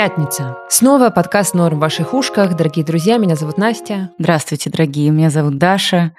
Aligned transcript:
Пятница. 0.00 0.56
Снова 0.70 1.10
подкаст 1.10 1.52
«Норм 1.52 1.76
в 1.76 1.80
ваших 1.80 2.14
ушках». 2.14 2.56
Дорогие 2.56 2.86
друзья, 2.86 3.18
меня 3.18 3.36
зовут 3.36 3.58
Настя. 3.58 4.10
Здравствуйте, 4.18 4.70
дорогие, 4.70 5.10
меня 5.10 5.28
зовут 5.28 5.58
Даша. 5.58 6.14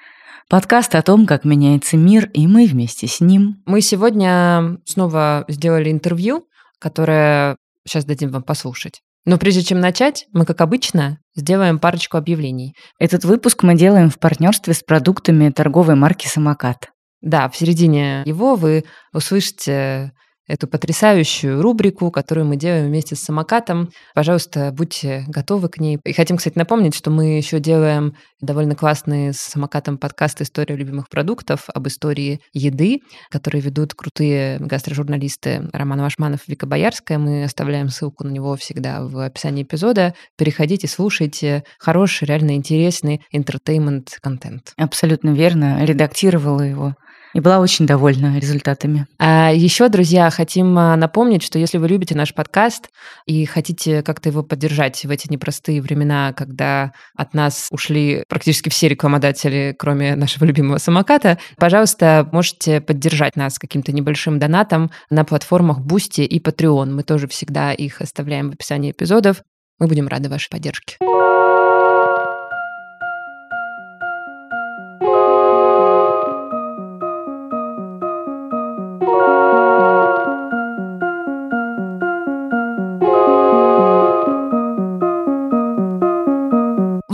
Подкаст 0.51 0.93
о 0.93 1.01
том, 1.01 1.25
как 1.25 1.45
меняется 1.45 1.97
мир, 1.97 2.29
и 2.31 2.45
мы 2.45 2.67
вместе 2.67 3.07
с 3.07 3.21
ним. 3.21 3.63
Мы 3.65 3.81
сегодня 3.81 4.77
снова 4.85 5.45
сделали 5.47 5.91
интервью, 5.91 6.45
которое 6.77 7.57
сейчас 7.83 8.05
дадим 8.05 8.29
вам 8.29 8.43
послушать. 8.43 9.01
Но 9.25 9.39
прежде 9.39 9.63
чем 9.63 9.79
начать, 9.79 10.27
мы, 10.31 10.45
как 10.45 10.61
обычно, 10.61 11.17
сделаем 11.35 11.79
парочку 11.79 12.17
объявлений. 12.17 12.75
Этот 12.99 13.25
выпуск 13.25 13.63
мы 13.63 13.73
делаем 13.73 14.11
в 14.11 14.19
партнерстве 14.19 14.75
с 14.75 14.83
продуктами 14.83 15.49
торговой 15.49 15.95
марки 15.95 16.27
«Самокат». 16.27 16.89
Да, 17.21 17.49
в 17.49 17.57
середине 17.57 18.21
его 18.27 18.53
вы 18.53 18.83
услышите 19.11 20.11
эту 20.51 20.67
потрясающую 20.67 21.61
рубрику, 21.61 22.11
которую 22.11 22.45
мы 22.45 22.57
делаем 22.57 22.87
вместе 22.87 23.15
с 23.15 23.19
самокатом. 23.19 23.89
Пожалуйста, 24.13 24.71
будьте 24.71 25.23
готовы 25.27 25.69
к 25.69 25.79
ней. 25.79 25.97
И 26.03 26.13
хотим, 26.13 26.37
кстати, 26.37 26.57
напомнить, 26.57 26.93
что 26.93 27.09
мы 27.09 27.37
еще 27.37 27.59
делаем 27.59 28.15
довольно 28.41 28.75
классный 28.75 29.33
с 29.33 29.37
самокатом 29.37 29.97
подкаст 29.97 30.41
«История 30.41 30.75
любимых 30.75 31.07
продуктов» 31.09 31.69
об 31.73 31.87
истории 31.87 32.41
еды, 32.53 32.99
которые 33.29 33.61
ведут 33.61 33.93
крутые 33.93 34.59
гастрожурналисты 34.59 35.69
Роман 35.71 36.01
Вашманов 36.01 36.41
и 36.47 36.51
Вика 36.51 36.65
Боярская. 36.65 37.17
Мы 37.17 37.43
оставляем 37.45 37.89
ссылку 37.89 38.25
на 38.25 38.31
него 38.31 38.55
всегда 38.55 39.03
в 39.03 39.17
описании 39.19 39.63
эпизода. 39.63 40.13
Переходите, 40.37 40.87
слушайте. 40.87 41.63
Хороший, 41.79 42.25
реально 42.25 42.55
интересный 42.55 43.21
entertainment-контент. 43.33 44.73
Абсолютно 44.77 45.29
верно. 45.29 45.85
Редактировала 45.85 46.61
его 46.61 46.95
и 47.33 47.39
была 47.39 47.59
очень 47.59 47.85
довольна 47.85 48.37
результатами. 48.39 49.07
А 49.19 49.51
еще, 49.51 49.89
друзья, 49.89 50.29
хотим 50.29 50.77
а, 50.77 50.95
напомнить, 50.95 51.43
что 51.43 51.59
если 51.59 51.77
вы 51.77 51.87
любите 51.87 52.15
наш 52.15 52.33
подкаст 52.33 52.89
и 53.25 53.45
хотите 53.45 54.03
как-то 54.03 54.29
его 54.29 54.43
поддержать 54.43 55.03
в 55.03 55.09
эти 55.09 55.31
непростые 55.31 55.81
времена, 55.81 56.33
когда 56.33 56.93
от 57.15 57.33
нас 57.33 57.67
ушли 57.71 58.23
практически 58.27 58.69
все 58.69 58.87
рекламодатели, 58.87 59.75
кроме 59.77 60.15
нашего 60.15 60.45
любимого 60.45 60.77
самоката, 60.77 61.37
пожалуйста, 61.57 62.27
можете 62.31 62.81
поддержать 62.81 63.35
нас 63.35 63.59
каким-то 63.59 63.91
небольшим 63.91 64.39
донатом 64.39 64.91
на 65.09 65.23
платформах 65.23 65.79
Boosty 65.79 66.25
и 66.25 66.39
Patreon. 66.39 66.87
Мы 66.91 67.03
тоже 67.03 67.27
всегда 67.27 67.73
их 67.73 68.01
оставляем 68.01 68.49
в 68.49 68.53
описании 68.53 68.91
эпизодов. 68.91 69.43
Мы 69.79 69.87
будем 69.87 70.07
рады 70.07 70.29
вашей 70.29 70.49
поддержке. 70.49 70.97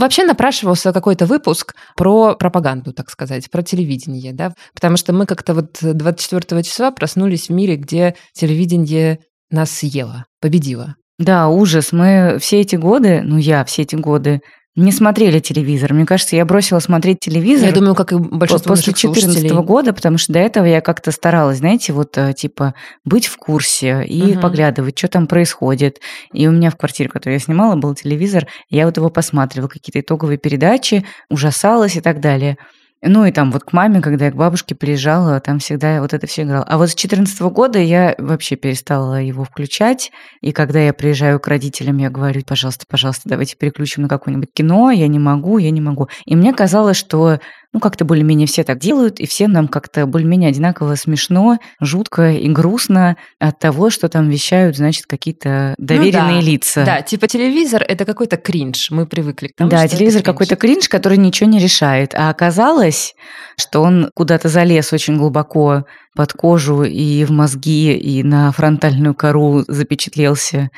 Вообще 0.08 0.24
напрашивался 0.24 0.94
какой-то 0.94 1.26
выпуск 1.26 1.74
про 1.94 2.34
пропаганду, 2.34 2.94
так 2.94 3.10
сказать, 3.10 3.50
про 3.50 3.62
телевидение, 3.62 4.32
да, 4.32 4.54
потому 4.72 4.96
что 4.96 5.12
мы 5.12 5.26
как-то 5.26 5.52
вот 5.52 5.76
24 5.82 6.62
числа 6.62 6.90
проснулись 6.92 7.50
в 7.50 7.52
мире, 7.52 7.76
где 7.76 8.14
телевидение 8.32 9.18
нас 9.50 9.70
съело, 9.70 10.24
победило. 10.40 10.94
Да, 11.18 11.48
ужас. 11.48 11.92
Мы 11.92 12.38
все 12.40 12.62
эти 12.62 12.76
годы, 12.76 13.20
ну 13.22 13.36
я 13.36 13.66
все 13.66 13.82
эти 13.82 13.96
годы 13.96 14.40
не 14.78 14.92
смотрели 14.92 15.40
телевизор. 15.40 15.92
Мне 15.92 16.06
кажется, 16.06 16.36
я 16.36 16.44
бросила 16.44 16.78
смотреть 16.78 17.20
телевизор. 17.20 17.66
Я 17.68 17.74
думаю, 17.74 17.94
как 17.94 18.12
и 18.12 18.16
большинство 18.16 18.74
после 18.74 18.92
2014 18.92 19.50
года, 19.64 19.92
потому 19.92 20.18
что 20.18 20.32
до 20.32 20.38
этого 20.38 20.64
я 20.64 20.80
как-то 20.80 21.10
старалась, 21.10 21.58
знаете, 21.58 21.92
вот 21.92 22.16
э, 22.16 22.32
типа 22.32 22.74
быть 23.04 23.26
в 23.26 23.36
курсе 23.36 24.04
и 24.04 24.34
угу. 24.34 24.40
поглядывать, 24.40 24.96
что 24.96 25.08
там 25.08 25.26
происходит. 25.26 26.00
И 26.32 26.46
у 26.46 26.52
меня 26.52 26.70
в 26.70 26.76
квартире, 26.76 27.08
которую 27.08 27.34
я 27.34 27.40
снимала, 27.40 27.74
был 27.74 27.94
телевизор, 27.94 28.46
я 28.70 28.86
вот 28.86 28.96
его 28.96 29.10
посматривала, 29.10 29.68
какие-то 29.68 30.00
итоговые 30.00 30.38
передачи, 30.38 31.04
ужасалась 31.28 31.96
и 31.96 32.00
так 32.00 32.20
далее. 32.20 32.56
Ну 33.00 33.24
и 33.24 33.30
там 33.30 33.52
вот 33.52 33.62
к 33.62 33.72
маме, 33.72 34.00
когда 34.00 34.24
я 34.24 34.32
к 34.32 34.36
бабушке 34.36 34.74
приезжала, 34.74 35.38
там 35.38 35.60
всегда 35.60 36.00
вот 36.00 36.12
это 36.12 36.26
все 36.26 36.42
играло. 36.42 36.64
А 36.64 36.78
вот 36.78 36.88
с 36.88 36.94
2014 36.94 37.40
года 37.42 37.78
я 37.78 38.16
вообще 38.18 38.56
перестала 38.56 39.22
его 39.22 39.44
включать. 39.44 40.10
И 40.40 40.50
когда 40.50 40.80
я 40.80 40.92
приезжаю 40.92 41.38
к 41.38 41.46
родителям, 41.46 41.98
я 41.98 42.10
говорю, 42.10 42.42
пожалуйста, 42.44 42.86
пожалуйста, 42.88 43.28
давайте 43.28 43.56
переключим 43.56 44.02
на 44.02 44.08
какое-нибудь 44.08 44.52
кино. 44.52 44.90
Я 44.90 45.06
не 45.06 45.20
могу, 45.20 45.58
я 45.58 45.70
не 45.70 45.80
могу. 45.80 46.08
И 46.26 46.34
мне 46.34 46.52
казалось, 46.52 46.96
что 46.96 47.38
ну, 47.72 47.80
как-то 47.80 48.06
более-менее 48.06 48.46
все 48.46 48.64
так 48.64 48.78
делают, 48.78 49.20
и 49.20 49.26
всем 49.26 49.52
нам 49.52 49.68
как-то 49.68 50.06
более-менее 50.06 50.48
одинаково 50.48 50.94
смешно, 50.94 51.58
жутко 51.80 52.30
и 52.30 52.48
грустно 52.48 53.16
от 53.38 53.58
того, 53.58 53.90
что 53.90 54.08
там 54.08 54.30
вещают, 54.30 54.76
значит, 54.76 55.04
какие-то 55.06 55.74
доверенные 55.76 56.36
ну, 56.36 56.40
да. 56.40 56.46
лица. 56.46 56.84
Да, 56.84 57.02
типа 57.02 57.28
телевизор— 57.28 57.84
это 57.88 58.06
какой-то 58.06 58.38
кринж, 58.38 58.90
мы 58.90 59.06
привыкли 59.06 59.48
к 59.48 59.54
тому, 59.54 59.70
Да, 59.70 59.86
телевизор 59.86 60.22
какой-то 60.22 60.56
кринж, 60.56 60.88
который 60.88 61.18
ничего 61.18 61.50
не 61.50 61.58
решает. 61.58 62.14
А 62.14 62.30
оказалось, 62.30 63.14
что 63.60 63.82
он 63.82 64.10
куда-то 64.14 64.48
залез 64.48 64.92
очень 64.94 65.18
глубоко 65.18 65.84
под 66.16 66.32
кожу 66.32 66.84
и 66.84 67.24
в 67.24 67.30
мозги, 67.30 67.92
и 67.92 68.22
на 68.22 68.50
фронтальную 68.50 69.14
кору 69.14 69.64
запечатлелся 69.68 70.70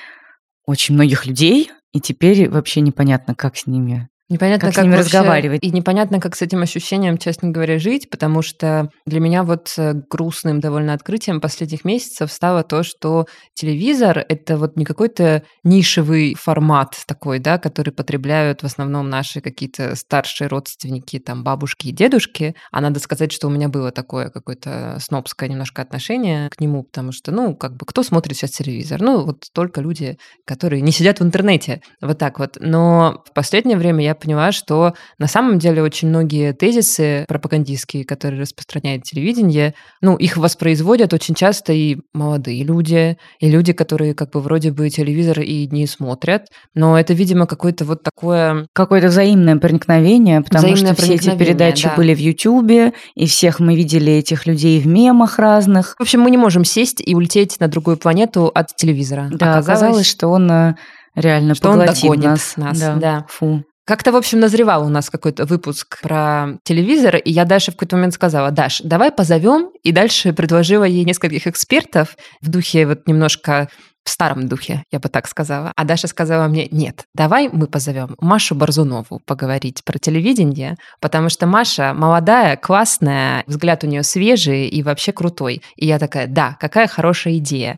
очень 0.66 0.94
многих 0.94 1.24
людей, 1.24 1.70
и 1.92 2.00
теперь 2.00 2.48
вообще 2.50 2.80
непонятно, 2.80 3.34
как 3.34 3.56
с 3.56 3.66
ними 3.66 4.09
Непонятно, 4.30 4.68
как, 4.68 4.76
как 4.76 4.84
с 4.84 4.86
ними 4.86 4.94
разговаривать. 4.94 5.64
И 5.64 5.72
непонятно, 5.72 6.20
как 6.20 6.36
с 6.36 6.42
этим 6.42 6.62
ощущением, 6.62 7.18
честно 7.18 7.50
говоря, 7.50 7.80
жить, 7.80 8.08
потому 8.10 8.42
что 8.42 8.88
для 9.04 9.18
меня 9.18 9.42
вот 9.42 9.74
э, 9.76 9.94
грустным 10.08 10.60
довольно 10.60 10.94
открытием 10.94 11.41
последних 11.41 11.84
месяцев 11.84 12.30
стало 12.30 12.62
то, 12.62 12.84
что 12.84 13.26
телевизор— 13.54 14.24
это 14.28 14.56
вот 14.56 14.76
не 14.76 14.84
какой-то 14.84 15.42
нишевый 15.64 16.36
формат 16.36 16.96
такой, 17.08 17.41
да, 17.41 17.58
который 17.58 17.92
потребляют 17.92 18.62
в 18.62 18.66
основном 18.66 19.10
наши 19.10 19.41
какие-то 19.41 19.96
старшие 19.96 20.47
родственники, 20.47 21.18
там, 21.18 21.42
бабушки 21.42 21.88
и 21.88 21.92
дедушки. 21.92 22.54
А 22.70 22.80
надо 22.80 23.00
сказать, 23.00 23.32
что 23.32 23.48
у 23.48 23.50
меня 23.50 23.68
было 23.68 23.91
такое 23.91 24.30
какое-то 24.30 24.98
снобское 25.00 25.48
немножко 25.48 25.82
отношение 25.82 26.50
к 26.50 26.60
нему, 26.60 26.84
потому 26.84 27.10
что, 27.10 27.32
ну, 27.32 27.56
как 27.56 27.76
бы, 27.76 27.84
кто 27.84 28.04
смотрит 28.04 28.36
сейчас 28.36 28.52
телевизор? 28.52 29.02
Ну, 29.02 29.24
вот 29.24 29.47
только 29.52 29.80
люди, 29.80 30.18
которые 30.44 30.82
не 30.82 30.92
сидят 30.92 31.18
в 31.18 31.24
интернете. 31.24 31.82
Вот 32.00 32.18
так 32.18 32.38
вот. 32.38 32.58
Но 32.60 33.24
в 33.28 33.34
последнее 33.34 33.76
время 33.76 34.04
я 34.04 34.19
поняла, 34.20 34.53
что 34.53 34.94
на 35.19 35.26
самом 35.26 35.58
деле 35.58 35.82
очень 35.82 36.08
многие 36.08 36.53
тезисы 36.53 37.25
пропагандистские, 37.26 38.04
которые 38.04 38.42
распространяет 38.42 39.03
телевидение, 39.03 39.75
ну, 40.00 40.16
их 40.16 40.36
воспроизводят 40.36 41.12
очень 41.12 41.34
часто 41.34 41.72
и 41.72 41.98
молодые 42.12 42.62
люди, 42.62 43.16
и 43.41 43.50
люди, 43.50 43.72
которые 43.72 44.14
как 44.14 44.30
бы 44.30 44.41
вроде 44.41 44.70
бы 44.70 44.88
телевизор 44.91 45.41
и 45.41 45.66
не 45.66 45.86
смотрят, 45.86 46.47
но 46.75 46.98
это, 46.98 47.14
видимо, 47.14 47.47
какое-то 47.47 47.84
вот 47.84 48.03
такое... 48.03 48.66
Какое-то 48.72 49.09
взаимное 49.09 49.56
проникновение, 49.56 50.42
потому 50.42 50.66
взаимное 50.66 50.94
что 50.94 51.03
все 51.03 51.14
эти 51.14 51.36
передачи 51.36 51.88
да. 51.88 51.94
были 51.97 52.14
в 52.14 52.19
Ютубе, 52.19 52.92
и 53.14 53.26
всех 53.26 53.60
мы 53.60 53.75
видели 53.75 54.12
этих 54.12 54.47
людей 54.47 54.80
в 54.80 54.86
мемах 54.86 55.38
разных. 55.38 55.94
В 55.98 56.03
общем, 56.03 56.20
мы 56.20 56.30
не 56.30 56.36
можем 56.36 56.64
сесть 56.64 57.03
и 57.04 57.14
улететь 57.14 57.59
на 57.60 57.69
другую 57.69 57.97
планету 57.97 58.50
от 58.54 58.75
телевизора. 58.76 59.28
Да, 59.30 59.53
оказалось, 59.53 59.69
оказалось 59.69 60.06
что 60.06 60.28
он 60.28 60.50
э, 60.50 60.75
реально 61.14 61.54
что 61.54 61.69
поглотит 61.69 62.10
он 62.10 62.20
нас. 62.20 62.56
нас. 62.56 62.78
Да. 62.78 62.94
да. 62.97 63.26
Фу. 63.28 63.64
Как-то, 63.91 64.13
в 64.13 64.16
общем, 64.16 64.39
назревал 64.39 64.87
у 64.87 64.89
нас 64.89 65.10
какой-то 65.10 65.47
выпуск 65.47 66.01
про 66.01 66.51
телевизор, 66.63 67.16
и 67.16 67.33
я 67.33 67.45
Даше 67.45 67.72
в 67.72 67.75
какой-то 67.75 67.97
момент 67.97 68.15
сказала, 68.15 68.53
Даш, 68.53 68.83
давай 68.84 69.10
позовем, 69.10 69.71
и 69.83 69.91
дальше 69.91 70.33
предложила 70.33 70.84
ей 70.84 71.04
нескольких 71.04 71.48
экспертов 71.48 72.16
в 72.41 72.48
духе 72.48 72.87
вот 72.87 73.09
немножко 73.09 73.69
в 74.04 74.10
старом 74.10 74.47
духе, 74.47 74.84
я 74.92 75.01
бы 75.01 75.09
так 75.09 75.27
сказала. 75.27 75.72
А 75.75 75.83
Даша 75.83 76.07
сказала 76.07 76.47
мне, 76.47 76.69
нет, 76.71 77.03
давай 77.16 77.48
мы 77.48 77.66
позовем 77.66 78.15
Машу 78.21 78.54
Борзунову 78.54 79.21
поговорить 79.27 79.83
про 79.84 79.98
телевидение, 79.98 80.77
потому 81.01 81.28
что 81.28 81.48
Маша 81.48 81.92
молодая, 81.92 82.57
классная, 82.57 83.42
взгляд 83.48 83.83
у 83.83 83.89
нее 83.89 84.04
свежий 84.04 84.69
и 84.69 84.84
вообще 84.84 85.10
крутой. 85.10 85.63
И 85.75 85.89
я 85.89 85.98
такая, 85.98 86.28
да, 86.28 86.57
какая 86.60 86.87
хорошая 86.87 87.39
идея. 87.39 87.77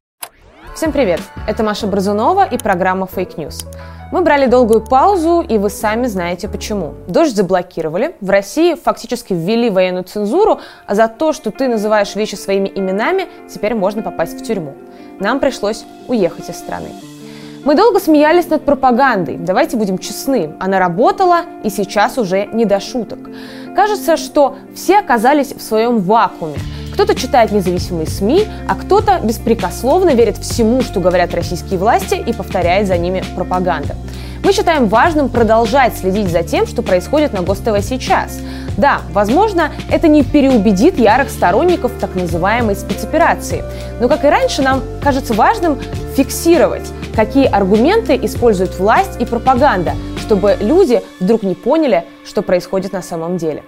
Всем 0.75 0.93
привет! 0.93 1.23
Это 1.49 1.63
Маша 1.63 1.87
Борзунова 1.87 2.47
и 2.47 2.59
программа 2.59 3.09
Fake 3.11 3.37
News. 3.37 3.65
Мы 4.13 4.21
брали 4.21 4.45
долгую 4.45 4.83
паузу, 4.83 5.41
и 5.41 5.57
вы 5.57 5.71
сами 5.71 6.07
знаете 6.07 6.47
почему. 6.47 6.93
Дождь 7.09 7.35
заблокировали, 7.35 8.15
в 8.21 8.29
России 8.29 8.75
фактически 8.75 9.33
ввели 9.33 9.71
военную 9.71 10.05
цензуру, 10.05 10.61
а 10.87 10.95
за 10.95 11.09
то, 11.09 11.33
что 11.33 11.51
ты 11.51 11.67
называешь 11.67 12.15
вещи 12.15 12.35
своими 12.35 12.69
именами, 12.69 13.27
теперь 13.49 13.75
можно 13.75 14.03
попасть 14.03 14.39
в 14.39 14.45
тюрьму. 14.45 14.75
Нам 15.19 15.41
пришлось 15.41 15.87
уехать 16.09 16.51
из 16.51 16.57
страны. 16.57 16.91
Мы 17.65 17.75
долго 17.75 18.01
смеялись 18.01 18.51
над 18.51 18.67
пропагандой. 18.67 19.39
Давайте 19.39 19.79
будем 19.79 19.97
честны. 19.97 20.57
Она 20.61 20.79
работала, 20.79 21.43
и 21.65 21.71
сейчас 21.71 22.19
уже 22.19 22.45
не 22.53 22.67
до 22.67 22.81
шуток. 22.81 23.19
Кажется, 23.75 24.17
что 24.17 24.57
все 24.75 24.99
оказались 24.99 25.53
в 25.53 25.63
своем 25.63 26.01
вакууме. 26.01 26.59
Кто-то 26.93 27.15
читает 27.15 27.53
независимые 27.53 28.07
СМИ, 28.07 28.47
а 28.69 28.75
кто-то 28.75 29.19
беспрекословно 29.23 30.11
верит 30.11 30.37
всему, 30.37 30.83
что 30.83 31.01
говорят 31.01 31.35
российские 31.35 31.79
власти 31.79 32.15
и 32.15 32.35
повторяет 32.35 32.87
за 32.87 32.99
ними 32.99 33.25
пропаганда. 33.35 33.97
Мы 34.45 34.53
считаем 34.53 34.89
важным 34.89 35.29
продолжать 35.29 35.97
следить 35.97 36.31
за 36.31 36.43
тем, 36.43 36.67
что 36.67 36.83
происходит 36.83 37.33
на 37.33 37.43
ГосТВ 37.43 37.81
сейчас. 37.81 38.41
Да, 38.77 39.01
возможно, 39.13 39.71
это 39.91 40.09
не 40.09 40.23
переубедит 40.23 40.99
ярых 40.99 41.31
сторонников 41.31 41.93
так 41.99 42.15
называемой 42.15 42.75
спецоперации. 42.75 43.65
Но, 44.01 44.09
как 44.09 44.25
и 44.25 44.29
раньше, 44.29 44.61
нам 44.61 44.83
кажется 45.03 45.33
важным 45.33 45.79
фиксировать 46.17 46.91
какие 47.15 47.47
аргументы 47.47 48.19
использует 48.23 48.79
власть 48.79 49.21
и 49.21 49.25
пропаганда, 49.25 49.93
чтобы 50.23 50.57
люди 50.61 51.03
вдруг 51.21 51.43
не 51.43 51.55
поняли, 51.55 52.05
что 52.25 52.43
происходит 52.43 52.93
на 52.93 53.03
самом 53.03 53.37
деле. 53.37 53.65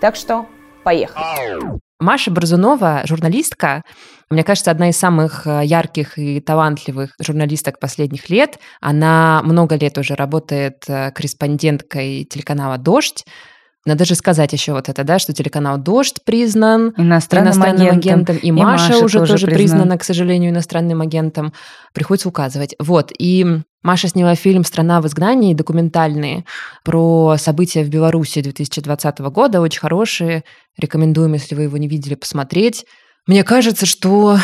Так 0.00 0.16
что 0.16 0.46
поехали. 0.84 1.80
Маша 1.98 2.30
Борзунова, 2.30 3.02
журналистка, 3.06 3.82
мне 4.28 4.44
кажется, 4.44 4.70
одна 4.70 4.90
из 4.90 4.98
самых 4.98 5.46
э, 5.46 5.62
ярких 5.64 6.18
и 6.18 6.40
талантливых 6.40 7.14
журналисток 7.20 7.78
последних 7.78 8.28
лет. 8.28 8.58
Она 8.80 9.40
много 9.44 9.76
лет 9.76 9.96
уже 9.96 10.14
работает 10.14 10.84
э, 10.88 11.10
корреспонденткой 11.12 12.24
телеканала 12.24 12.78
«Дождь». 12.78 13.24
Надо 13.86 14.00
даже 14.00 14.14
сказать 14.14 14.52
еще 14.52 14.72
вот 14.72 14.88
это, 14.88 15.04
да, 15.04 15.18
что 15.18 15.32
телеканал 15.32 15.78
«Дождь» 15.78 16.16
признан 16.24 16.94
иностранным, 16.96 17.48
иностранным 17.48 17.86
агентом, 17.88 17.98
агентом, 17.98 18.36
и, 18.36 18.48
и 18.48 18.52
Маша, 18.52 18.92
Маша 18.92 19.04
уже 19.04 19.18
тоже, 19.20 19.32
тоже 19.32 19.46
признана, 19.46 19.98
к 19.98 20.04
сожалению, 20.04 20.50
иностранным 20.50 21.00
агентом. 21.00 21.52
Приходится 21.92 22.28
указывать. 22.28 22.74
Вот, 22.78 23.12
и 23.18 23.62
Маша 23.84 24.08
сняла 24.08 24.34
фильм 24.34 24.64
«Страна 24.64 25.02
в 25.02 25.06
изгнании», 25.06 25.52
документальный, 25.52 26.46
про 26.84 27.36
события 27.36 27.84
в 27.84 27.90
Беларуси 27.90 28.40
2020 28.40 29.18
года, 29.18 29.60
очень 29.60 29.80
хорошие. 29.80 30.42
Рекомендуем, 30.78 31.34
если 31.34 31.54
вы 31.54 31.64
его 31.64 31.76
не 31.76 31.86
видели, 31.86 32.14
посмотреть. 32.14 32.86
Мне 33.26 33.44
кажется, 33.44 33.84
что 33.84 34.38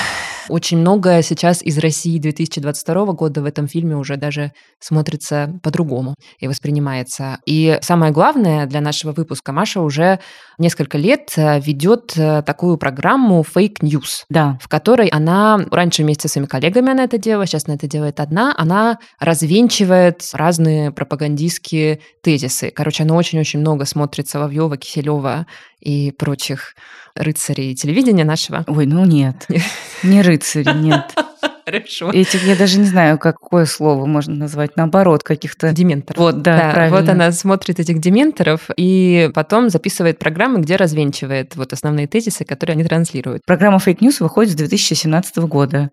очень 0.51 0.79
многое 0.79 1.23
сейчас 1.23 1.63
из 1.63 1.79
России 1.79 2.19
2022 2.19 3.07
года 3.13 3.43
в 3.43 3.45
этом 3.45 3.69
фильме 3.69 3.97
уже 3.97 4.17
даже 4.17 4.53
смотрится 4.79 5.59
по-другому 5.63 6.15
и 6.39 6.49
воспринимается. 6.49 7.39
И 7.47 7.79
самое 7.83 8.13
главное 8.13 8.67
для 8.67 8.81
нашего 8.81 9.13
выпуска, 9.13 9.53
Маша 9.53 9.81
уже 9.81 10.21
несколько 10.59 10.99
лет 10.99 11.33
э, 11.37 11.61
ведет 11.61 12.13
э, 12.17 12.43
такую 12.43 12.77
программу 12.77 13.43
Fake 13.43 13.81
News, 13.81 14.25
да. 14.29 14.59
в 14.61 14.69
которой 14.69 15.09
она, 15.09 15.65
раньше 15.71 16.03
вместе 16.03 16.29
с 16.29 16.33
своими 16.33 16.47
коллегами 16.47 16.91
она 16.91 17.05
это 17.05 17.19
делала, 17.19 17.47
сейчас 17.47 17.67
она 17.67 17.77
это 17.77 17.87
делает 17.87 18.21
одна, 18.21 18.55
она 18.57 18.99
развенчивает 19.19 20.23
разные 20.33 20.91
пропагандистские 20.91 22.01
тезисы. 22.23 22.71
Короче, 22.71 23.05
она 23.05 23.15
очень-очень 23.15 23.61
много 23.61 23.85
смотрит 23.85 24.29
Соловьева, 24.29 24.77
Киселева 24.77 25.47
и 25.81 26.13
прочих 26.13 26.75
рыцарей 27.15 27.75
телевидения 27.75 28.25
нашего. 28.25 28.65
Ой, 28.67 28.87
ну 28.87 29.05
нет, 29.05 29.47
не 30.03 30.23
рыцари, 30.23 30.73
нет. 30.77 31.15
Хорошо. 31.65 32.11
Этих 32.11 32.43
я 32.45 32.57
даже 32.57 32.79
не 32.79 32.85
знаю, 32.85 33.19
какое 33.19 33.65
слово 33.65 34.07
можно 34.07 34.35
назвать, 34.35 34.77
наоборот, 34.77 35.23
каких-то... 35.23 35.73
Дементоров. 35.73 36.19
Вот, 36.19 36.43
да, 36.43 36.57
да 36.57 36.73
правильно. 36.73 36.99
Вот 36.99 37.09
она 37.09 37.33
смотрит 37.33 37.79
этих 37.79 38.01
дементоров 38.01 38.71
и 38.77 39.31
потом 39.35 39.69
записывает 39.69 40.19
программы, 40.19 40.61
где 40.61 40.77
развенчивает 40.77 41.55
вот 41.55 41.73
основные 41.73 42.09
тезисы, 42.09 42.45
которые 42.45 42.75
они 42.75 42.85
транслируют. 42.85 43.45
Программа 43.47 43.79
Fake 43.79 43.99
News 43.99 44.17
выходит 44.21 44.53
с 44.53 44.57
2017 44.57 45.37
года. 45.39 45.91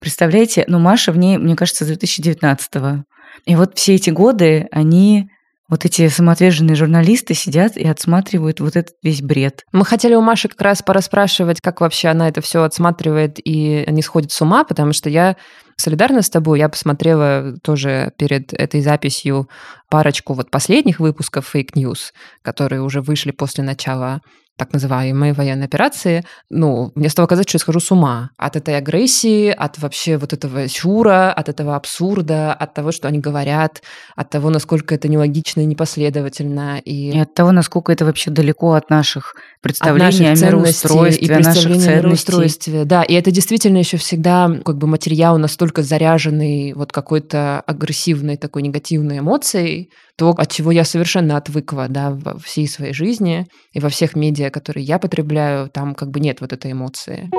Представляете, 0.00 0.64
ну 0.66 0.78
Маша 0.78 1.12
в 1.12 1.18
ней, 1.18 1.36
мне 1.36 1.56
кажется, 1.56 1.84
с 1.84 1.88
2019. 1.88 3.04
И 3.44 3.56
вот 3.56 3.76
все 3.76 3.96
эти 3.96 4.10
годы 4.10 4.68
они 4.70 5.28
вот 5.68 5.84
эти 5.84 6.08
самоотверженные 6.08 6.76
журналисты 6.76 7.34
сидят 7.34 7.76
и 7.76 7.86
отсматривают 7.86 8.60
вот 8.60 8.76
этот 8.76 8.94
весь 9.02 9.22
бред. 9.22 9.64
Мы 9.72 9.84
хотели 9.84 10.14
у 10.14 10.20
Маши 10.20 10.48
как 10.48 10.60
раз 10.62 10.82
пораспрашивать, 10.82 11.60
как 11.60 11.80
вообще 11.80 12.08
она 12.08 12.28
это 12.28 12.40
все 12.40 12.62
отсматривает 12.62 13.38
и 13.44 13.84
не 13.88 14.02
сходит 14.02 14.32
с 14.32 14.40
ума, 14.40 14.64
потому 14.64 14.92
что 14.92 15.10
я 15.10 15.36
солидарна 15.76 16.22
с 16.22 16.30
тобой. 16.30 16.58
Я 16.58 16.68
посмотрела 16.68 17.54
тоже 17.62 18.12
перед 18.16 18.52
этой 18.52 18.80
записью 18.80 19.48
парочку 19.90 20.34
вот 20.34 20.50
последних 20.50 21.00
выпусков 21.00 21.54
News, 21.54 22.12
которые 22.42 22.82
уже 22.82 23.00
вышли 23.02 23.30
после 23.30 23.62
начала 23.62 24.20
так 24.58 24.72
называемой 24.72 25.32
военной 25.32 25.66
операции, 25.66 26.24
ну, 26.50 26.90
мне 26.94 27.08
стало 27.08 27.26
казаться, 27.26 27.48
что 27.48 27.56
я 27.56 27.60
схожу 27.60 27.80
с 27.80 27.90
ума 27.92 28.30
от 28.36 28.56
этой 28.56 28.76
агрессии, 28.76 29.48
от 29.48 29.78
вообще 29.78 30.16
вот 30.16 30.32
этого 30.32 30.68
чура, 30.68 31.32
от 31.32 31.48
этого 31.48 31.76
абсурда, 31.76 32.52
от 32.52 32.74
того, 32.74 32.92
что 32.92 33.06
они 33.08 33.20
говорят, 33.20 33.82
от 34.16 34.30
того, 34.30 34.50
насколько 34.50 34.94
это 34.94 35.08
нелогично 35.08 35.60
и 35.60 35.64
непоследовательно. 35.64 36.80
И, 36.84 37.10
и 37.12 37.18
от 37.18 37.32
того, 37.34 37.52
насколько 37.52 37.92
это 37.92 38.04
вообще 38.04 38.30
далеко 38.30 38.72
от 38.72 38.90
наших 38.90 39.36
представлений 39.60 40.26
от 40.26 40.40
наших 40.40 40.42
о 40.42 40.46
мироустройстве, 40.46 41.26
и 41.26 41.32
о 41.32 41.38
наших 41.40 41.76
ценностей. 41.76 42.84
Да, 42.84 43.02
и 43.04 43.14
это 43.14 43.30
действительно 43.30 43.78
еще 43.78 43.96
всегда 43.96 44.50
как 44.64 44.76
бы 44.76 44.88
материал 44.88 45.38
настолько 45.38 45.82
заряженный 45.82 46.72
вот 46.74 46.92
какой-то 46.92 47.60
агрессивной 47.60 48.36
такой 48.36 48.62
негативной 48.62 49.20
эмоцией, 49.20 49.90
то, 50.18 50.30
от 50.30 50.50
чего 50.50 50.72
я 50.72 50.84
совершенно 50.84 51.36
отвыкла, 51.36 51.86
да, 51.88 52.10
во 52.10 52.36
всей 52.40 52.66
своей 52.66 52.92
жизни 52.92 53.46
и 53.72 53.78
во 53.78 53.88
всех 53.88 54.16
медиа, 54.16 54.50
которые 54.50 54.84
я 54.84 54.98
потребляю, 54.98 55.70
там 55.70 55.94
как 55.94 56.10
бы 56.10 56.18
нет 56.18 56.40
вот 56.40 56.52
этой 56.52 56.72
эмоции. 56.72 57.30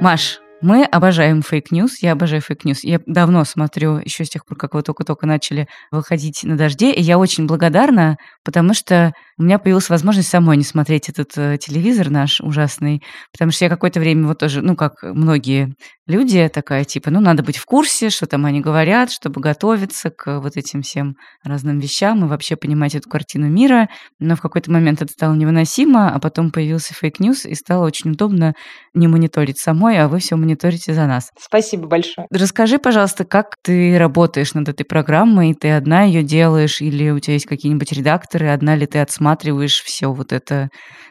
Маш, 0.00 0.43
мы 0.60 0.84
обожаем 0.84 1.42
Fake 1.42 1.67
News, 1.67 1.98
я 2.00 2.12
обожаю 2.12 2.40
Fake 2.40 2.60
News. 2.60 2.84
Я 2.84 3.00
давно 3.06 3.44
смотрю, 3.44 3.98
еще 3.98 4.24
с 4.24 4.30
тех 4.30 4.46
пор, 4.46 4.56
как 4.56 4.74
вы 4.74 4.82
только-только 4.82 5.26
начали 5.26 5.68
выходить 5.90 6.42
на 6.44 6.56
Дожде, 6.56 6.92
и 6.92 7.02
я 7.02 7.18
очень 7.18 7.46
благодарна, 7.46 8.16
потому 8.44 8.74
что 8.74 9.12
у 9.36 9.42
меня 9.42 9.58
появилась 9.58 9.90
возможность 9.90 10.28
самой 10.28 10.56
не 10.56 10.64
смотреть 10.64 11.08
этот 11.08 11.32
э, 11.36 11.58
телевизор 11.58 12.08
наш 12.08 12.40
ужасный, 12.40 13.02
потому 13.32 13.50
что 13.50 13.64
я 13.64 13.68
какое-то 13.68 14.00
время 14.00 14.28
вот 14.28 14.38
тоже, 14.38 14.62
ну, 14.62 14.76
как 14.76 15.02
многие 15.02 15.74
люди, 16.06 16.48
такая 16.52 16.84
типа, 16.84 17.10
ну, 17.10 17.20
надо 17.20 17.42
быть 17.42 17.56
в 17.56 17.64
курсе, 17.64 18.10
что 18.10 18.26
там 18.26 18.46
они 18.46 18.60
говорят, 18.60 19.10
чтобы 19.10 19.40
готовиться 19.40 20.10
к 20.10 20.40
вот 20.40 20.56
этим 20.56 20.82
всем 20.82 21.16
разным 21.42 21.78
вещам 21.78 22.24
и 22.24 22.28
вообще 22.28 22.56
понимать 22.56 22.94
эту 22.94 23.08
картину 23.08 23.48
мира. 23.48 23.88
Но 24.18 24.36
в 24.36 24.40
какой-то 24.40 24.70
момент 24.70 25.02
это 25.02 25.12
стало 25.12 25.34
невыносимо, 25.34 26.14
а 26.14 26.20
потом 26.20 26.50
появился 26.50 26.94
Fake 26.94 27.16
News, 27.16 27.44
и 27.46 27.54
стало 27.54 27.86
очень 27.86 28.12
удобно 28.12 28.54
не 28.94 29.08
мониторить 29.08 29.58
самой, 29.58 29.98
а 29.98 30.08
вы 30.08 30.20
все 30.20 30.36
мониторите 30.36 30.94
за 30.94 31.06
нас. 31.06 31.30
Спасибо 31.38 31.86
большое. 31.86 32.26
Расскажи, 32.30 32.78
пожалуйста, 32.78 33.24
как 33.24 33.56
ты 33.62 33.98
работаешь 33.98 34.54
над 34.54 34.68
этой 34.68 34.84
программой? 34.84 35.54
Ты 35.54 35.72
одна 35.72 36.04
ее 36.04 36.22
делаешь 36.22 36.80
или 36.80 37.10
у 37.10 37.18
тебя 37.18 37.34
есть 37.34 37.46
какие-нибудь 37.46 37.92
редакторы? 37.92 38.50
Одна 38.50 38.76
ли 38.76 38.86
ты 38.86 39.00
отсматриваешь 39.00 39.82
все 39.82 40.12
вот 40.12 40.32
это 40.32 40.68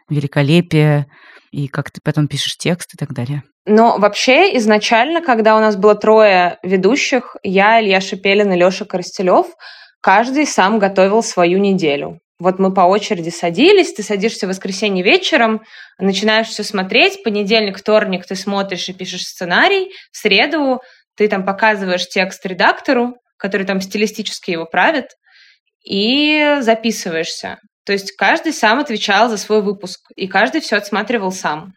великолепие? 0.10 1.08
И 1.52 1.68
как 1.68 1.92
ты 1.92 2.00
потом 2.04 2.28
пишешь 2.28 2.58
текст 2.58 2.96
и 2.96 2.98
так 2.98 3.14
далее? 3.14 3.44
Но 3.66 3.98
вообще 3.98 4.58
изначально, 4.58 5.22
когда 5.22 5.56
у 5.56 5.60
нас 5.60 5.76
было 5.76 5.96
трое 5.96 6.58
ведущих, 6.64 7.36
я, 7.44 7.82
Илья 7.82 8.02
Шепелин 8.02 8.52
и 8.52 8.58
Леша 8.58 8.86
Коростелев, 8.86 9.48
каждый 10.02 10.46
сам 10.46 10.80
готовил 10.80 11.24
свою 11.24 11.60
неделю. 11.60 12.20
Вот 12.40 12.60
мы 12.60 12.74
по 12.74 12.82
очереди 12.82 13.30
садились, 13.30 13.94
ты 13.94 14.04
садишься 14.04 14.48
в 14.48 14.50
воскресенье 14.50 15.04
вечером, 15.04 15.62
начинаешь 16.00 16.48
все 16.48 16.64
смотреть, 16.64 17.24
понедельник, 17.24 17.78
вторник 17.78 18.26
ты 18.26 18.36
смотришь 18.36 18.90
и 18.90 18.94
пишешь 18.94 19.26
сценарий, 19.26 19.92
в 20.12 20.18
среду 20.18 20.82
ты 21.16 21.28
там 21.28 21.46
показываешь 21.46 22.08
текст 22.08 22.46
редактору, 22.46 23.16
который 23.38 23.66
там 23.66 23.82
стилистически 23.82 24.52
его 24.52 24.66
правит, 24.66 25.12
и 25.86 26.58
записываешься. 26.62 27.60
То 27.86 27.94
есть 27.94 28.14
каждый 28.16 28.54
сам 28.54 28.80
отвечал 28.80 29.30
за 29.30 29.38
свой 29.38 29.62
выпуск, 29.62 30.00
и 30.16 30.28
каждый 30.28 30.62
все 30.62 30.78
отсматривал 30.78 31.32
сам. 31.32 31.74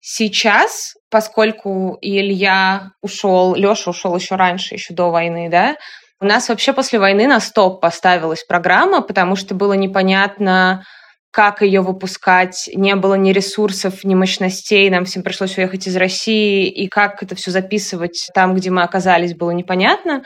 Сейчас, 0.00 0.94
поскольку 1.10 1.96
Илья 2.00 2.90
ушел, 3.00 3.54
Леша 3.54 3.90
ушел 3.90 4.16
еще 4.16 4.34
раньше, 4.34 4.74
еще 4.74 4.94
до 4.94 5.10
войны, 5.10 5.48
да, 5.48 5.76
у 6.22 6.24
нас 6.24 6.48
вообще 6.48 6.72
после 6.72 7.00
войны 7.00 7.26
на 7.26 7.40
стоп 7.40 7.80
поставилась 7.80 8.44
программа, 8.44 9.02
потому 9.02 9.34
что 9.34 9.56
было 9.56 9.72
непонятно, 9.72 10.84
как 11.32 11.62
ее 11.62 11.80
выпускать, 11.80 12.70
не 12.72 12.94
было 12.94 13.14
ни 13.14 13.32
ресурсов, 13.32 14.04
ни 14.04 14.14
мощностей, 14.14 14.88
нам 14.88 15.04
всем 15.04 15.24
пришлось 15.24 15.58
уехать 15.58 15.88
из 15.88 15.96
России, 15.96 16.68
и 16.68 16.86
как 16.86 17.24
это 17.24 17.34
все 17.34 17.50
записывать 17.50 18.28
там, 18.34 18.54
где 18.54 18.70
мы 18.70 18.84
оказались, 18.84 19.34
было 19.34 19.50
непонятно. 19.50 20.22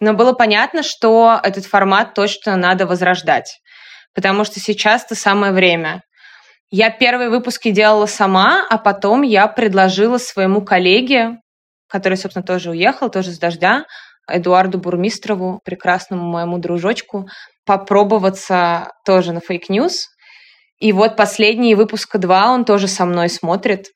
Но 0.00 0.14
было 0.14 0.32
понятно, 0.32 0.82
что 0.82 1.38
этот 1.42 1.64
формат 1.64 2.14
точно 2.14 2.56
надо 2.56 2.84
возрождать, 2.84 3.60
потому 4.14 4.44
что 4.44 4.58
сейчас-то 4.58 5.14
самое 5.14 5.52
время. 5.52 6.02
Я 6.70 6.90
первые 6.90 7.30
выпуски 7.30 7.70
делала 7.70 8.06
сама, 8.06 8.66
а 8.68 8.78
потом 8.78 9.22
я 9.22 9.46
предложила 9.46 10.18
своему 10.18 10.62
коллеге, 10.62 11.36
который, 11.88 12.18
собственно, 12.18 12.44
тоже 12.44 12.70
уехал, 12.70 13.10
тоже 13.10 13.30
с 13.30 13.38
дождя, 13.38 13.84
Эдуарду 14.28 14.78
Бурмистрову, 14.78 15.60
прекрасному 15.64 16.24
моему 16.24 16.58
дружочку, 16.58 17.26
попробоваться 17.64 18.92
тоже 19.04 19.32
на 19.32 19.40
Fake 19.40 19.70
News. 19.70 20.08
И 20.78 20.92
вот 20.92 21.16
последний 21.16 21.74
выпуск 21.74 22.16
два 22.18 22.50
он 22.52 22.64
тоже 22.64 22.88
со 22.88 23.04
мной 23.04 23.28
смотрит. 23.28 23.86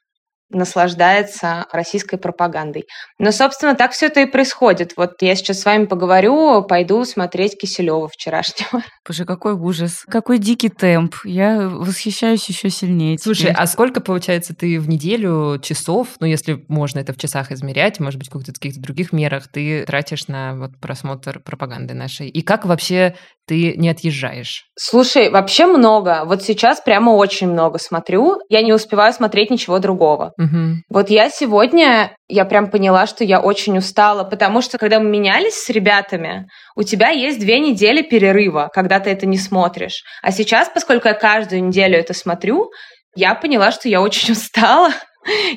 Наслаждается 0.50 1.66
российской 1.72 2.16
пропагандой. 2.16 2.84
Но, 3.18 3.32
собственно, 3.32 3.74
так 3.74 3.92
все 3.92 4.06
это 4.06 4.20
и 4.20 4.26
происходит. 4.26 4.92
Вот 4.96 5.22
я 5.22 5.34
сейчас 5.34 5.60
с 5.60 5.64
вами 5.64 5.86
поговорю, 5.86 6.62
пойду 6.62 7.04
смотреть 7.04 7.56
Киселева 7.58 8.08
вчерашнего. 8.08 8.82
Боже, 9.06 9.24
какой 9.24 9.52
ужас. 9.52 10.04
Какой 10.08 10.38
дикий 10.38 10.68
темп. 10.68 11.16
Я 11.24 11.68
восхищаюсь 11.68 12.48
еще 12.48 12.70
сильнее. 12.70 13.18
Слушай, 13.18 13.52
а 13.52 13.66
сколько, 13.66 14.00
получается, 14.00 14.54
ты 14.54 14.78
в 14.80 14.88
неделю 14.88 15.58
часов, 15.62 16.08
ну, 16.20 16.26
если 16.26 16.64
можно 16.68 16.98
это 16.98 17.12
в 17.12 17.16
часах 17.16 17.52
измерять, 17.52 18.00
может 18.00 18.18
быть, 18.18 18.28
в 18.28 18.32
каких-то 18.32 18.80
других 18.80 19.12
мерах, 19.12 19.48
ты 19.48 19.84
тратишь 19.84 20.28
на 20.28 20.56
вот 20.56 20.78
просмотр 20.80 21.40
пропаганды 21.40 21.94
нашей? 21.94 22.28
И 22.28 22.42
как 22.42 22.64
вообще 22.64 23.14
ты 23.50 23.74
не 23.76 23.88
отъезжаешь? 23.88 24.66
Слушай, 24.78 25.28
вообще 25.28 25.66
много. 25.66 26.22
Вот 26.24 26.44
сейчас 26.44 26.80
прямо 26.80 27.10
очень 27.10 27.48
много 27.48 27.80
смотрю. 27.80 28.38
Я 28.48 28.62
не 28.62 28.72
успеваю 28.72 29.12
смотреть 29.12 29.50
ничего 29.50 29.80
другого. 29.80 30.34
Угу. 30.38 30.84
Вот 30.88 31.10
я 31.10 31.28
сегодня, 31.30 32.14
я 32.28 32.44
прям 32.44 32.70
поняла, 32.70 33.08
что 33.08 33.24
я 33.24 33.40
очень 33.40 33.76
устала, 33.76 34.22
потому 34.22 34.62
что 34.62 34.78
когда 34.78 35.00
мы 35.00 35.10
менялись 35.10 35.54
с 35.54 35.68
ребятами, 35.68 36.46
у 36.76 36.84
тебя 36.84 37.08
есть 37.08 37.40
две 37.40 37.58
недели 37.58 38.02
перерыва, 38.02 38.70
когда 38.72 39.00
ты 39.00 39.10
это 39.10 39.26
не 39.26 39.36
смотришь. 39.36 40.04
А 40.22 40.30
сейчас, 40.30 40.70
поскольку 40.72 41.08
я 41.08 41.14
каждую 41.14 41.64
неделю 41.64 41.98
это 41.98 42.14
смотрю, 42.14 42.70
я 43.16 43.34
поняла, 43.34 43.72
что 43.72 43.88
я 43.88 44.00
очень 44.00 44.32
устала. 44.34 44.92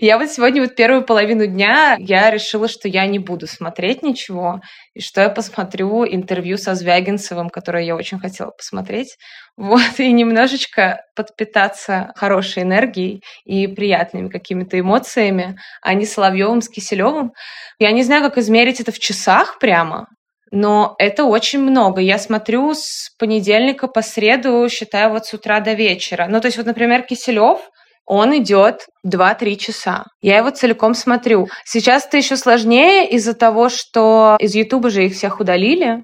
Я 0.01 0.17
вот 0.17 0.29
сегодня 0.29 0.61
вот 0.61 0.75
первую 0.75 1.03
половину 1.03 1.47
дня 1.47 1.95
я 1.99 2.29
решила, 2.29 2.67
что 2.67 2.87
я 2.87 3.05
не 3.05 3.19
буду 3.19 3.47
смотреть 3.47 4.03
ничего, 4.03 4.61
и 4.93 5.01
что 5.01 5.21
я 5.21 5.29
посмотрю 5.29 6.05
интервью 6.05 6.57
со 6.57 6.75
Звягинцевым, 6.75 7.49
которое 7.49 7.83
я 7.83 7.95
очень 7.95 8.19
хотела 8.19 8.51
посмотреть. 8.51 9.17
Вот, 9.57 9.81
и 9.99 10.11
немножечко 10.11 11.01
подпитаться 11.15 12.11
хорошей 12.15 12.63
энергией 12.63 13.21
и 13.45 13.67
приятными 13.67 14.29
какими-то 14.29 14.79
эмоциями, 14.79 15.57
а 15.81 15.93
не 15.93 16.05
Соловьевым 16.05 16.61
с 16.61 16.69
Киселевым. 16.69 17.31
Я 17.79 17.91
не 17.91 18.03
знаю, 18.03 18.21
как 18.23 18.37
измерить 18.37 18.79
это 18.79 18.91
в 18.91 18.99
часах 18.99 19.59
прямо, 19.59 20.07
но 20.51 20.95
это 20.99 21.23
очень 21.23 21.59
много. 21.59 22.01
Я 22.01 22.19
смотрю 22.19 22.73
с 22.75 23.09
понедельника 23.17 23.87
по 23.87 24.01
среду, 24.01 24.67
считаю 24.69 25.09
вот 25.11 25.25
с 25.25 25.33
утра 25.33 25.59
до 25.59 25.73
вечера. 25.73 26.27
Ну, 26.29 26.39
то 26.41 26.47
есть 26.47 26.57
вот, 26.57 26.67
например, 26.67 27.03
Киселев, 27.03 27.59
он 28.05 28.37
идет 28.37 28.85
2-3 29.07 29.55
часа. 29.55 30.05
Я 30.21 30.37
его 30.37 30.49
целиком 30.49 30.93
смотрю. 30.93 31.47
Сейчас 31.65 32.05
это 32.05 32.17
еще 32.17 32.35
сложнее 32.35 33.09
из-за 33.09 33.33
того, 33.33 33.69
что 33.69 34.37
из 34.39 34.55
Ютуба 34.55 34.89
же 34.89 35.05
их 35.05 35.13
всех 35.13 35.39
удалили, 35.39 36.03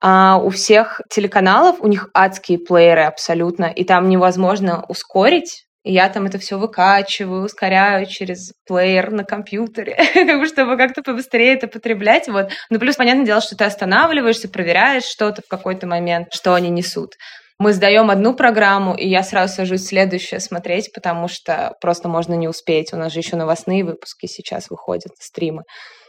а 0.00 0.38
у 0.38 0.50
всех 0.50 1.00
телеканалов 1.10 1.76
у 1.80 1.88
них 1.88 2.08
адские 2.14 2.58
плееры 2.58 3.04
абсолютно, 3.04 3.64
и 3.64 3.84
там 3.84 4.08
невозможно 4.08 4.84
ускорить. 4.88 5.64
я 5.82 6.08
там 6.08 6.26
это 6.26 6.38
все 6.38 6.58
выкачиваю, 6.58 7.44
ускоряю 7.44 8.06
через 8.06 8.52
плеер 8.66 9.10
на 9.10 9.24
компьютере, 9.24 9.96
чтобы 10.46 10.76
как-то 10.76 11.02
побыстрее 11.02 11.54
это 11.54 11.68
потреблять. 11.68 12.28
Вот. 12.28 12.50
Ну, 12.70 12.78
плюс, 12.78 12.96
понятное 12.96 13.26
дело, 13.26 13.40
что 13.40 13.56
ты 13.56 13.64
останавливаешься, 13.64 14.48
проверяешь 14.48 15.04
что-то 15.04 15.42
в 15.42 15.48
какой-то 15.48 15.86
момент, 15.86 16.28
что 16.32 16.54
они 16.54 16.70
несут 16.70 17.14
мы 17.64 17.72
сдаем 17.72 18.10
одну 18.10 18.34
программу, 18.34 18.94
и 18.94 19.08
я 19.08 19.22
сразу 19.22 19.54
сажусь 19.54 19.86
следующее 19.86 20.38
смотреть, 20.38 20.92
потому 20.92 21.28
что 21.28 21.74
просто 21.80 22.10
можно 22.10 22.34
не 22.34 22.46
успеть. 22.46 22.92
У 22.92 22.96
нас 22.96 23.10
же 23.10 23.20
еще 23.20 23.36
новостные 23.36 23.84
выпуски 23.84 24.26
сейчас 24.26 24.68
выходят, 24.68 25.12
стримы. 25.18 25.62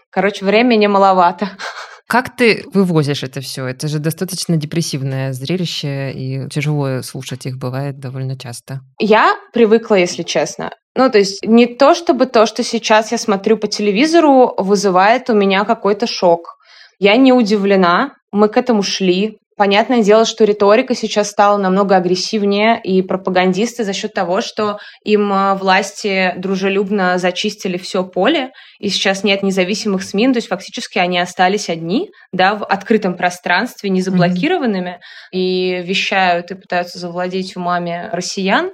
Короче, 0.09 0.43
времени 0.43 0.87
маловато. 0.87 1.51
Как 2.09 2.35
ты 2.35 2.65
вывозишь 2.73 3.23
это 3.23 3.39
все? 3.39 3.67
Это 3.67 3.87
же 3.87 3.99
достаточно 3.99 4.57
депрессивное 4.57 5.31
зрелище, 5.31 6.11
и 6.11 6.49
тяжело 6.49 7.01
слушать 7.03 7.45
их 7.45 7.57
бывает 7.57 7.99
довольно 7.99 8.37
часто. 8.37 8.81
Я 8.99 9.35
привыкла, 9.53 9.95
если 9.95 10.23
честно. 10.23 10.71
Ну, 10.93 11.09
то 11.09 11.19
есть 11.19 11.41
не 11.45 11.67
то, 11.67 11.93
чтобы 11.93 12.25
то, 12.25 12.45
что 12.45 12.63
сейчас 12.63 13.13
я 13.13 13.17
смотрю 13.17 13.55
по 13.57 13.67
телевизору, 13.67 14.55
вызывает 14.57 15.29
у 15.29 15.33
меня 15.33 15.63
какой-то 15.63 16.05
шок. 16.05 16.57
Я 16.99 17.15
не 17.15 17.31
удивлена, 17.31 18.11
мы 18.33 18.49
к 18.49 18.57
этому 18.57 18.83
шли. 18.83 19.39
Понятное 19.57 20.03
дело, 20.03 20.25
что 20.25 20.43
риторика 20.43 20.93
сейчас 20.95 21.29
стала 21.29 21.57
намного 21.57 21.95
агрессивнее, 21.95 22.77
и 22.83 23.01
пропагандисты 23.01 23.85
за 23.85 23.93
счет 23.93 24.13
того, 24.13 24.41
что 24.41 24.79
им 25.05 25.31
а, 25.31 25.55
власти 25.55 26.33
дружелюбно 26.35 27.17
зачистили 27.17 27.77
все 27.77 28.03
поле, 28.03 28.51
и 28.79 28.89
сейчас 28.89 29.23
нет 29.23 29.43
независимых 29.43 30.03
СМИ, 30.03 30.33
то 30.33 30.37
есть 30.39 30.49
фактически 30.49 30.97
они 30.99 31.19
остались 31.19 31.69
одни, 31.69 32.09
да, 32.33 32.55
в 32.55 32.65
открытом 32.65 33.15
пространстве, 33.15 33.89
не 33.89 34.01
заблокированными, 34.01 34.99
mm-hmm. 34.99 35.39
и 35.39 35.81
вещают 35.83 36.51
и 36.51 36.55
пытаются 36.55 36.99
завладеть 36.99 37.55
умами 37.55 38.09
россиян. 38.11 38.71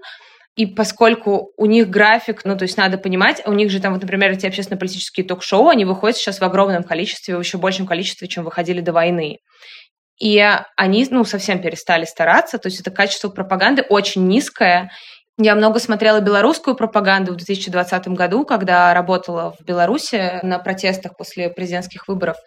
И 0.56 0.66
поскольку 0.66 1.52
у 1.58 1.66
них 1.66 1.90
график, 1.90 2.42
ну, 2.44 2.58
то 2.58 2.64
есть 2.64 2.76
надо 2.76 2.98
понимать, 2.98 3.42
у 3.46 3.54
них 3.54 3.70
же 3.70 3.80
там, 3.80 3.94
вот, 3.94 4.02
например, 4.02 4.32
эти 4.32 4.48
общественно-политические 4.48 5.26
ток-шоу, 5.26 5.70
они 5.70 5.86
выходят 5.86 6.18
сейчас 6.18 6.40
в 6.40 6.44
огромном 6.44 6.84
количестве, 6.84 7.38
в 7.38 7.40
еще 7.40 7.58
большем 7.58 7.86
количестве, 7.86 8.28
чем 8.28 8.44
выходили 8.44 8.82
до 8.82 8.92
войны. 8.92 9.38
И 10.22 10.40
они, 10.78 11.08
ну, 11.10 11.26
совсем 11.26 11.60
перестали 11.64 12.06
стараться, 12.06 12.60
то 12.60 12.68
есть 12.68 12.80
это 12.80 12.92
качество 12.92 13.30
пропаганды 13.30 13.82
очень 13.82 14.28
низкое. 14.28 14.92
Я 15.40 15.56
много 15.56 15.80
смотрела 15.80 16.22
белорусскую 16.22 16.76
пропаганду 16.76 17.34
в 17.34 17.38
2020 17.38 18.10
году, 18.10 18.46
когда 18.46 18.94
работала 18.94 19.56
в 19.60 19.66
Беларуси 19.66 20.40
на 20.44 20.60
протестах 20.60 21.18
после 21.18 21.50
президентских 21.50 22.08
выборов. 22.08 22.38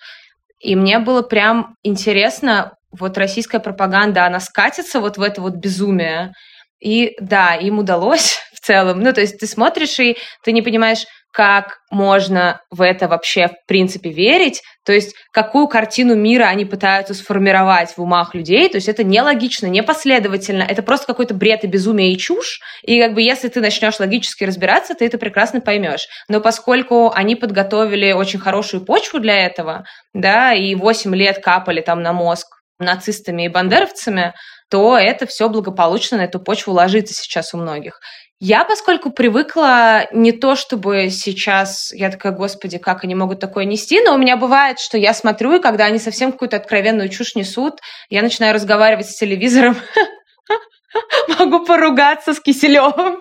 И 0.60 0.76
мне 0.76 1.00
было 1.00 1.22
прям 1.22 1.74
интересно, 1.82 2.74
вот 2.92 3.18
российская 3.18 3.58
пропаганда, 3.58 4.24
она 4.24 4.38
скатится 4.38 5.00
вот 5.00 5.16
в 5.16 5.22
это 5.22 5.40
вот 5.40 5.54
безумие. 5.54 6.30
И 6.78 7.16
да, 7.18 7.56
им 7.56 7.80
удалось 7.80 8.38
в 8.54 8.60
целом. 8.64 9.00
Ну, 9.00 9.12
то 9.12 9.20
есть 9.20 9.40
ты 9.40 9.48
смотришь, 9.48 9.98
и 9.98 10.16
ты 10.44 10.52
не 10.52 10.62
понимаешь, 10.62 11.06
как 11.34 11.80
можно 11.90 12.60
в 12.70 12.80
это 12.80 13.08
вообще 13.08 13.48
в 13.48 13.66
принципе 13.66 14.10
верить, 14.10 14.62
то 14.84 14.92
есть 14.92 15.16
какую 15.32 15.66
картину 15.66 16.14
мира 16.14 16.44
они 16.44 16.64
пытаются 16.64 17.12
сформировать 17.12 17.90
в 17.96 18.00
умах 18.00 18.36
людей, 18.36 18.68
то 18.68 18.76
есть 18.76 18.88
это 18.88 19.02
нелогично, 19.02 19.66
непоследовательно, 19.66 20.62
это 20.62 20.84
просто 20.84 21.08
какой-то 21.08 21.34
бред 21.34 21.64
и 21.64 21.66
безумие 21.66 22.12
и 22.12 22.18
чушь, 22.18 22.60
и 22.84 23.00
как 23.00 23.14
бы 23.14 23.22
если 23.22 23.48
ты 23.48 23.60
начнешь 23.60 23.98
логически 23.98 24.44
разбираться, 24.44 24.94
ты 24.94 25.06
это 25.06 25.18
прекрасно 25.18 25.60
поймешь. 25.60 26.06
Но 26.28 26.40
поскольку 26.40 27.10
они 27.12 27.34
подготовили 27.34 28.12
очень 28.12 28.38
хорошую 28.38 28.84
почву 28.84 29.18
для 29.18 29.44
этого, 29.44 29.84
да, 30.12 30.54
и 30.54 30.76
8 30.76 31.12
лет 31.16 31.42
капали 31.42 31.80
там 31.80 32.00
на 32.00 32.12
мозг 32.12 32.46
нацистами 32.78 33.46
и 33.46 33.48
бандеровцами, 33.48 34.34
то 34.70 34.96
это 34.96 35.26
все 35.26 35.48
благополучно 35.48 36.18
на 36.18 36.22
эту 36.22 36.40
почву 36.40 36.72
ложится 36.72 37.14
сейчас 37.14 37.54
у 37.54 37.58
многих. 37.58 38.00
Я, 38.40 38.64
поскольку 38.64 39.10
привыкла 39.10 40.06
не 40.12 40.32
то, 40.32 40.56
чтобы 40.56 41.08
сейчас 41.10 41.92
я 41.92 42.10
такая, 42.10 42.32
господи, 42.32 42.78
как 42.78 43.04
они 43.04 43.14
могут 43.14 43.40
такое 43.40 43.64
нести, 43.64 44.00
но 44.00 44.14
у 44.14 44.18
меня 44.18 44.36
бывает, 44.36 44.80
что 44.80 44.98
я 44.98 45.14
смотрю, 45.14 45.54
и 45.54 45.62
когда 45.62 45.84
они 45.86 45.98
совсем 45.98 46.32
какую-то 46.32 46.56
откровенную 46.56 47.08
чушь 47.08 47.36
несут, 47.36 47.80
я 48.10 48.22
начинаю 48.22 48.54
разговаривать 48.54 49.08
с 49.08 49.16
телевизором, 49.16 49.76
могу 51.38 51.64
поругаться 51.64 52.34
с 52.34 52.40
Киселевым. 52.40 53.20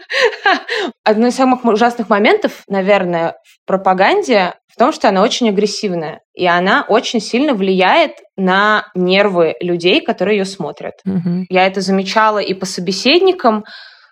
Одно 1.04 1.28
из 1.28 1.36
самых 1.36 1.64
ужасных 1.64 2.10
моментов, 2.10 2.64
наверное, 2.68 3.36
в 3.44 3.66
пропаганде 3.68 4.54
в 4.74 4.76
том, 4.78 4.92
что 4.92 5.08
она 5.08 5.22
очень 5.22 5.50
агрессивная, 5.50 6.22
и 6.34 6.48
она 6.48 6.84
очень 6.88 7.20
сильно 7.20 7.54
влияет 7.54 8.14
на 8.36 8.88
нервы 8.96 9.56
людей, 9.62 10.02
которые 10.02 10.40
ее 10.40 10.46
смотрят. 10.46 10.96
Угу. 11.06 11.46
Я 11.50 11.68
это 11.68 11.82
замечала 11.82 12.40
и 12.40 12.56
по 12.56 12.66
собеседникам, 12.66 13.66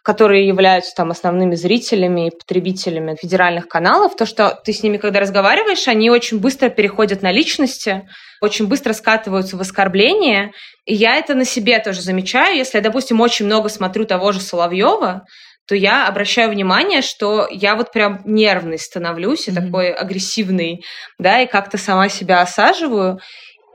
которые 0.03 0.47
являются 0.47 0.95
там 0.95 1.11
основными 1.11 1.55
зрителями 1.55 2.27
и 2.27 2.31
потребителями 2.31 3.15
федеральных 3.19 3.67
каналов, 3.67 4.15
то, 4.15 4.25
что 4.25 4.59
ты 4.63 4.73
с 4.73 4.81
ними, 4.81 4.97
когда 4.97 5.19
разговариваешь, 5.19 5.87
они 5.87 6.09
очень 6.09 6.39
быстро 6.39 6.69
переходят 6.69 7.21
на 7.21 7.31
личности, 7.31 8.07
очень 8.41 8.67
быстро 8.67 8.93
скатываются 8.93 9.57
в 9.57 9.61
оскорбления. 9.61 10.53
И 10.85 10.95
я 10.95 11.17
это 11.17 11.35
на 11.35 11.45
себе 11.45 11.77
тоже 11.79 12.01
замечаю. 12.01 12.57
Если 12.57 12.77
я, 12.77 12.83
допустим, 12.83 13.21
очень 13.21 13.45
много 13.45 13.69
смотрю 13.69 14.05
того 14.05 14.31
же 14.31 14.41
Соловьева, 14.41 15.25
то 15.67 15.75
я 15.75 16.07
обращаю 16.07 16.49
внимание, 16.49 17.03
что 17.03 17.47
я 17.51 17.75
вот 17.75 17.91
прям 17.91 18.21
нервный 18.25 18.79
становлюсь 18.79 19.47
и 19.47 19.51
mm-hmm. 19.51 19.65
такой 19.65 19.93
агрессивный, 19.93 20.83
да, 21.19 21.41
и 21.41 21.47
как-то 21.47 21.77
сама 21.77 22.09
себя 22.09 22.41
осаживаю. 22.41 23.19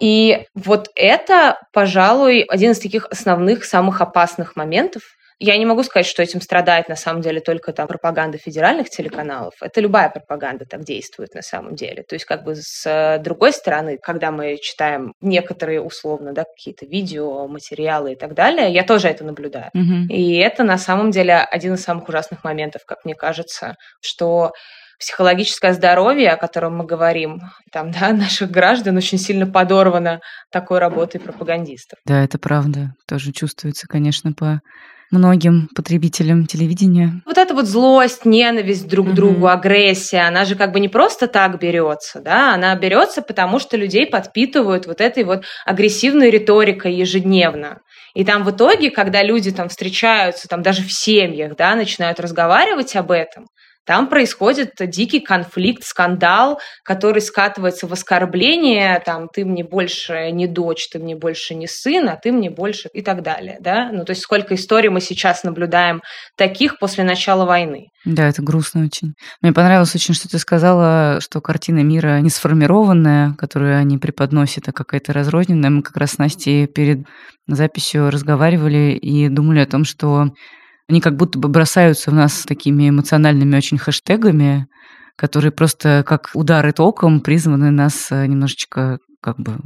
И 0.00 0.44
вот 0.54 0.88
это, 0.94 1.56
пожалуй, 1.72 2.42
один 2.42 2.72
из 2.72 2.80
таких 2.80 3.06
основных, 3.06 3.64
самых 3.64 4.00
опасных 4.00 4.56
моментов, 4.56 5.02
я 5.38 5.56
не 5.58 5.66
могу 5.66 5.82
сказать, 5.82 6.06
что 6.06 6.22
этим 6.22 6.40
страдает 6.40 6.88
на 6.88 6.96
самом 6.96 7.20
деле 7.20 7.40
только 7.40 7.72
там 7.72 7.86
пропаганда 7.86 8.38
федеральных 8.38 8.88
телеканалов. 8.88 9.54
Это 9.60 9.80
любая 9.80 10.08
пропаганда 10.08 10.64
так 10.64 10.84
действует 10.84 11.34
на 11.34 11.42
самом 11.42 11.74
деле. 11.74 12.02
То 12.02 12.14
есть 12.14 12.24
как 12.24 12.44
бы 12.44 12.54
с 12.54 13.20
другой 13.22 13.52
стороны, 13.52 13.98
когда 13.98 14.30
мы 14.30 14.56
читаем 14.56 15.12
некоторые 15.20 15.82
условно, 15.82 16.32
да, 16.32 16.44
какие-то 16.44 16.86
видео, 16.86 17.46
материалы 17.48 18.12
и 18.12 18.16
так 18.16 18.34
далее, 18.34 18.72
я 18.72 18.82
тоже 18.82 19.08
это 19.08 19.24
наблюдаю. 19.24 19.70
Mm-hmm. 19.76 20.06
И 20.08 20.36
это 20.36 20.64
на 20.64 20.78
самом 20.78 21.10
деле 21.10 21.36
один 21.36 21.74
из 21.74 21.82
самых 21.82 22.08
ужасных 22.08 22.42
моментов, 22.42 22.82
как 22.86 23.04
мне 23.04 23.14
кажется, 23.14 23.74
что 24.00 24.52
психологическое 24.98 25.74
здоровье, 25.74 26.30
о 26.30 26.36
котором 26.36 26.78
мы 26.78 26.86
говорим, 26.86 27.40
там, 27.72 27.90
да, 28.00 28.12
наших 28.12 28.50
граждан 28.50 28.96
очень 28.96 29.18
сильно 29.18 29.46
подорвано 29.46 30.20
такой 30.50 30.78
работой 30.78 31.20
пропагандистов. 31.20 31.98
Да, 32.06 32.24
это 32.24 32.38
правда. 32.38 32.92
Тоже 33.06 33.32
чувствуется, 33.32 33.86
конечно, 33.86 34.32
по 34.32 34.60
многим 35.10 35.68
потребителям 35.74 36.46
телевидения. 36.46 37.22
Вот 37.24 37.38
эта 37.38 37.54
вот 37.54 37.66
злость, 37.66 38.24
ненависть 38.24 38.88
друг 38.88 39.10
к 39.10 39.12
другу, 39.12 39.48
агрессия, 39.48 40.26
она 40.26 40.44
же 40.44 40.54
как 40.54 40.72
бы 40.72 40.80
не 40.80 40.88
просто 40.88 41.26
так 41.26 41.58
берется, 41.60 42.20
да, 42.20 42.54
она 42.54 42.74
берется 42.74 43.22
потому, 43.22 43.58
что 43.58 43.76
людей 43.76 44.06
подпитывают 44.06 44.86
вот 44.86 45.00
этой 45.00 45.24
вот 45.24 45.44
агрессивной 45.64 46.30
риторикой 46.30 46.94
ежедневно. 46.94 47.80
И 48.14 48.24
там 48.24 48.44
в 48.44 48.50
итоге, 48.50 48.90
когда 48.90 49.22
люди 49.22 49.50
там 49.52 49.68
встречаются, 49.68 50.48
там 50.48 50.62
даже 50.62 50.82
в 50.82 50.92
семьях, 50.92 51.54
да, 51.56 51.74
начинают 51.74 52.18
разговаривать 52.18 52.96
об 52.96 53.10
этом, 53.10 53.46
там 53.86 54.08
происходит 54.08 54.72
дикий 54.78 55.20
конфликт, 55.20 55.84
скандал, 55.84 56.60
который 56.82 57.22
скатывается 57.22 57.86
в 57.86 57.92
оскорбление, 57.92 59.00
там, 59.04 59.28
ты 59.32 59.44
мне 59.44 59.64
больше 59.64 60.30
не 60.32 60.46
дочь, 60.46 60.88
ты 60.90 60.98
мне 60.98 61.14
больше 61.14 61.54
не 61.54 61.68
сын, 61.68 62.08
а 62.08 62.16
ты 62.16 62.32
мне 62.32 62.50
больше 62.50 62.88
и 62.92 63.00
так 63.00 63.22
далее, 63.22 63.58
да? 63.60 63.90
Ну, 63.92 64.04
то 64.04 64.10
есть 64.10 64.22
сколько 64.22 64.54
историй 64.54 64.88
мы 64.88 65.00
сейчас 65.00 65.44
наблюдаем 65.44 66.02
таких 66.36 66.78
после 66.78 67.04
начала 67.04 67.44
войны. 67.44 67.86
Да, 68.04 68.28
это 68.28 68.42
грустно 68.42 68.84
очень. 68.84 69.14
Мне 69.40 69.52
понравилось 69.52 69.94
очень, 69.94 70.14
что 70.14 70.28
ты 70.28 70.38
сказала, 70.38 71.18
что 71.20 71.40
картина 71.40 71.80
мира 71.80 72.20
не 72.20 72.30
сформированная, 72.30 73.34
которую 73.34 73.78
они 73.78 73.98
преподносят, 73.98 74.68
а 74.68 74.72
какая-то 74.72 75.12
разрозненная. 75.12 75.70
Мы 75.70 75.82
как 75.82 75.96
раз 75.96 76.12
с 76.12 76.18
Настей 76.18 76.66
перед 76.66 77.06
записью 77.48 78.10
разговаривали 78.10 78.92
и 78.92 79.28
думали 79.28 79.60
о 79.60 79.66
том, 79.66 79.84
что 79.84 80.30
они 80.88 81.00
как 81.00 81.16
будто 81.16 81.38
бы 81.38 81.48
бросаются 81.48 82.10
в 82.10 82.14
нас 82.14 82.44
такими 82.44 82.88
эмоциональными 82.88 83.56
очень 83.56 83.78
хэштегами, 83.78 84.68
которые 85.16 85.50
просто 85.50 86.04
как 86.06 86.30
удары 86.34 86.72
током 86.72 87.20
призваны 87.20 87.70
нас 87.70 88.08
э, 88.10 88.26
немножечко 88.26 88.98
как 89.20 89.38
бы 89.38 89.58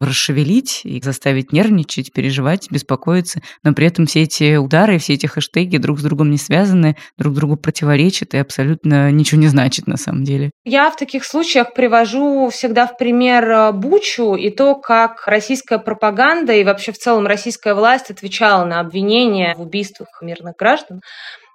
расшевелить 0.00 0.82
и 0.84 1.00
заставить 1.00 1.52
нервничать, 1.52 2.12
переживать, 2.12 2.70
беспокоиться, 2.70 3.40
но 3.62 3.72
при 3.72 3.86
этом 3.86 4.06
все 4.06 4.22
эти 4.22 4.56
удары, 4.56 4.98
все 4.98 5.14
эти 5.14 5.26
хэштеги 5.26 5.76
друг 5.78 5.98
с 5.98 6.02
другом 6.02 6.30
не 6.30 6.38
связаны, 6.38 6.96
друг 7.16 7.34
другу 7.34 7.56
противоречат 7.56 8.34
и 8.34 8.38
абсолютно 8.38 9.10
ничего 9.10 9.40
не 9.40 9.48
значит 9.48 9.86
на 9.86 9.96
самом 9.96 10.24
деле. 10.24 10.50
Я 10.64 10.90
в 10.90 10.96
таких 10.96 11.24
случаях 11.24 11.74
привожу 11.74 12.50
всегда 12.50 12.86
в 12.86 12.96
пример 12.96 13.50
э, 13.50 13.72
Бучу 13.72 14.34
и 14.34 14.50
то, 14.50 14.74
как 14.74 15.26
российская 15.26 15.78
пропаганда 15.78 16.52
и 16.52 16.64
вообще 16.64 16.92
в 16.92 16.98
целом 16.98 17.26
российская 17.26 17.74
власть 17.74 18.10
отвечала 18.10 18.64
на 18.64 18.80
обвинения 18.80 19.54
в 19.56 19.62
убийствах 19.62 20.08
мирных 20.22 20.54
граждан. 20.56 21.00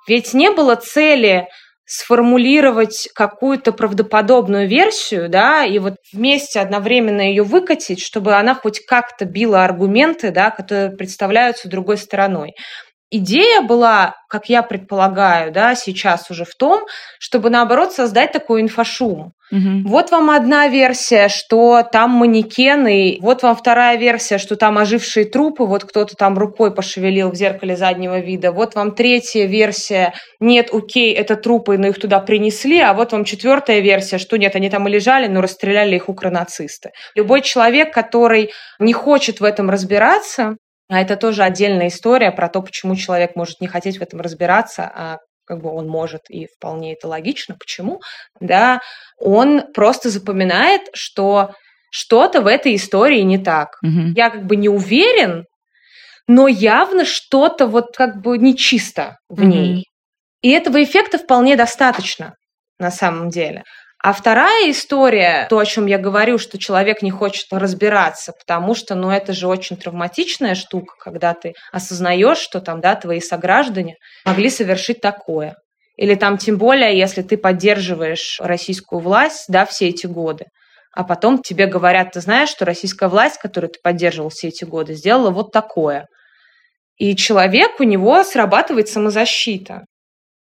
Ведь 0.07 0.33
не 0.33 0.51
было 0.51 0.75
цели 0.75 1.47
сформулировать 1.95 3.07
какую-то 3.13 3.71
правдоподобную 3.71 4.67
версию, 4.67 5.29
да, 5.29 5.63
и 5.63 5.77
вот 5.77 5.93
вместе 6.11 6.59
одновременно 6.59 7.21
ее 7.21 7.43
выкатить, 7.43 8.01
чтобы 8.01 8.33
она 8.33 8.55
хоть 8.55 8.83
как-то 8.83 9.25
била 9.25 9.63
аргументы, 9.63 10.31
да, 10.31 10.49
которые 10.49 10.89
представляются 10.89 11.69
другой 11.69 11.97
стороной. 11.97 12.53
Идея 13.15 13.61
была, 13.61 14.15
как 14.27 14.49
я 14.49 14.63
предполагаю, 14.63 15.51
да, 15.51 15.75
сейчас 15.75 16.31
уже 16.31 16.45
в 16.45 16.55
том, 16.57 16.81
чтобы 17.19 17.51
наоборот 17.51 17.93
создать 17.93 18.31
такой 18.31 18.61
инфошум. 18.61 19.33
Угу. 19.51 19.87
Вот 19.87 20.09
вам 20.09 20.31
одна 20.31 20.67
версия, 20.67 21.27
что 21.27 21.83
там 21.83 22.09
манекены, 22.09 23.19
вот 23.21 23.43
вам 23.43 23.55
вторая 23.55 23.97
версия, 23.97 24.39
что 24.39 24.55
там 24.55 24.79
ожившие 24.79 25.25
трупы, 25.25 25.65
вот 25.65 25.83
кто-то 25.83 26.15
там 26.15 26.39
рукой 26.39 26.73
пошевелил 26.73 27.29
в 27.29 27.35
зеркале 27.35 27.75
заднего 27.75 28.17
вида, 28.17 28.51
вот 28.51 28.73
вам 28.73 28.95
третья 28.95 29.45
версия, 29.45 30.15
нет, 30.39 30.69
окей, 30.73 31.13
это 31.13 31.35
трупы, 31.35 31.77
но 31.77 31.89
их 31.89 31.99
туда 31.99 32.19
принесли, 32.19 32.79
а 32.79 32.95
вот 32.95 33.11
вам 33.11 33.25
четвертая 33.25 33.81
версия, 33.81 34.17
что 34.17 34.37
нет, 34.37 34.55
они 34.55 34.71
там 34.71 34.87
и 34.87 34.91
лежали, 34.91 35.27
но 35.27 35.39
расстреляли 35.39 35.97
их 35.97 36.09
укронацисты. 36.09 36.89
Любой 37.13 37.41
человек, 37.41 37.93
который 37.93 38.49
не 38.79 38.93
хочет 38.93 39.39
в 39.39 39.43
этом 39.43 39.69
разбираться, 39.69 40.57
а 40.93 41.01
это 41.01 41.17
тоже 41.17 41.41
отдельная 41.41 41.87
история 41.87 42.31
про 42.31 42.49
то, 42.49 42.61
почему 42.61 42.95
человек 42.95 43.35
может 43.35 43.61
не 43.61 43.67
хотеть 43.67 43.97
в 43.97 44.03
этом 44.03 44.21
разбираться, 44.21 44.83
а 44.83 45.17
как 45.43 45.59
бы 45.59 45.71
он 45.71 45.87
может, 45.87 46.29
и 46.29 46.45
вполне 46.45 46.93
это 46.93 47.07
логично. 47.07 47.55
Почему? 47.59 47.99
Да, 48.39 48.79
он 49.17 49.73
просто 49.73 50.11
запоминает, 50.11 50.81
что 50.93 51.55
что-то 51.89 52.41
в 52.41 52.47
этой 52.47 52.75
истории 52.75 53.21
не 53.21 53.39
так. 53.39 53.79
Угу. 53.81 54.13
Я 54.15 54.29
как 54.29 54.45
бы 54.45 54.55
не 54.55 54.69
уверен, 54.69 55.45
но 56.27 56.47
явно 56.47 57.05
что-то 57.05 57.65
вот 57.65 57.97
как 57.97 58.21
бы 58.21 58.37
нечисто 58.37 59.17
в 59.29 59.41
угу. 59.41 59.49
ней. 59.49 59.85
И 60.43 60.51
этого 60.51 60.83
эффекта 60.83 61.17
вполне 61.17 61.55
достаточно 61.55 62.35
на 62.77 62.91
самом 62.91 63.29
деле. 63.29 63.63
А 64.03 64.11
вторая 64.11 64.69
история, 64.69 65.47
то, 65.49 65.57
о 65.57 65.65
чем 65.65 65.85
я 65.85 65.97
говорю, 65.97 66.37
что 66.37 66.59
человек 66.59 67.01
не 67.01 67.09
хочет 67.09 67.45
разбираться, 67.51 68.33
потому 68.33 68.75
что, 68.75 68.95
ну, 68.95 69.09
это 69.09 69.31
же 69.31 69.47
очень 69.47 69.77
травматичная 69.77 70.55
штука, 70.55 70.95
когда 70.99 71.33
ты 71.33 71.53
осознаешь, 71.71 72.37
что 72.37 72.59
там, 72.59 72.81
да, 72.81 72.95
твои 72.95 73.21
сограждане 73.21 73.95
могли 74.25 74.49
совершить 74.49 74.99
такое. 74.99 75.55
Или 75.95 76.15
там, 76.15 76.37
тем 76.37 76.57
более, 76.57 76.97
если 76.97 77.21
ты 77.21 77.37
поддерживаешь 77.37 78.41
российскую 78.41 78.99
власть, 78.99 79.45
да, 79.47 79.65
все 79.65 79.87
эти 79.87 80.05
годы, 80.05 80.47
а 80.91 81.05
потом 81.05 81.41
тебе 81.41 81.65
говорят, 81.65 82.11
ты 82.11 82.19
знаешь, 82.19 82.49
что 82.49 82.65
российская 82.65 83.07
власть, 83.07 83.37
которую 83.37 83.71
ты 83.71 83.79
поддерживал 83.81 84.31
все 84.31 84.49
эти 84.49 84.65
годы, 84.65 84.95
сделала 84.95 85.29
вот 85.29 85.53
такое. 85.53 86.07
И 86.97 87.15
человек, 87.15 87.79
у 87.79 87.83
него 87.83 88.21
срабатывает 88.25 88.89
самозащита. 88.89 89.83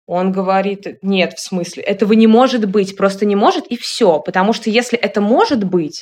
Он 0.09 0.33
говорит, 0.33 0.87
нет, 1.03 1.35
в 1.35 1.39
смысле, 1.39 1.83
этого 1.83 2.15
не 2.15 2.27
может 2.27 2.65
быть, 2.65 2.97
просто 2.97 3.27
не 3.27 3.37
может, 3.37 3.67
и 3.67 3.77
все. 3.77 4.21
Потому 4.21 4.55
что 4.55 4.71
если 4.71 4.99
это 4.99 5.21
может 5.21 5.65
быть, 5.65 6.01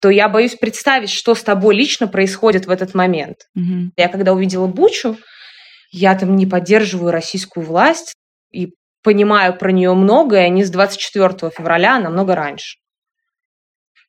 то 0.00 0.08
я 0.08 0.30
боюсь 0.30 0.54
представить, 0.54 1.10
что 1.10 1.34
с 1.34 1.42
тобой 1.42 1.76
лично 1.76 2.08
происходит 2.08 2.64
в 2.64 2.70
этот 2.70 2.94
момент. 2.94 3.36
Угу. 3.54 3.90
Я 3.98 4.08
когда 4.08 4.32
увидела 4.32 4.66
Бучу, 4.66 5.18
я 5.90 6.14
там 6.18 6.34
не 6.34 6.46
поддерживаю 6.46 7.12
российскую 7.12 7.66
власть 7.66 8.14
и 8.52 8.72
понимаю 9.02 9.54
про 9.54 9.70
нее 9.70 9.92
многое 9.92 10.48
не 10.48 10.64
с 10.64 10.70
24 10.70 11.50
февраля, 11.54 11.96
а 11.96 12.00
намного 12.00 12.34
раньше. 12.34 12.78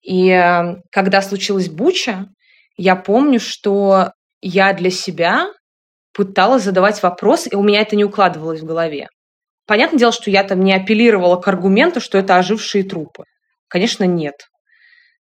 И 0.03 0.29
э, 0.29 0.77
когда 0.89 1.21
случилась 1.21 1.67
Буча, 1.67 2.27
я 2.77 2.95
помню, 2.95 3.41
что 3.41 4.13
я 4.39 4.71
для 4.71 4.89
себя 4.89 5.47
пыталась 6.13 6.63
задавать 6.63 7.03
вопросы, 7.03 7.49
и 7.49 7.55
у 7.55 7.61
меня 7.61 7.81
это 7.81 7.97
не 7.97 8.05
укладывалось 8.05 8.61
в 8.61 8.65
голове. 8.65 9.09
Понятное 9.67 9.99
дело, 9.99 10.11
что 10.11 10.31
я 10.31 10.43
там 10.43 10.61
не 10.61 10.73
апеллировала 10.73 11.35
к 11.35 11.47
аргументу, 11.47 11.99
что 11.99 12.17
это 12.17 12.37
ожившие 12.37 12.83
трупы. 12.83 13.25
Конечно, 13.67 14.05
нет. 14.05 14.47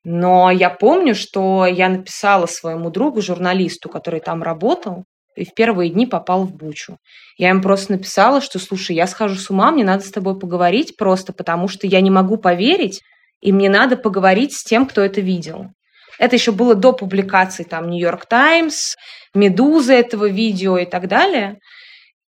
Но 0.04 0.52
я 0.52 0.70
помню, 0.70 1.16
что 1.16 1.66
я 1.66 1.90
написала 1.90 2.46
своему 2.46 2.90
другу, 2.90 3.22
журналисту, 3.22 3.90
который 3.90 4.22
там 4.22 4.44
работал, 4.44 5.04
и 5.36 5.46
в 5.46 5.54
первые 5.54 5.90
дни 5.90 6.06
попал 6.06 6.44
в 6.44 6.56
Бучу. 6.56 6.98
Я 7.38 7.50
им 7.50 7.62
просто 7.62 7.94
написала, 7.94 8.40
что, 8.40 8.60
слушай, 8.60 8.96
я 8.96 9.08
схожу 9.08 9.36
с 9.36 9.50
ума, 9.50 9.72
мне 9.72 9.84
надо 9.84 10.04
с 10.04 10.12
тобой 10.12 10.38
поговорить 10.38 10.96
просто, 10.96 11.34
потому 11.34 11.68
что 11.68 11.88
я 11.88 12.02
не 12.02 12.12
могу 12.12 12.38
поверить, 12.38 13.02
и 13.42 13.52
мне 13.52 13.70
надо 13.70 13.98
поговорить 13.98 14.54
с 14.54 14.64
тем, 14.64 14.86
кто 14.86 15.02
это 15.02 15.22
видел. 15.22 15.68
Это 16.18 16.36
еще 16.36 16.52
было 16.52 16.76
до 16.76 16.92
публикации 16.92 17.64
там 17.64 17.90
Нью-Йорк 17.90 18.26
Таймс, 18.26 18.96
Медузы 19.34 19.94
этого 19.94 20.28
видео 20.28 20.78
и 20.78 20.86
так 20.86 21.08
далее. 21.08 21.60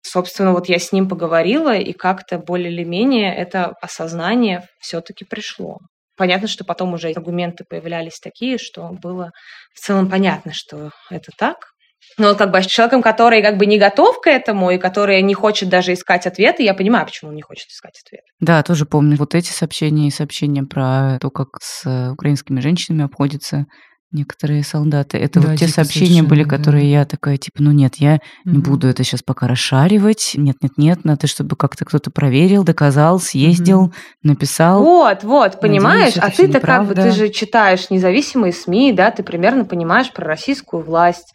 Собственно, 0.01 0.53
вот 0.53 0.69
я 0.69 0.79
с 0.79 0.91
ним 0.91 1.07
поговорила, 1.09 1.75
и 1.75 1.93
как-то 1.93 2.37
более 2.39 2.71
или 2.71 2.83
менее 2.83 3.35
это 3.35 3.73
осознание 3.81 4.67
все-таки 4.79 5.25
пришло. 5.25 5.79
Понятно, 6.17 6.47
что 6.47 6.65
потом 6.65 6.93
уже 6.93 7.09
аргументы 7.09 7.63
появлялись 7.69 8.19
такие, 8.19 8.57
что 8.57 8.89
было 8.91 9.31
в 9.73 9.79
целом 9.79 10.09
понятно, 10.09 10.51
что 10.53 10.91
это 11.09 11.31
так. 11.37 11.69
Но 12.17 12.35
как 12.35 12.51
бы 12.51 12.61
с 12.61 12.65
человеком, 12.65 13.01
который 13.01 13.41
как 13.41 13.57
бы 13.57 13.65
не 13.65 13.77
готов 13.77 14.19
к 14.19 14.27
этому 14.27 14.71
и 14.71 14.77
который 14.77 15.21
не 15.21 15.33
хочет 15.33 15.69
даже 15.69 15.93
искать 15.93 16.27
ответы, 16.27 16.63
я 16.63 16.73
понимаю, 16.73 17.05
почему 17.05 17.29
он 17.29 17.35
не 17.35 17.41
хочет 17.41 17.69
искать 17.69 18.01
ответы. 18.05 18.25
Да, 18.39 18.63
тоже 18.63 18.85
помню 18.85 19.15
вот 19.17 19.35
эти 19.35 19.51
сообщения 19.51 20.07
и 20.07 20.11
сообщения 20.11 20.63
про 20.63 21.17
то, 21.21 21.29
как 21.29 21.47
с 21.61 22.11
украинскими 22.11 22.59
женщинами 22.59 23.05
обходится 23.05 23.65
некоторые 24.11 24.63
солдаты. 24.63 25.17
Это 25.17 25.39
да, 25.39 25.49
вот 25.49 25.59
те 25.59 25.67
сообщения 25.67 26.23
были, 26.23 26.43
которые 26.43 26.83
да. 26.83 26.99
я 26.99 27.05
такая, 27.05 27.37
типа, 27.37 27.61
ну 27.61 27.71
нет, 27.71 27.95
я 27.97 28.19
угу. 28.45 28.55
не 28.55 28.57
буду 28.59 28.87
это 28.87 29.03
сейчас 29.03 29.21
пока 29.21 29.47
расшаривать. 29.47 30.31
Нет, 30.35 30.57
нет, 30.61 30.73
нет, 30.77 31.05
надо, 31.05 31.27
чтобы 31.27 31.55
как-то 31.55 31.85
кто-то 31.85 32.09
проверил, 32.09 32.63
доказал, 32.63 33.19
съездил, 33.19 33.81
угу. 33.83 33.93
написал. 34.23 34.83
Вот, 34.83 35.23
вот, 35.23 35.59
понимаешь, 35.59 36.15
Надеюсь, 36.15 36.33
а 36.33 36.35
ты-то 36.35 36.59
как 36.59 36.87
бы, 36.87 36.95
ты 36.95 37.11
же 37.11 37.29
читаешь 37.29 37.89
независимые 37.89 38.53
СМИ, 38.53 38.93
да, 38.93 39.11
ты 39.11 39.23
примерно 39.23 39.65
понимаешь 39.65 40.11
про 40.11 40.25
российскую 40.25 40.83
власть. 40.83 41.33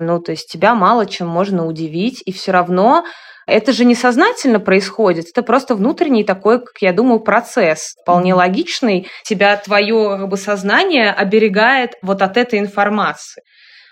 Ну, 0.00 0.20
то 0.20 0.32
есть 0.32 0.50
тебя 0.50 0.74
мало 0.74 1.06
чем 1.06 1.26
можно 1.26 1.66
удивить, 1.66 2.22
и 2.24 2.32
все 2.32 2.52
равно 2.52 3.04
это 3.48 3.72
же 3.72 3.84
несознательно 3.84 4.60
происходит, 4.60 5.28
это 5.30 5.42
просто 5.42 5.74
внутренний 5.74 6.24
такой, 6.24 6.58
как 6.60 6.74
я 6.80 6.92
думаю, 6.92 7.20
процесс, 7.20 7.94
вполне 8.02 8.34
логичный. 8.34 9.08
Тебя 9.24 9.56
твое 9.56 10.18
как 10.18 10.28
бы, 10.28 10.36
сознание 10.36 11.12
оберегает 11.12 11.94
вот 12.02 12.22
от 12.22 12.36
этой 12.36 12.58
информации. 12.58 13.42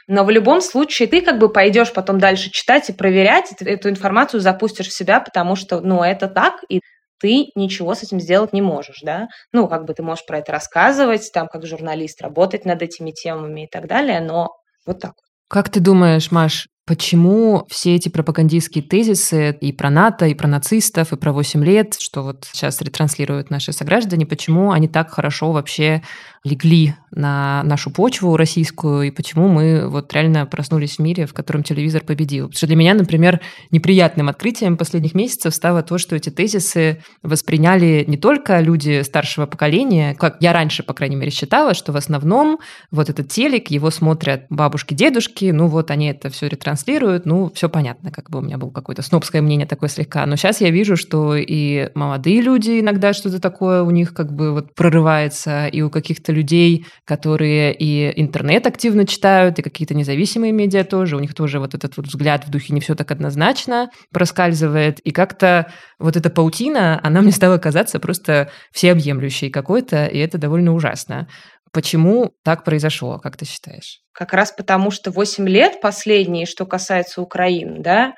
Но 0.09 0.25
в 0.25 0.31
любом 0.31 0.61
случае 0.61 1.09
ты 1.09 1.21
как 1.21 1.39
бы 1.39 1.49
пойдешь 1.49 1.93
потом 1.93 2.19
дальше 2.19 2.51
читать 2.51 2.89
и 2.91 2.93
проверять, 2.93 3.53
и 3.59 3.65
эту 3.65 3.89
информацию 3.89 4.41
запустишь 4.41 4.89
в 4.89 4.97
себя, 4.97 5.21
потому 5.21 5.57
что, 5.57 5.81
ну, 5.81 6.03
это 6.03 6.29
так, 6.29 6.61
и 6.69 6.81
ты 7.19 7.47
ничего 7.55 7.95
с 7.95 8.03
этим 8.03 8.21
сделать 8.21 8.53
не 8.53 8.63
можешь, 8.63 9.01
да. 9.03 9.27
Ну, 9.53 9.69
как 9.69 9.85
бы 9.85 9.95
ты 9.95 10.03
можешь 10.03 10.27
про 10.27 10.39
это 10.39 10.53
рассказывать, 10.53 11.31
там, 11.33 11.49
как 11.49 11.67
журналист, 11.67 12.21
работать 12.21 12.65
над 12.67 12.83
этими 12.83 13.11
темами 13.11 13.65
и 13.65 13.69
так 13.69 13.89
далее, 13.89 14.21
но 14.21 14.51
вот 14.87 15.01
так. 15.01 15.15
Как 15.49 15.71
ты 15.71 15.81
думаешь, 15.81 16.31
Маш, 16.31 16.67
Почему 16.87 17.67
все 17.69 17.97
эти 17.97 18.09
пропагандистские 18.09 18.85
тезисы 18.85 19.59
и 19.61 19.73
про 19.73 19.91
НАТО, 19.91 20.27
и 20.27 20.35
про 20.35 20.47
нацистов, 20.47 21.13
и 21.13 21.17
про 21.17 21.33
8 21.33 21.65
лет, 21.65 21.97
что 21.99 22.23
вот 22.23 22.47
сейчас 22.53 22.81
ретранслируют 22.81 23.51
наши 23.51 23.73
сограждане, 23.73 24.25
почему 24.25 24.71
они 24.71 24.87
так 24.87 25.11
хорошо 25.11 25.51
вообще 25.51 26.03
легли 26.47 26.95
на 27.11 27.63
нашу 27.65 27.91
почву 27.91 28.37
российскую, 28.37 29.09
и 29.09 29.11
почему 29.11 29.49
мы 29.49 29.89
вот 29.89 30.13
реально 30.13 30.47
проснулись 30.47 30.97
в 30.97 30.99
мире, 31.01 31.27
в 31.27 31.35
котором 31.35 31.63
телевизор 31.63 32.03
победил. 32.03 32.47
Потому 32.47 32.57
что 32.57 32.67
для 32.67 32.77
меня, 32.77 32.95
например, 32.95 33.41
неприятным 33.71 34.29
открытием 34.29 34.77
последних 34.77 35.15
месяцев 35.15 35.55
стало 35.55 35.83
то, 35.83 35.99
что 35.99 36.15
эти 36.15 36.31
тезисы 36.31 37.03
восприняли 37.23 38.05
не 38.07 38.17
только 38.17 38.61
люди 38.61 39.03
старшего 39.03 39.47
поколения, 39.47 40.15
как 40.15 40.37
я 40.41 40.53
раньше, 40.53 40.83
по 40.83 40.95
крайней 40.95 41.17
мере, 41.17 41.31
считала, 41.31 41.75
что 41.75 41.93
в 41.93 41.97
основном 41.97 42.59
вот 42.91 43.09
этот 43.09 43.29
телек, 43.29 43.69
его 43.69 43.91
смотрят 43.91 44.47
бабушки, 44.51 44.95
дедушки, 44.95 45.47
ну 45.47 45.67
вот 45.67 45.91
они 45.91 46.09
это 46.09 46.31
все 46.31 46.49
ретранслируют, 46.49 47.27
ну 47.27 47.51
все 47.55 47.69
понятно, 47.69 48.13
как 48.13 48.31
бы 48.31 48.39
у 48.39 48.43
меня 48.43 48.59
было 48.59 48.71
какое-то 48.71 49.03
снобское 49.03 49.43
мнение 49.43 49.67
такое 49.67 49.89
слегка. 49.89 50.25
Но 50.27 50.37
сейчас 50.37 50.61
я 50.61 50.71
вижу, 50.71 50.97
что 50.97 51.35
и 51.35 51.91
молодые 51.95 52.41
люди 52.41 52.81
иногда 52.81 53.13
что-то 53.15 53.41
такое 53.41 53.83
у 53.83 53.91
них 53.91 54.15
как 54.15 54.33
бы 54.33 54.53
вот 54.53 54.75
прорывается, 54.75 55.67
и 55.67 55.81
у 55.81 55.91
каких-то 55.91 56.36
людей, 56.37 56.87
которые 57.05 57.75
и 57.75 58.13
интернет 58.21 58.67
активно 58.67 59.07
читают, 59.07 59.59
и 59.59 59.63
какие-то 59.63 59.95
независимые 59.95 60.53
медиа 60.53 60.85
тоже, 60.85 61.17
у 61.17 61.21
них 61.21 61.35
тоже 61.35 61.59
вот 61.59 61.75
этот 61.75 61.97
вот 61.97 62.07
взгляд 62.07 62.47
в 62.47 62.51
духе 62.51 62.75
не 62.75 62.81
все 62.81 62.95
так 62.95 63.11
однозначно 63.11 63.91
проскальзывает, 64.13 65.01
и 65.01 65.11
как-то 65.11 65.73
вот 65.99 66.17
эта 66.17 66.31
паутина, 66.31 67.01
она 67.03 67.23
мне 67.23 67.33
стала 67.33 67.59
казаться 67.59 67.99
просто 67.99 68.51
всеобъемлющей 68.73 69.51
какой-то, 69.51 70.07
и 70.07 70.19
это 70.19 70.39
довольно 70.39 70.75
ужасно. 70.75 71.27
Почему 71.73 72.33
так 72.45 72.65
произошло, 72.65 73.19
как 73.19 73.37
ты 73.37 73.45
считаешь? 73.45 74.01
Как 74.13 74.33
раз 74.33 74.53
потому, 74.53 74.91
что 74.91 75.11
8 75.11 75.49
лет 75.49 75.81
последние, 75.81 76.47
что 76.47 76.65
касается 76.65 77.21
Украины, 77.21 77.83
да, 77.83 78.15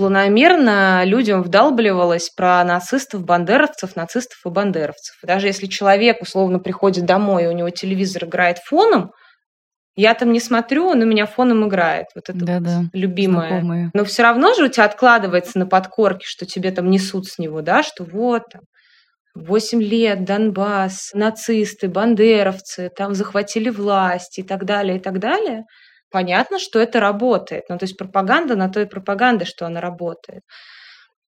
планомерно 0.00 1.04
людям 1.04 1.42
вдалбливалось 1.42 2.30
про 2.30 2.64
нацистов, 2.64 3.22
бандеровцев, 3.22 3.96
нацистов 3.96 4.38
и 4.46 4.48
бандеровцев. 4.48 5.14
Даже 5.22 5.48
если 5.48 5.66
человек 5.66 6.22
условно 6.22 6.58
приходит 6.58 7.04
домой, 7.04 7.44
и 7.44 7.46
у 7.48 7.52
него 7.52 7.68
телевизор 7.68 8.24
играет 8.24 8.60
фоном, 8.60 9.12
я 9.96 10.14
там 10.14 10.32
не 10.32 10.40
смотрю, 10.40 10.86
он 10.86 11.02
у 11.02 11.04
меня 11.04 11.26
фоном 11.26 11.68
играет. 11.68 12.06
Вот 12.14 12.30
это 12.30 12.38
да, 12.38 12.54
вот 12.54 12.62
да, 12.62 12.80
любимое. 12.94 13.48
Знакомые. 13.48 13.90
Но 13.92 14.06
все 14.06 14.22
равно 14.22 14.54
же 14.54 14.64
у 14.64 14.68
тебя 14.68 14.86
откладывается 14.86 15.58
на 15.58 15.66
подкорке, 15.66 16.24
что 16.26 16.46
тебе 16.46 16.70
там 16.70 16.88
несут 16.88 17.26
с 17.26 17.38
него, 17.38 17.60
да, 17.60 17.82
что 17.82 18.04
вот 18.04 18.44
там, 18.50 18.62
8 19.34 19.82
лет, 19.82 20.24
Донбасс, 20.24 21.10
нацисты, 21.12 21.88
бандеровцы, 21.88 22.90
там 22.96 23.12
захватили 23.12 23.68
власть 23.68 24.38
и 24.38 24.42
так 24.42 24.64
далее, 24.64 24.96
и 24.96 25.00
так 25.00 25.18
далее– 25.18 25.64
понятно, 26.10 26.58
что 26.58 26.78
это 26.78 27.00
работает. 27.00 27.64
Ну, 27.68 27.78
то 27.78 27.84
есть 27.84 27.96
пропаганда 27.96 28.56
на 28.56 28.68
то 28.68 28.80
и 28.80 29.44
что 29.44 29.66
она 29.66 29.80
работает. 29.80 30.42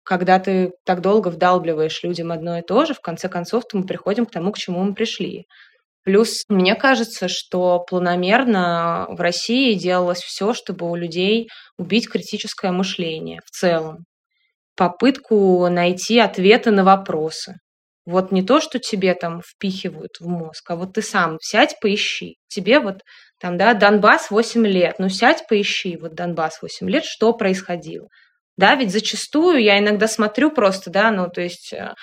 Когда 0.04 0.40
ты 0.40 0.74
так 0.84 1.02
долго 1.02 1.30
вдалбливаешь 1.30 2.04
людям 2.04 2.32
одно 2.32 2.58
и 2.60 2.62
то 2.62 2.86
же, 2.86 2.94
в 2.94 3.02
конце 3.02 3.30
концов 3.30 3.66
мы 3.74 3.86
приходим 3.86 4.26
к 4.26 4.32
тому, 4.32 4.52
к 4.52 4.58
чему 4.58 4.84
мы 4.84 4.94
пришли. 4.94 5.48
Плюс 6.04 6.46
мне 6.50 6.76
кажется, 6.76 7.28
что 7.28 7.80
планомерно 7.80 9.06
в 9.10 9.22
России 9.22 9.76
делалось 9.76 10.22
все, 10.22 10.54
чтобы 10.54 10.90
у 10.90 10.96
людей 10.96 11.50
убить 11.78 12.10
критическое 12.10 12.72
мышление 12.72 13.40
в 13.46 13.52
целом. 13.52 14.06
Попытку 14.76 15.68
найти 15.70 16.18
ответы 16.20 16.72
на 16.72 16.84
вопросы. 16.84 17.58
Вот 18.06 18.32
не 18.32 18.42
то, 18.42 18.60
что 18.60 18.80
тебе 18.80 19.14
там 19.14 19.42
впихивают 19.46 20.20
в 20.20 20.28
мозг, 20.28 20.70
а 20.72 20.76
вот 20.76 20.94
ты 20.94 21.02
сам 21.02 21.38
сядь, 21.40 21.80
поищи. 21.80 22.38
Тебе 22.48 22.80
вот 22.80 23.02
там, 23.40 23.58
да, 23.58 23.74
Донбасс 23.74 24.32
8 24.32 24.66
лет. 24.68 24.96
Ну, 25.00 25.10
сядь, 25.10 25.48
поищи, 25.48 25.98
вот 25.98 26.14
Донбасс 26.16 26.62
8 26.62 26.90
лет, 26.90 27.06
что 27.06 27.34
происходило. 27.34 28.08
Да, 28.58 28.76
ведь 28.76 28.92
зачастую 28.92 29.62
я 29.62 29.80
иногда 29.80 30.08
смотрю 30.08 30.52
просто, 30.52 30.92
да, 30.92 31.12
ну, 31.12 31.30
то 31.30 31.42
есть 31.42 31.74
э, 31.74 31.94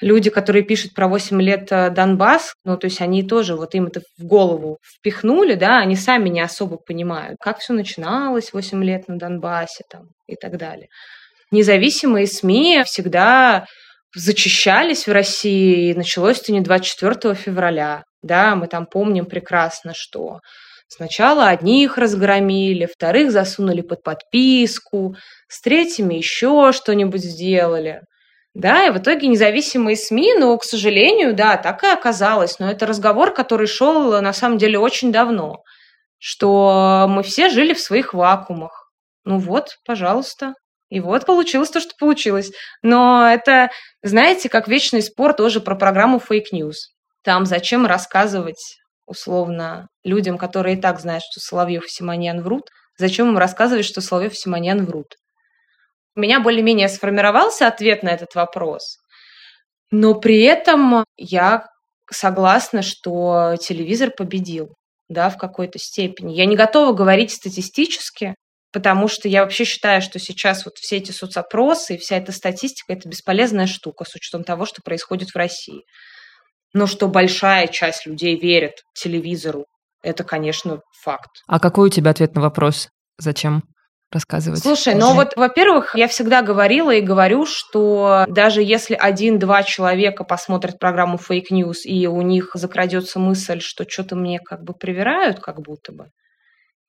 люди, 0.00 0.30
которые 0.30 0.64
пишут 0.64 0.94
про 0.94 1.08
8 1.08 1.40
лет 1.40 1.70
э, 1.70 1.90
Донбасс, 1.90 2.54
ну, 2.64 2.76
то 2.76 2.86
есть 2.86 3.00
они 3.00 3.22
тоже 3.22 3.54
вот 3.54 3.74
им 3.74 3.86
это 3.86 4.00
в 4.18 4.24
голову 4.24 4.78
впихнули, 4.82 5.54
да, 5.54 5.78
они 5.78 5.96
сами 5.96 6.28
не 6.28 6.40
особо 6.40 6.78
понимают, 6.78 7.36
как 7.40 7.58
все 7.58 7.72
начиналось 7.72 8.52
8 8.52 8.82
лет 8.82 9.08
на 9.08 9.18
Донбассе 9.18 9.84
там 9.88 10.08
и 10.26 10.36
так 10.36 10.56
далее. 10.56 10.88
Независимые 11.50 12.26
СМИ 12.26 12.82
всегда 12.86 13.66
зачищались 14.14 15.06
в 15.06 15.12
России, 15.12 15.90
и 15.90 15.94
началось 15.94 16.40
это 16.40 16.52
не 16.52 16.60
24 16.60 17.34
февраля, 17.34 18.04
да, 18.22 18.56
мы 18.56 18.66
там 18.66 18.86
помним 18.86 19.26
прекрасно, 19.26 19.92
что 19.94 20.40
Сначала 20.92 21.46
одних 21.46 21.98
разгромили, 21.98 22.86
вторых 22.92 23.30
засунули 23.30 23.80
под 23.80 24.02
подписку, 24.02 25.14
с 25.46 25.60
третьими 25.60 26.16
еще 26.16 26.72
что-нибудь 26.72 27.22
сделали. 27.22 28.00
Да, 28.54 28.86
и 28.86 28.90
в 28.90 28.98
итоге 28.98 29.28
независимые 29.28 29.96
СМИ, 29.96 30.34
ну, 30.36 30.58
к 30.58 30.64
сожалению, 30.64 31.32
да, 31.32 31.56
так 31.56 31.84
и 31.84 31.86
оказалось. 31.86 32.58
Но 32.58 32.68
это 32.68 32.86
разговор, 32.86 33.32
который 33.32 33.68
шел 33.68 34.20
на 34.20 34.32
самом 34.32 34.58
деле 34.58 34.80
очень 34.80 35.12
давно, 35.12 35.62
что 36.18 37.06
мы 37.08 37.22
все 37.22 37.50
жили 37.50 37.72
в 37.72 37.80
своих 37.80 38.12
вакуумах. 38.12 38.90
Ну 39.24 39.38
вот, 39.38 39.76
пожалуйста. 39.86 40.54
И 40.90 41.00
вот 41.00 41.24
получилось 41.24 41.70
то, 41.70 41.80
что 41.80 41.94
получилось. 41.98 42.50
Но 42.82 43.26
это, 43.26 43.70
знаете, 44.02 44.48
как 44.48 44.68
вечный 44.68 45.02
спор 45.02 45.32
тоже 45.32 45.60
про 45.60 45.76
программу 45.76 46.18
фейк 46.18 46.52
news. 46.52 46.90
Там 47.22 47.46
зачем 47.46 47.86
рассказывать 47.86 48.76
условно 49.06 49.88
людям, 50.04 50.36
которые 50.36 50.76
и 50.76 50.80
так 50.80 51.00
знают, 51.00 51.22
что 51.24 51.40
Соловьев 51.40 51.84
и 51.84 51.88
Симоньян 51.88 52.42
врут, 52.42 52.68
зачем 52.96 53.28
им 53.28 53.38
рассказывать, 53.38 53.84
что 53.84 54.00
Соловьев 54.00 54.32
и 54.32 54.36
Симоньян 54.36 54.84
врут? 54.84 55.16
У 56.16 56.20
меня 56.20 56.40
более-менее 56.40 56.88
сформировался 56.88 57.66
ответ 57.66 58.02
на 58.02 58.08
этот 58.10 58.34
вопрос, 58.34 58.98
но 59.90 60.14
при 60.14 60.42
этом 60.42 61.04
я 61.16 61.66
согласна, 62.10 62.82
что 62.82 63.56
телевизор 63.60 64.10
победил, 64.10 64.74
да, 65.08 65.30
в 65.30 65.38
какой-то 65.38 65.78
степени. 65.78 66.34
Я 66.34 66.46
не 66.46 66.56
готова 66.56 66.92
говорить 66.92 67.32
статистически, 67.32 68.34
потому 68.72 69.08
что 69.08 69.28
я 69.28 69.42
вообще 69.42 69.64
считаю, 69.64 70.02
что 70.02 70.18
сейчас 70.18 70.64
вот 70.64 70.78
все 70.78 70.96
эти 70.96 71.12
соцопросы 71.12 71.94
и 71.94 71.98
вся 71.98 72.16
эта 72.16 72.32
статистика– 72.32 72.92
это 72.94 73.08
бесполезная 73.08 73.66
штука 73.66 74.04
с 74.04 74.14
учетом 74.14 74.44
того, 74.44 74.66
что 74.66 74.82
происходит 74.82 75.30
в 75.30 75.36
России. 75.36 75.84
Но 76.72 76.86
что 76.86 77.08
большая 77.08 77.66
часть 77.66 78.06
людей 78.06 78.38
верит 78.38 78.82
телевизору, 78.94 79.66
это, 80.02 80.24
конечно, 80.24 80.80
факт. 81.02 81.42
А 81.46 81.58
какой 81.58 81.88
у 81.88 81.90
тебя 81.90 82.10
ответ 82.12 82.34
на 82.34 82.40
вопрос? 82.40 82.88
Зачем? 83.18 83.62
рассказывать? 84.12 84.60
Слушай, 84.60 84.94
ну 84.94 85.14
вот, 85.14 85.36
во-первых, 85.36 85.94
я 85.94 86.08
всегда 86.08 86.42
говорила 86.42 86.90
и 86.90 87.00
говорю, 87.00 87.46
что 87.46 88.24
даже 88.28 88.62
если 88.62 88.94
один-два 88.94 89.62
человека 89.62 90.24
посмотрят 90.24 90.78
программу 90.78 91.16
Fake 91.16 91.50
News, 91.52 91.82
и 91.84 92.06
у 92.06 92.20
них 92.22 92.50
закрадется 92.54 93.18
мысль, 93.18 93.60
что 93.60 93.88
что-то 93.88 94.16
мне 94.16 94.40
как 94.40 94.62
бы 94.62 94.74
привирают, 94.74 95.40
как 95.40 95.60
будто 95.60 95.92
бы, 95.92 96.10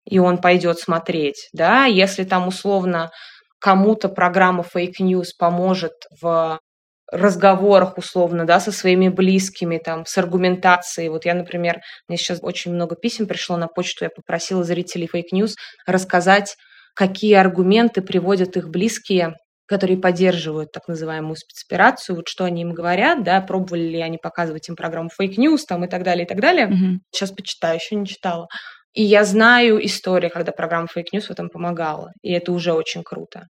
и 0.05 0.19
он 0.19 0.39
пойдет 0.39 0.79
смотреть, 0.79 1.49
да, 1.53 1.85
если 1.85 2.23
там 2.23 2.47
условно 2.47 3.11
кому-то 3.59 4.09
программа 4.09 4.63
Fake 4.63 4.99
News 4.99 5.27
поможет 5.37 5.93
в 6.21 6.59
разговорах 7.11 7.97
условно, 7.97 8.45
да, 8.45 8.59
со 8.59 8.71
своими 8.71 9.09
близкими, 9.09 9.77
там, 9.77 10.05
с 10.05 10.17
аргументацией. 10.17 11.09
Вот 11.09 11.25
я, 11.25 11.33
например, 11.33 11.81
мне 12.07 12.17
сейчас 12.17 12.39
очень 12.41 12.73
много 12.73 12.95
писем 12.95 13.27
пришло 13.27 13.57
на 13.57 13.67
почту, 13.67 14.05
я 14.05 14.09
попросила 14.09 14.63
зрителей 14.63 15.09
Fake 15.13 15.33
News 15.33 15.51
рассказать, 15.85 16.55
какие 16.95 17.35
аргументы 17.35 18.01
приводят 18.01 18.57
их 18.57 18.69
близкие 18.69 19.35
которые 19.71 19.97
поддерживают 19.97 20.73
так 20.73 20.89
называемую 20.89 21.37
спецоперацию, 21.37 22.17
вот 22.17 22.27
что 22.27 22.43
они 22.43 22.61
им 22.61 22.73
говорят, 22.73 23.23
да, 23.23 23.39
пробовали 23.39 23.83
ли 23.83 24.01
они 24.01 24.17
показывать 24.17 24.67
им 24.67 24.75
программу 24.75 25.09
News 25.17 25.59
там 25.65 25.85
и 25.85 25.87
так 25.87 26.03
далее, 26.03 26.25
и 26.25 26.27
так 26.27 26.41
далее. 26.41 26.67
Mm-hmm. 26.67 26.97
Сейчас 27.09 27.31
почитаю, 27.31 27.75
еще 27.75 27.95
не 27.95 28.05
читала. 28.05 28.49
И 28.93 29.03
я 29.03 29.23
знаю 29.23 29.83
истории, 29.85 30.29
когда 30.29 30.51
программа 30.51 30.87
Fake 30.93 31.13
News 31.13 31.27
в 31.27 31.31
этом 31.31 31.49
помогала, 31.49 32.11
и 32.21 32.31
это 32.33 32.51
уже 32.51 32.73
очень 32.73 33.03
круто. 33.03 33.47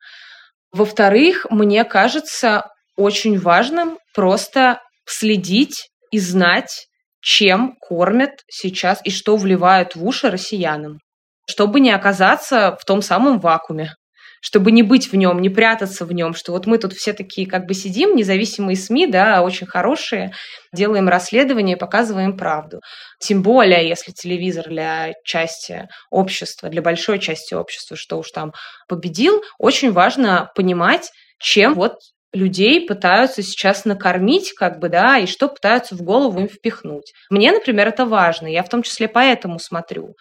Во-вторых, 0.71 1.45
мне 1.49 1.83
кажется, 1.85 2.69
очень 2.95 3.39
важным 3.39 3.97
просто 4.13 4.81
следить 5.05 5.89
и 6.11 6.19
знать, 6.19 6.87
чем 7.21 7.75
кормят 7.79 8.43
сейчас 8.49 8.99
и 9.03 9.11
что 9.11 9.37
вливают 9.37 9.95
в 9.95 10.05
уши 10.05 10.29
россиянам, 10.29 10.99
чтобы 11.47 11.79
не 11.79 11.91
оказаться 11.91 12.77
в 12.79 12.85
том 12.85 13.01
самом 13.01 13.39
вакууме, 13.39 13.95
чтобы 14.41 14.71
не 14.71 14.83
быть 14.83 15.11
в 15.11 15.15
нем, 15.15 15.41
не 15.41 15.49
прятаться 15.49 16.05
в 16.05 16.11
нем, 16.11 16.33
что 16.33 16.51
вот 16.51 16.65
мы 16.65 16.77
тут 16.77 16.93
все 16.93 17.13
такие 17.13 17.47
как 17.47 17.65
бы 17.65 17.73
сидим, 17.73 18.15
независимые 18.15 18.75
СМИ, 18.75 19.07
да, 19.07 19.41
очень 19.41 19.67
хорошие, 19.67 20.31
делаем 20.73 21.09
расследование, 21.09 21.77
показываем 21.77 22.37
правду. 22.37 22.79
Тем 23.19 23.41
более, 23.41 23.87
если 23.87 24.11
телевизор 24.11 24.67
для 24.67 25.13
части 25.23 25.87
общества, 26.09 26.69
для 26.69 26.81
большой 26.81 27.19
части 27.19 27.53
общества, 27.53 27.97
что 27.97 28.17
уж 28.17 28.31
там 28.31 28.53
победил, 28.87 29.41
очень 29.57 29.91
важно 29.91 30.51
понимать, 30.55 31.11
чем 31.39 31.73
вот 31.73 31.95
людей 32.31 32.85
пытаются 32.85 33.41
сейчас 33.41 33.85
накормить, 33.85 34.53
как 34.53 34.79
бы, 34.79 34.89
да, 34.89 35.17
и 35.17 35.25
что 35.25 35.47
пытаются 35.47 35.95
в 35.95 36.01
голову 36.01 36.39
им 36.39 36.47
впихнуть. 36.47 37.13
Мне, 37.29 37.51
например, 37.51 37.87
это 37.87 38.05
важно, 38.05 38.47
я 38.47 38.63
в 38.63 38.69
том 38.69 38.83
числе 38.83 39.07
поэтому 39.07 39.59
смотрю. 39.59 40.15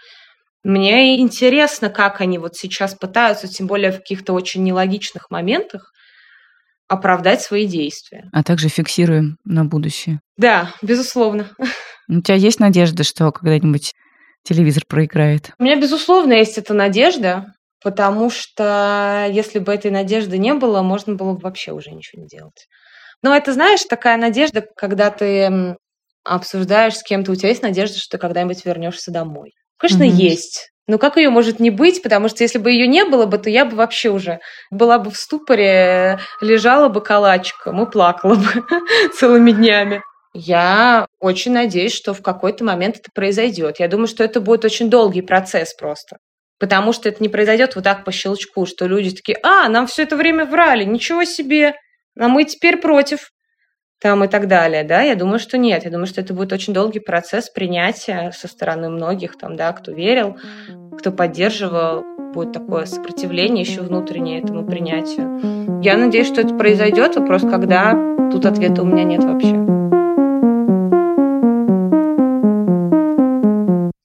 Мне 0.68 1.18
интересно, 1.18 1.88
как 1.88 2.20
они 2.20 2.36
вот 2.36 2.54
сейчас 2.54 2.94
пытаются, 2.94 3.48
тем 3.48 3.66
более 3.66 3.90
в 3.90 4.00
каких-то 4.00 4.34
очень 4.34 4.62
нелогичных 4.64 5.30
моментах, 5.30 5.94
оправдать 6.88 7.40
свои 7.40 7.66
действия. 7.66 8.28
А 8.34 8.44
также 8.44 8.68
фиксируем 8.68 9.38
на 9.46 9.64
будущее. 9.64 10.20
Да, 10.36 10.74
безусловно. 10.82 11.48
У 12.06 12.20
тебя 12.20 12.34
есть 12.34 12.60
надежда, 12.60 13.02
что 13.02 13.32
когда-нибудь 13.32 13.94
телевизор 14.42 14.84
проиграет? 14.86 15.52
У 15.58 15.64
меня, 15.64 15.76
безусловно, 15.80 16.34
есть 16.34 16.58
эта 16.58 16.74
надежда, 16.74 17.54
потому 17.82 18.28
что 18.28 19.26
если 19.30 19.60
бы 19.60 19.72
этой 19.72 19.90
надежды 19.90 20.36
не 20.36 20.52
было, 20.52 20.82
можно 20.82 21.14
было 21.14 21.32
бы 21.32 21.40
вообще 21.40 21.72
уже 21.72 21.92
ничего 21.92 22.20
не 22.20 22.28
делать. 22.28 22.66
Но 23.22 23.34
это, 23.34 23.54
знаешь, 23.54 23.84
такая 23.84 24.18
надежда, 24.18 24.66
когда 24.76 25.08
ты 25.08 25.78
обсуждаешь 26.24 26.98
с 26.98 27.02
кем-то, 27.02 27.32
у 27.32 27.34
тебя 27.36 27.48
есть 27.48 27.62
надежда, 27.62 27.98
что 27.98 28.18
ты 28.18 28.18
когда-нибудь 28.18 28.66
вернешься 28.66 29.10
домой. 29.10 29.52
Конечно, 29.78 30.02
mm-hmm. 30.02 30.30
есть. 30.30 30.70
Но 30.86 30.98
как 30.98 31.18
ее 31.18 31.30
может 31.30 31.60
не 31.60 31.70
быть? 31.70 32.02
Потому 32.02 32.28
что 32.28 32.42
если 32.42 32.58
бы 32.58 32.70
ее 32.70 32.86
не 32.86 33.04
было 33.04 33.26
бы, 33.26 33.38
то 33.38 33.50
я 33.50 33.64
бы 33.64 33.76
вообще 33.76 34.10
уже 34.10 34.40
была 34.70 34.98
бы 34.98 35.10
в 35.10 35.16
ступоре, 35.16 36.18
лежала 36.40 36.88
бы 36.88 37.02
калачиком 37.02 37.82
и 37.82 37.90
плакала 37.90 38.34
бы 38.34 38.64
целыми 39.14 39.52
днями. 39.52 40.02
Я 40.34 41.06
очень 41.20 41.52
надеюсь, 41.52 41.94
что 41.94 42.14
в 42.14 42.22
какой-то 42.22 42.64
момент 42.64 42.96
это 42.96 43.10
произойдет. 43.14 43.80
Я 43.80 43.88
думаю, 43.88 44.08
что 44.08 44.24
это 44.24 44.40
будет 44.40 44.64
очень 44.64 44.88
долгий 44.88 45.22
процесс 45.22 45.74
просто. 45.74 46.18
Потому 46.58 46.92
что 46.92 47.08
это 47.08 47.22
не 47.22 47.28
произойдет 47.28 47.76
вот 47.76 47.84
так 47.84 48.04
по 48.04 48.10
щелчку, 48.10 48.66
что 48.66 48.86
люди 48.86 49.14
такие, 49.14 49.38
а, 49.42 49.68
нам 49.68 49.86
все 49.86 50.02
это 50.02 50.16
время 50.16 50.44
врали, 50.44 50.84
ничего 50.84 51.24
себе, 51.24 51.74
а 52.18 52.28
мы 52.28 52.44
теперь 52.44 52.78
против 52.78 53.30
там 54.00 54.22
и 54.22 54.28
так 54.28 54.46
далее, 54.46 54.84
да, 54.84 55.02
я 55.02 55.16
думаю, 55.16 55.38
что 55.38 55.58
нет, 55.58 55.84
я 55.84 55.90
думаю, 55.90 56.06
что 56.06 56.20
это 56.20 56.32
будет 56.32 56.52
очень 56.52 56.72
долгий 56.72 57.00
процесс 57.00 57.50
принятия 57.50 58.30
со 58.32 58.46
стороны 58.46 58.90
многих, 58.90 59.36
там, 59.36 59.56
да, 59.56 59.72
кто 59.72 59.92
верил, 59.92 60.36
кто 60.96 61.10
поддерживал, 61.10 62.04
будет 62.32 62.52
такое 62.52 62.84
сопротивление 62.84 63.64
еще 63.64 63.80
внутреннее 63.80 64.40
этому 64.40 64.64
принятию. 64.64 65.80
Я 65.82 65.96
надеюсь, 65.96 66.28
что 66.28 66.42
это 66.42 66.54
произойдет, 66.54 67.16
вопрос, 67.16 67.42
когда, 67.42 67.92
тут 68.30 68.46
ответа 68.46 68.82
у 68.82 68.86
меня 68.86 69.04
нет 69.04 69.24
вообще. 69.24 69.97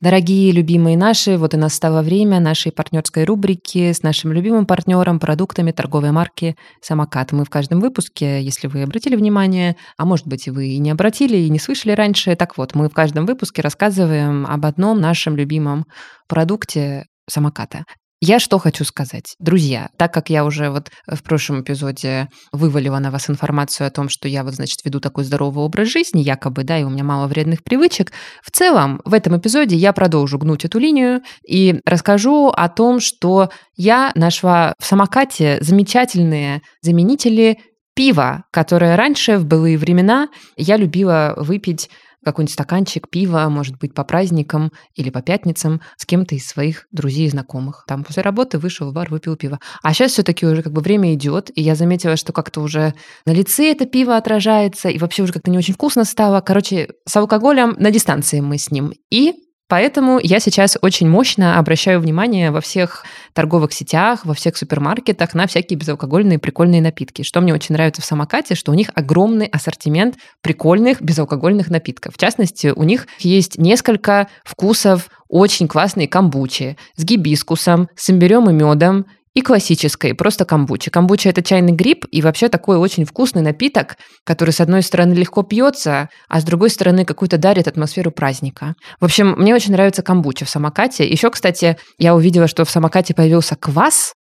Дорогие 0.04 0.52
любимые 0.52 0.98
наши, 0.98 1.38
вот 1.38 1.54
и 1.54 1.58
настало 1.58 2.02
время 2.02 2.42
нашей 2.42 2.74
партнерской 2.74 3.24
рубрики 3.24 3.94
с 3.94 4.04
нашим 4.04 4.34
любимым 4.34 4.66
партнером 4.66 5.18
продуктами 5.18 5.72
торговой 5.72 6.12
марки 6.12 6.58
«Самокат». 6.82 7.32
Мы 7.32 7.46
в 7.46 7.50
каждом 7.50 7.80
выпуске, 7.80 8.42
если 8.42 8.68
вы 8.68 8.84
обратили 8.84 9.16
внимание, 9.16 9.78
а 9.98 10.04
может 10.04 10.28
быть 10.28 10.46
и 10.48 10.52
вы 10.52 10.68
и 10.68 10.80
не 10.80 10.92
обратили, 10.92 11.38
и 11.38 11.50
не 11.50 11.58
слышали 11.58 11.94
раньше, 11.94 12.36
так 12.36 12.58
вот, 12.58 12.76
мы 12.76 12.90
в 12.90 12.94
каждом 12.94 13.26
выпуске 13.26 13.62
рассказываем 13.62 14.46
об 14.46 14.66
одном 14.66 15.00
нашем 15.00 15.38
любимом 15.38 15.86
продукте 16.28 17.06
самоката. 17.30 17.86
Я 18.26 18.40
что 18.40 18.58
хочу 18.58 18.86
сказать. 18.86 19.36
Друзья, 19.40 19.90
так 19.98 20.14
как 20.14 20.30
я 20.30 20.46
уже 20.46 20.70
вот 20.70 20.92
в 21.06 21.22
прошлом 21.24 21.60
эпизоде 21.60 22.30
вывалила 22.54 22.98
на 23.00 23.12
вас 23.12 23.30
информацию 23.30 23.86
о 23.86 23.90
том, 23.90 24.08
что 24.08 24.30
я 24.30 24.46
вот, 24.46 24.54
значит, 24.54 24.80
веду 24.86 25.02
такой 25.02 25.26
здоровый 25.26 25.66
образ 25.66 25.90
жизни, 25.90 26.22
якобы, 26.22 26.64
да, 26.64 26.80
и 26.80 26.84
у 26.84 26.90
меня 26.90 27.04
мало 27.04 27.28
вредных 27.28 27.66
привычек, 27.66 28.14
в 28.42 28.50
целом 28.50 29.02
в 29.04 29.14
этом 29.14 29.38
эпизоде 29.38 29.76
я 29.76 29.92
продолжу 29.92 30.38
гнуть 30.38 30.64
эту 30.64 30.80
линию 30.80 31.22
и 31.46 31.82
расскажу 31.86 32.48
о 32.48 32.70
том, 32.70 33.02
что 33.02 33.50
я 33.76 34.14
нашла 34.16 34.74
в 34.80 34.86
самокате 34.86 35.58
замечательные 35.60 36.62
заменители 36.82 37.60
пива, 37.94 38.46
которое 38.52 38.96
раньше, 38.96 39.38
в 39.38 39.46
былые 39.46 39.78
времена, 39.78 40.30
я 40.56 40.78
любила 40.78 41.34
выпить 41.36 41.90
какой-нибудь 42.24 42.54
стаканчик 42.54 43.10
пива, 43.10 43.48
может 43.50 43.78
быть, 43.78 43.94
по 43.94 44.04
праздникам 44.04 44.72
или 44.96 45.10
по 45.10 45.22
пятницам 45.22 45.82
с 45.98 46.06
кем-то 46.06 46.36
из 46.36 46.48
своих 46.48 46.88
друзей 46.92 47.28
и 47.28 47.30
знакомых. 47.30 47.86
Там 47.88 48.04
после 48.04 48.24
работы 48.24 48.58
вышел 48.58 48.90
в 48.90 48.94
бар, 48.94 49.10
выпил 49.10 49.36
пиво. 49.36 49.60
А 49.82 49.94
сейчас 49.94 50.14
все-таки 50.14 50.46
уже 50.46 50.62
как 50.62 50.74
бы 50.74 50.82
время 50.82 51.14
идет, 51.14 51.52
и 51.56 51.62
я 51.62 51.76
заметила, 51.76 52.16
что 52.16 52.34
как-то 52.34 52.62
уже 52.62 52.94
на 53.26 53.32
лице 53.32 53.72
это 53.72 53.86
пиво 53.86 54.18
отражается, 54.18 54.90
и 54.90 54.98
вообще 54.98 55.24
уже 55.24 55.34
как-то 55.34 55.52
не 55.52 55.58
очень 55.58 55.74
вкусно 55.74 56.06
стало. 56.06 56.42
Короче, 56.42 56.90
с 57.06 57.16
алкоголем 57.16 57.76
на 57.78 57.92
дистанции 57.92 58.40
мы 58.40 58.58
с 58.58 58.72
ним. 58.72 58.94
И 59.10 59.34
Поэтому 59.70 60.20
я 60.22 60.40
сейчас 60.40 60.78
очень 60.82 61.10
мощно 61.10 61.58
обращаю 61.58 62.00
внимание 62.00 62.52
во 62.52 62.62
всех 62.62 63.06
торговых 63.34 63.74
сетях, 63.74 64.26
во 64.26 64.34
всех 64.34 64.58
супермаркетах 64.58 65.34
на 65.34 65.48
всякие 65.48 65.80
безалкогольные 65.80 66.38
прикольные 66.38 66.82
напитки. 66.82 67.24
Что 67.24 67.42
мне 67.42 67.54
очень 67.54 67.74
нравится 67.74 68.02
в 68.02 68.06
самокате, 68.06 68.56
что 68.56 68.72
у 68.72 68.76
них 68.76 68.90
огромный 68.94 69.48
ассортимент 69.48 70.18
прикольных 70.42 71.02
безалкогольных 71.02 71.70
напитков. 71.70 72.16
В 72.16 72.18
частности, 72.18 72.74
у 72.76 72.84
них 72.84 73.08
есть 73.20 73.58
несколько 73.58 74.28
вкусов 74.44 75.10
очень 75.30 75.68
классные 75.68 76.08
камбучи 76.08 76.78
с 76.96 77.04
гибискусом, 77.04 77.88
с 77.96 78.10
имбирем 78.10 78.50
и 78.50 78.54
медом 78.54 79.06
и 79.34 79.42
классической, 79.42 80.14
просто 80.14 80.46
камбучи. 80.46 80.92
Камбуча– 80.92 81.30
это 81.32 81.42
чайный 81.42 81.74
гриб 81.74 82.06
и 82.12 82.22
вообще 82.22 82.50
такой 82.50 82.78
очень 82.78 83.04
вкусный 83.04 83.42
напиток, 83.42 83.98
который, 84.24 84.52
с 84.52 84.62
одной 84.62 84.84
стороны, 84.84 85.14
легко 85.14 85.42
пьется, 85.44 86.10
а 86.30 86.40
с 86.40 86.44
другой 86.44 86.70
стороны, 86.70 87.04
какую-то 87.04 87.38
дарит 87.38 87.68
атмосферу 87.68 88.12
праздника. 88.12 88.76
В 89.00 89.06
общем, 89.06 89.32
мне 89.32 89.56
очень 89.56 89.72
нравится 89.72 90.04
камбуча 90.04 90.46
в 90.46 90.50
самокате. 90.50 91.08
Еще, 91.08 91.32
кстати, 91.32 91.78
я 91.98 92.16
увидела, 92.16 92.48
что 92.48 92.64
в 92.64 92.70
самокате 92.70 93.16
появился 93.16 93.56
квас, 93.56 94.14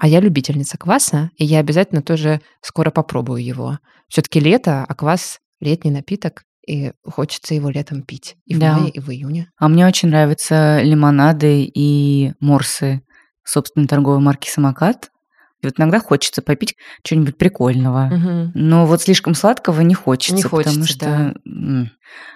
а 0.00 0.06
я 0.06 0.20
любительница 0.20 0.78
кваса, 0.78 1.30
и 1.36 1.44
я 1.44 1.58
обязательно 1.58 2.02
тоже 2.02 2.40
скоро 2.62 2.90
попробую 2.90 3.44
его. 3.44 3.78
Все-таки 4.08 4.38
лето, 4.38 4.84
а 4.88 4.94
квас– 4.94 5.38
летний 5.60 5.90
напиток, 5.90 6.44
и 6.66 6.92
хочется 7.04 7.54
его 7.54 7.70
летом 7.70 8.02
пить. 8.02 8.36
И 8.46 8.54
в 8.54 8.58
да. 8.60 8.78
мае, 8.78 8.90
и 8.90 9.00
в 9.00 9.10
июне. 9.10 9.48
А 9.58 9.68
мне 9.68 9.86
очень 9.86 10.08
нравятся 10.08 10.80
лимонады 10.80 11.64
и 11.64 12.32
морсы 12.38 13.02
собственной 13.50 13.86
торговой 13.86 14.20
марки 14.20 14.48
«Самокат». 14.48 15.10
И 15.62 15.66
вот 15.66 15.74
иногда 15.78 16.00
хочется 16.00 16.40
попить 16.40 16.76
чего-нибудь 17.02 17.36
прикольного. 17.36 18.06
Угу. 18.06 18.52
Но 18.54 18.86
вот 18.86 19.02
слишком 19.02 19.34
сладкого 19.34 19.82
не 19.82 19.94
хочется. 19.94 20.34
Не 20.34 20.42
хочется, 20.42 20.70
потому 20.70 20.86
что... 20.86 21.34
Да. 21.44 21.90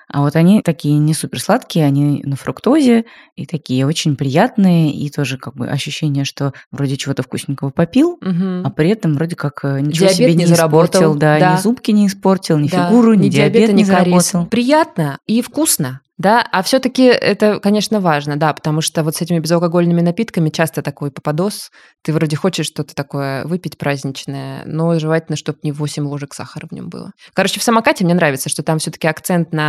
А 0.09 0.21
вот 0.21 0.37
они 0.37 0.61
такие 0.63 0.99
не 0.99 1.15
супер 1.15 1.41
сладкие, 1.41 1.87
они 1.87 2.23
на 2.25 2.37
фруктозе 2.37 3.05
и 3.37 3.47
такие 3.47 3.87
очень 3.87 4.17
приятные, 4.17 4.93
и 4.93 5.11
тоже 5.11 5.39
как 5.39 5.55
бы 5.55 5.67
ощущение, 5.67 6.25
что 6.25 6.53
вроде 6.71 6.97
чего-то 6.97 7.23
вкусненького 7.23 7.71
попил, 7.71 8.19
угу. 8.21 8.63
а 8.65 8.71
при 8.71 8.91
этом 8.91 9.15
вроде 9.15 9.37
как 9.37 9.65
э, 9.65 9.81
ничего 9.81 10.07
диабет 10.07 10.17
себе 10.17 10.35
не, 10.35 10.45
не 10.45 10.53
испортил, 10.53 11.15
да, 11.15 11.39
да, 11.39 11.55
ни 11.55 11.61
зубки 11.61 11.91
не 11.91 12.07
испортил, 12.07 12.59
ни 12.59 12.69
да. 12.69 12.89
фигуру, 12.89 13.15
ни, 13.15 13.25
ни 13.25 13.29
диабет, 13.29 13.53
диабет 13.53 13.75
не, 13.75 13.83
не 13.83 13.85
заработал. 13.85 14.47
Приятно 14.47 15.19
и 15.27 15.41
вкусно. 15.41 16.01
Да, 16.17 16.47
а 16.53 16.63
все-таки 16.63 17.03
это, 17.07 17.59
конечно, 17.59 18.01
важно, 18.01 18.37
да, 18.37 18.53
потому 18.53 18.81
что 18.83 19.03
вот 19.03 19.17
с 19.17 19.21
этими 19.21 19.41
безалкогольными 19.41 20.01
напитками 20.01 20.49
часто 20.49 20.81
такой 20.81 21.11
попадос. 21.11 21.71
Ты 22.05 22.13
вроде 22.13 22.37
хочешь 22.37 22.67
что-то 22.67 22.95
такое 22.95 23.45
выпить 23.45 23.77
праздничное, 23.79 24.63
но 24.65 24.97
желательно, 25.01 25.37
чтобы 25.37 25.59
не 25.65 25.73
8 25.73 26.07
ложек 26.07 26.33
сахара 26.33 26.69
в 26.69 26.73
нем 26.73 26.89
было. 26.89 27.11
Короче, 27.33 27.59
в 27.59 27.65
самокате 27.65 28.05
мне 28.05 28.15
нравится, 28.15 28.49
что 28.49 28.63
там 28.63 28.79
все-таки 28.79 29.09
акцент 29.09 29.53
на 29.53 29.64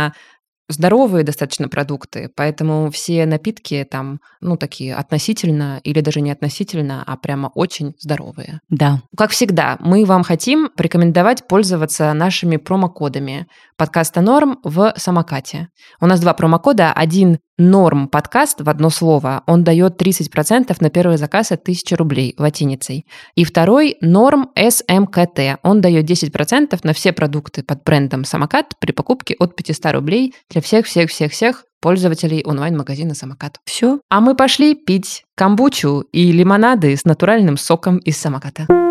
здоровые 0.68 1.24
достаточно 1.24 1.68
продукты, 1.68 2.30
поэтому 2.34 2.90
все 2.90 3.24
напитки 3.26 3.86
там, 3.88 4.20
ну, 4.40 4.56
такие 4.56 4.94
относительно 4.94 5.80
или 5.84 6.00
даже 6.00 6.20
не 6.20 6.32
относительно, 6.32 7.02
а 7.06 7.16
прямо 7.16 7.50
очень 7.54 7.94
здоровые. 7.98 8.60
Да. 8.68 9.02
Как 9.16 9.30
всегда, 9.30 9.76
мы 9.80 10.04
вам 10.04 10.24
хотим 10.24 10.68
порекомендовать 10.76 11.46
пользоваться 11.46 12.12
нашими 12.14 12.56
промокодами 12.56 13.46
подкаста 13.76 14.20
«Норм» 14.20 14.58
в 14.64 14.94
самокате. 14.96 15.68
У 16.00 16.06
нас 16.06 16.20
два 16.20 16.34
промокода. 16.34 16.92
Один 16.92 17.38
«Норм» 17.58 18.08
подкаст 18.08 18.60
в 18.60 18.68
одно 18.68 18.90
слово. 18.90 19.42
Он 19.46 19.64
дает 19.64 20.00
30% 20.00 20.76
на 20.80 20.90
первый 20.90 21.16
заказ 21.16 21.52
от 21.52 21.62
1000 21.62 21.96
рублей 21.96 22.34
латиницей. 22.36 23.06
И 23.34 23.44
второй 23.44 23.96
«Норм 24.00 24.50
СМКТ». 24.54 25.58
Он 25.62 25.80
дает 25.80 26.04
10% 26.10 26.78
на 26.82 26.92
все 26.92 27.12
продукты 27.12 27.62
под 27.62 27.82
брендом 27.82 28.24
«Самокат» 28.24 28.74
при 28.78 28.92
покупке 28.92 29.34
от 29.38 29.56
500 29.56 29.92
рублей 29.92 30.34
для 30.50 30.60
всех-всех-всех-всех 30.60 31.64
пользователей 31.80 32.42
онлайн-магазина 32.44 33.14
«Самокат». 33.14 33.58
Все. 33.64 34.00
А 34.10 34.20
мы 34.20 34.34
пошли 34.34 34.74
пить 34.74 35.24
камбучу 35.34 36.04
и 36.12 36.32
лимонады 36.32 36.96
с 36.96 37.04
натуральным 37.04 37.56
соком 37.56 37.98
из 37.98 38.16
самоката. 38.18 38.85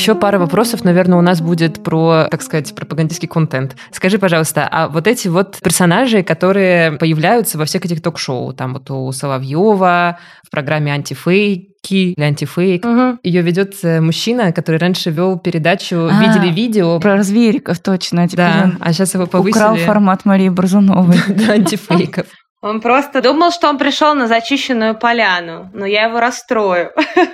Еще 0.00 0.14
пара 0.14 0.38
вопросов, 0.38 0.82
наверное, 0.82 1.18
у 1.18 1.20
нас 1.20 1.42
будет 1.42 1.82
про, 1.82 2.26
так 2.30 2.40
сказать, 2.40 2.74
пропагандистский 2.74 3.28
контент. 3.28 3.76
Скажи, 3.92 4.18
пожалуйста, 4.18 4.66
а 4.70 4.88
вот 4.88 5.06
эти 5.06 5.28
вот 5.28 5.58
персонажи, 5.62 6.22
которые 6.22 6.92
появляются 6.92 7.58
во 7.58 7.66
всех 7.66 7.84
этих 7.84 8.00
ток-шоу, 8.00 8.54
там 8.54 8.72
вот 8.72 8.90
у 8.90 9.12
Соловьева, 9.12 10.18
в 10.42 10.50
программе 10.50 10.94
«Антифейки» 10.94 12.14
или 12.14 12.22
«Антифейк», 12.22 12.82
угу. 12.82 13.18
ее 13.22 13.42
ведет 13.42 13.74
э, 13.82 14.00
мужчина, 14.00 14.52
который 14.52 14.78
раньше 14.78 15.10
вел 15.10 15.38
передачу 15.38 16.08
а, 16.10 16.18
«Видели 16.18 16.50
видео». 16.50 16.98
Про 16.98 17.16
развериков, 17.16 17.78
точно. 17.80 18.26
Теперь 18.26 18.46
да, 18.46 18.72
а 18.80 18.94
сейчас 18.94 19.12
его 19.12 19.26
повысили. 19.26 19.60
Украл 19.60 19.76
формат 19.76 20.24
Марии 20.24 20.48
Борзуновой. 20.48 21.18
Да, 21.28 21.52
антифейков. 21.52 22.26
Он 22.62 22.82
просто 22.82 23.22
думал, 23.22 23.52
что 23.52 23.70
он 23.70 23.78
пришел 23.78 24.14
на 24.14 24.26
зачищенную 24.26 24.94
поляну, 24.94 25.70
но 25.72 25.86
я 25.86 26.04
его 26.04 26.20
расстрою. 26.20 26.90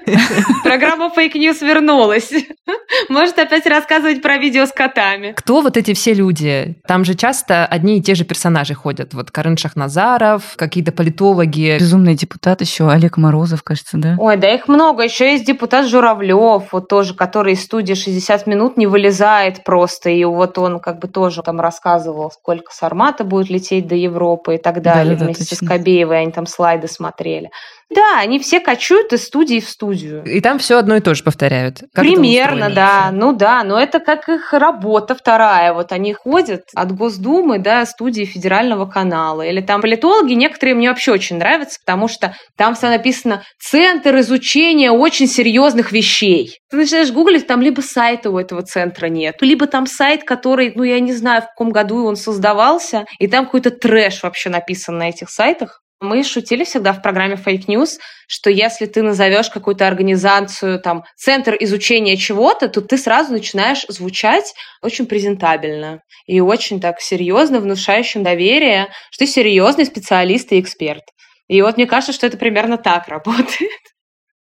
Программа 0.62 1.06
Fake 1.06 1.32
News 1.32 1.66
вернулась. 1.66 2.32
Может 3.08 3.36
опять 3.40 3.66
рассказывать 3.66 4.22
про 4.22 4.36
видео 4.36 4.66
с 4.66 4.72
котами. 4.72 5.32
Кто 5.32 5.62
вот 5.62 5.76
эти 5.76 5.94
все 5.94 6.14
люди? 6.14 6.76
Там 6.86 7.04
же 7.04 7.14
часто 7.14 7.66
одни 7.66 7.98
и 7.98 8.02
те 8.02 8.14
же 8.14 8.24
персонажи 8.24 8.74
ходят. 8.74 9.14
Вот 9.14 9.32
Карен 9.32 9.56
Шахназаров, 9.56 10.54
какие-то 10.56 10.92
политологи. 10.92 11.76
Безумный 11.80 12.14
депутат 12.14 12.60
еще, 12.60 12.88
Олег 12.88 13.16
Морозов, 13.16 13.64
кажется, 13.64 13.96
да? 13.96 14.14
Ой, 14.20 14.36
да 14.36 14.54
их 14.54 14.68
много. 14.68 15.02
Еще 15.02 15.32
есть 15.32 15.44
депутат 15.44 15.86
Журавлев, 15.86 16.68
вот 16.70 16.88
тоже, 16.88 17.14
который 17.14 17.54
из 17.54 17.64
студии 17.64 17.94
60 17.94 18.46
минут 18.46 18.76
не 18.76 18.86
вылезает 18.86 19.64
просто. 19.64 20.08
И 20.08 20.22
вот 20.24 20.56
он 20.56 20.78
как 20.78 21.00
бы 21.00 21.08
тоже 21.08 21.42
там 21.42 21.60
рассказывал, 21.60 22.30
сколько 22.30 22.72
Сармата 22.72 23.24
будет 23.24 23.50
лететь 23.50 23.88
до 23.88 23.96
Европы 23.96 24.54
и 24.54 24.58
так 24.58 24.82
далее 24.82 25.15
да, 25.16 25.24
вместе 25.24 25.44
точно. 25.44 25.66
с 25.66 25.68
Кобеевой, 25.68 26.20
они 26.20 26.32
там 26.32 26.46
слайды 26.46 26.88
смотрели. 26.88 27.50
Да, 27.88 28.18
они 28.18 28.40
все 28.40 28.58
кочуют 28.58 29.12
из 29.12 29.24
студии 29.24 29.60
в 29.60 29.68
студию. 29.68 30.24
И 30.24 30.40
там 30.40 30.58
все 30.58 30.76
одно 30.76 30.96
и 30.96 31.00
то 31.00 31.14
же 31.14 31.22
повторяют. 31.22 31.82
Как 31.94 32.04
Примерно, 32.04 32.68
да. 32.68 33.10
Ну 33.12 33.32
да, 33.32 33.62
но 33.62 33.80
это 33.80 34.00
как 34.00 34.28
их 34.28 34.52
работа 34.52 35.14
вторая. 35.14 35.72
Вот 35.72 35.92
они 35.92 36.12
ходят 36.12 36.64
от 36.74 36.92
Госдумы 36.92 37.58
до 37.58 37.84
студии 37.86 38.24
федерального 38.24 38.86
канала. 38.86 39.42
Или 39.42 39.60
там 39.60 39.80
политологи, 39.80 40.32
некоторые 40.32 40.74
мне 40.74 40.88
вообще 40.88 41.12
очень 41.12 41.38
нравятся, 41.38 41.78
потому 41.84 42.08
что 42.08 42.34
там 42.56 42.74
все 42.74 42.88
написано 42.88 43.44
«Центр 43.60 44.18
изучения 44.18 44.90
очень 44.90 45.28
серьезных 45.28 45.92
вещей». 45.92 46.58
Ты 46.68 46.78
начинаешь 46.78 47.12
гуглить, 47.12 47.46
там 47.46 47.62
либо 47.62 47.80
сайта 47.80 48.30
у 48.30 48.38
этого 48.38 48.62
центра 48.62 49.06
нет, 49.06 49.36
либо 49.40 49.68
там 49.68 49.86
сайт, 49.86 50.24
который, 50.24 50.72
ну 50.74 50.82
я 50.82 50.98
не 50.98 51.12
знаю, 51.12 51.42
в 51.42 51.46
каком 51.46 51.70
году 51.70 52.04
он 52.04 52.16
создавался, 52.16 53.04
и 53.20 53.28
там 53.28 53.44
какой-то 53.44 53.70
трэш 53.70 54.24
вообще 54.24 54.50
написан 54.50 54.98
на 54.98 55.05
этих 55.08 55.30
сайтах. 55.30 55.82
Мы 56.00 56.22
шутили 56.24 56.64
всегда 56.64 56.92
в 56.92 57.00
программе 57.00 57.36
Fake 57.36 57.66
News, 57.68 57.98
что 58.28 58.50
если 58.50 58.84
ты 58.84 59.02
назовешь 59.02 59.48
какую-то 59.48 59.86
организацию, 59.86 60.78
там, 60.78 61.04
центр 61.16 61.56
изучения 61.58 62.18
чего-то, 62.18 62.68
то 62.68 62.82
ты 62.82 62.98
сразу 62.98 63.32
начинаешь 63.32 63.86
звучать 63.88 64.52
очень 64.82 65.06
презентабельно 65.06 66.02
и 66.26 66.40
очень 66.40 66.80
так 66.80 67.00
серьезно, 67.00 67.60
внушающим 67.60 68.22
доверие, 68.22 68.88
что 69.10 69.24
ты 69.24 69.26
серьезный 69.26 69.86
специалист 69.86 70.52
и 70.52 70.60
эксперт. 70.60 71.02
И 71.48 71.62
вот 71.62 71.78
мне 71.78 71.86
кажется, 71.86 72.12
что 72.12 72.26
это 72.26 72.36
примерно 72.36 72.76
так 72.76 73.08
работает. 73.08 73.70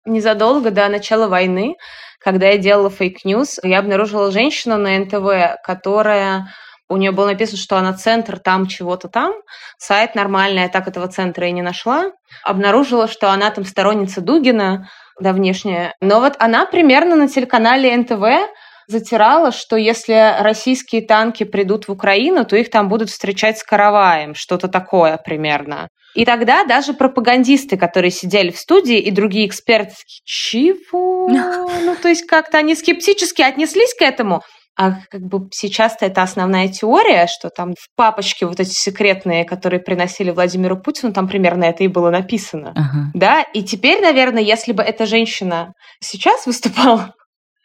Незадолго 0.04 0.70
до 0.70 0.88
начала 0.88 1.26
войны, 1.26 1.74
когда 2.20 2.48
я 2.48 2.58
делала 2.58 2.90
News, 2.90 3.58
я 3.62 3.78
обнаружила 3.80 4.30
женщину 4.30 4.76
на 4.76 4.98
НТВ, 4.98 5.60
которая 5.64 6.52
у 6.90 6.96
нее 6.96 7.12
было 7.12 7.26
написано, 7.26 7.56
что 7.56 7.76
она 7.76 7.92
центр 7.92 8.38
там 8.38 8.66
чего-то 8.66 9.08
там. 9.08 9.32
Сайт 9.78 10.16
нормальный, 10.16 10.62
я 10.62 10.68
так 10.68 10.88
этого 10.88 11.06
центра 11.06 11.46
и 11.46 11.52
не 11.52 11.62
нашла. 11.62 12.10
Обнаружила, 12.42 13.06
что 13.06 13.30
она 13.30 13.50
там 13.52 13.64
сторонница 13.64 14.20
Дугина, 14.20 14.90
да, 15.20 15.32
внешняя. 15.32 15.94
Но 16.00 16.18
вот 16.18 16.34
она 16.40 16.66
примерно 16.66 17.14
на 17.14 17.28
телеканале 17.28 17.96
НТВ 17.96 18.50
затирала, 18.88 19.52
что 19.52 19.76
если 19.76 20.36
российские 20.40 21.02
танки 21.02 21.44
придут 21.44 21.86
в 21.86 21.92
Украину, 21.92 22.44
то 22.44 22.56
их 22.56 22.70
там 22.70 22.88
будут 22.88 23.08
встречать 23.08 23.58
с 23.58 23.62
караваем, 23.62 24.34
что-то 24.34 24.66
такое 24.66 25.16
примерно. 25.16 25.88
И 26.14 26.24
тогда 26.24 26.64
даже 26.64 26.92
пропагандисты, 26.92 27.76
которые 27.76 28.10
сидели 28.10 28.50
в 28.50 28.58
студии, 28.58 28.98
и 28.98 29.12
другие 29.12 29.46
эксперты, 29.46 29.94
чего? 30.24 31.28
Ну, 31.82 31.96
то 31.96 32.08
есть 32.08 32.26
как-то 32.26 32.58
они 32.58 32.74
скептически 32.74 33.42
отнеслись 33.42 33.94
к 33.94 34.02
этому, 34.02 34.42
а 34.76 34.92
как 35.10 35.22
бы 35.22 35.48
сейчас-то 35.52 36.06
это 36.06 36.22
основная 36.22 36.68
теория, 36.68 37.26
что 37.26 37.50
там 37.50 37.72
в 37.72 37.88
папочке 37.96 38.46
вот 38.46 38.60
эти 38.60 38.72
секретные, 38.72 39.44
которые 39.44 39.80
приносили 39.80 40.30
Владимиру 40.30 40.80
Путину, 40.80 41.12
там 41.12 41.28
примерно 41.28 41.64
это 41.64 41.84
и 41.84 41.88
было 41.88 42.10
написано. 42.10 42.72
Ага. 42.74 43.10
Да, 43.14 43.42
и 43.42 43.62
теперь, 43.62 44.00
наверное, 44.00 44.42
если 44.42 44.72
бы 44.72 44.82
эта 44.82 45.06
женщина 45.06 45.74
сейчас 46.00 46.46
выступала 46.46 47.14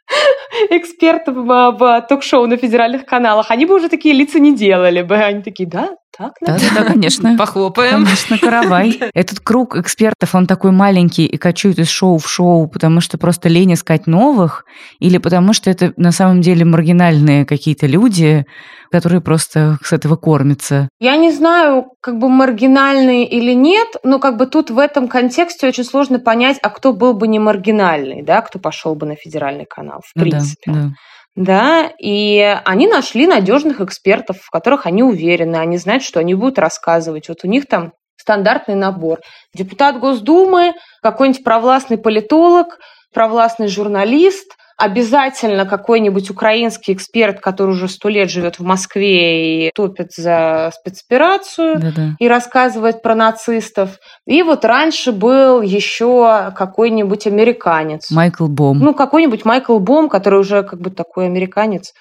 экспертом 0.70 1.48
в 1.48 2.06
ток-шоу 2.10 2.48
на 2.48 2.58
федеральных 2.58 3.06
каналах, 3.06 3.52
они 3.52 3.66
бы 3.66 3.76
уже 3.76 3.90
такие 3.90 4.14
лица 4.14 4.40
не 4.40 4.56
делали 4.56 5.02
бы. 5.02 5.16
Они 5.16 5.42
такие, 5.42 5.68
да, 5.70 5.92
так, 6.18 6.34
да, 6.42 6.58
да, 6.58 6.66
да, 6.76 6.84
конечно. 6.84 7.36
Похлопаем. 7.38 8.06
Конечно, 8.06 8.38
каравай. 8.38 9.00
Этот 9.14 9.40
круг 9.40 9.76
экспертов, 9.76 10.34
он 10.36 10.48
такой 10.48 10.72
маленький 10.72 11.26
и 11.26 11.38
качует 11.38 11.80
из 11.80 11.90
шоу 11.90 12.18
в 12.18 12.30
шоу, 12.30 12.68
потому 12.68 13.02
что 13.02 13.18
просто 13.18 13.50
лень 13.50 13.74
искать 13.74 14.08
новых, 14.08 14.66
или 15.00 15.18
потому 15.18 15.54
что 15.54 15.70
это 15.70 15.94
на 15.98 16.12
самом 16.12 16.42
деле 16.42 16.66
маргинальные 16.66 17.46
какие-то 17.46 17.88
люди, 17.88 18.46
которые 18.92 19.22
просто 19.22 19.78
с 19.84 19.92
этого 19.92 20.16
кормятся. 20.16 20.88
Я 21.00 21.18
не 21.18 21.32
знаю, 21.32 21.88
как 22.02 22.18
бы 22.18 22.30
маргинальные 22.30 23.28
или 23.28 23.54
нет, 23.54 23.88
но 24.04 24.20
как 24.20 24.38
бы 24.38 24.46
тут 24.46 24.70
в 24.70 24.80
этом 24.80 25.08
контексте 25.08 25.68
очень 25.68 25.84
сложно 25.84 26.20
понять, 26.20 26.58
а 26.62 26.70
кто 26.70 26.94
был 26.94 27.14
бы 27.14 27.28
не 27.28 27.40
маргинальный, 27.40 28.22
да, 28.22 28.42
кто 28.42 28.60
пошел 28.60 28.96
бы 28.96 29.06
на 29.06 29.16
федеральный 29.16 29.66
канал, 29.66 30.02
в 30.06 30.14
принципе. 30.18 30.72
Да, 30.72 30.74
да 30.74 30.92
да, 31.36 31.92
и 32.00 32.40
они 32.66 32.88
нашли 32.88 33.28
надежных 33.28 33.82
экспертов, 33.82 34.38
в 34.42 34.50
которых 34.50 34.86
они 34.86 35.04
уверены, 35.04 35.58
они 35.58 35.78
знают, 35.78 36.04
что 36.04 36.20
они 36.20 36.34
будут 36.34 36.60
рассказывать. 36.60 37.30
Вот 37.30 37.40
у 37.44 37.48
них 37.48 37.68
там 37.68 37.94
стандартный 38.16 38.76
набор. 38.76 39.20
Депутат 39.54 40.00
Госдумы, 40.00 40.74
какой-нибудь 41.02 41.44
провластный 41.44 41.98
политолог, 41.98 42.80
провластный 43.14 43.68
журналист– 43.68 44.56
обязательно 44.78 45.66
какой-нибудь 45.66 46.30
украинский 46.30 46.94
эксперт, 46.94 47.40
который 47.40 47.72
уже 47.72 47.88
сто 47.88 48.10
лет 48.10 48.30
живет 48.30 48.60
в 48.60 48.64
Москве 48.64 49.68
и 49.68 49.72
топит 49.74 50.12
за 50.12 50.72
спецоперацию 50.74 51.80
Да-да. 51.80 52.16
и 52.20 52.28
рассказывает 52.28 53.02
про 53.02 53.16
нацистов. 53.16 53.98
И 54.26 54.44
вот 54.44 54.66
раньше 54.66 55.12
был 55.12 55.62
еще 55.62 56.52
какой-нибудь 56.56 57.28
американец. 57.28 58.12
Майкл 58.12 58.48
Бом. 58.48 58.80
Ну, 58.80 58.94
какой-нибудь 58.94 59.46
Майкл 59.46 59.80
Бом, 59.80 60.10
который 60.10 60.40
уже 60.40 60.64
как 60.64 60.80
бы 60.82 60.90
такой 60.90 61.26
американец, 61.26 61.94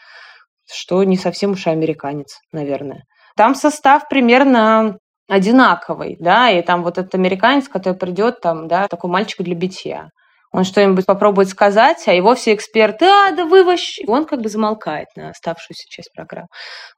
что 0.71 1.03
не 1.05 1.17
совсем 1.17 1.53
уж 1.53 1.67
и 1.67 1.71
американец, 1.71 2.39
наверное. 2.53 3.05
Там 3.37 3.55
состав 3.55 4.09
примерно 4.09 4.99
одинаковый, 5.29 6.17
да, 6.21 6.51
и 6.51 6.61
там 6.63 6.83
вот 6.83 6.99
этот 6.99 7.15
американец, 7.15 7.69
который 7.69 7.95
придет, 7.95 8.41
там, 8.41 8.69
да, 8.69 8.89
такой 8.89 9.11
мальчик 9.11 9.43
для 9.43 9.55
битья 9.55 10.11
он 10.55 10.63
что-нибудь 10.63 11.05
попробует 11.05 11.49
сказать, 11.49 12.05
а 12.07 12.13
его 12.13 12.37
все 12.37 12.55
эксперты, 12.55 13.07
а, 13.07 13.33
да 13.33 13.45
вы 13.45 13.65
вообще... 13.65 14.05
Он 14.07 14.25
как 14.25 14.41
бы 14.41 14.49
замолкает 14.49 15.09
на 15.17 15.31
оставшуюся 15.31 15.83
часть 15.89 16.13
программы. 16.15 16.47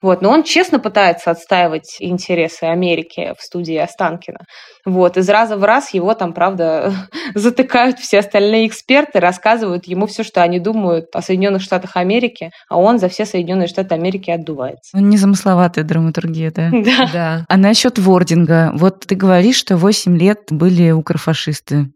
Вот. 0.03 0.21
Но 0.21 0.29
он 0.29 0.43
честно 0.43 0.79
пытается 0.79 1.31
отстаивать 1.31 1.97
интересы 2.01 2.65
Америки 2.65 3.33
в 3.39 3.43
студии 3.43 3.77
Останкина. 3.77 4.41
Вот. 4.85 5.17
Из 5.17 5.27
раза 5.31 5.57
в 5.57 5.65
раз 5.65 5.95
его 5.95 6.13
там, 6.13 6.35
правда, 6.35 6.93
затыкают 7.35 7.99
все 7.99 8.19
остальные 8.19 8.67
эксперты, 8.67 9.21
рассказывают 9.21 9.87
ему 9.87 10.07
все, 10.07 10.23
что 10.23 10.43
они 10.43 10.61
думают 10.61 11.07
о 11.15 11.23
Соединенных 11.23 11.63
Штатах 11.63 11.97
Америки, 11.97 12.51
а 12.69 12.79
он 12.79 12.99
за 12.99 13.09
все 13.09 13.25
Соединенные 13.25 13.69
Штаты 13.69 13.95
Америки 13.95 14.31
отдувается. 14.31 14.91
Ну, 14.93 15.01
незамысловатая 15.01 15.83
драматургия, 15.83 16.53
да? 16.55 16.71
Да. 16.71 17.11
да. 17.11 17.45
А 17.49 17.57
насчет 17.57 17.99
вординга. 17.99 18.73
Вот 18.75 19.07
ты 19.07 19.15
говоришь, 19.15 19.57
что 19.57 19.79
8 19.79 20.19
лет 20.19 20.41
были 20.51 20.91
укрофашисты. 20.91 21.87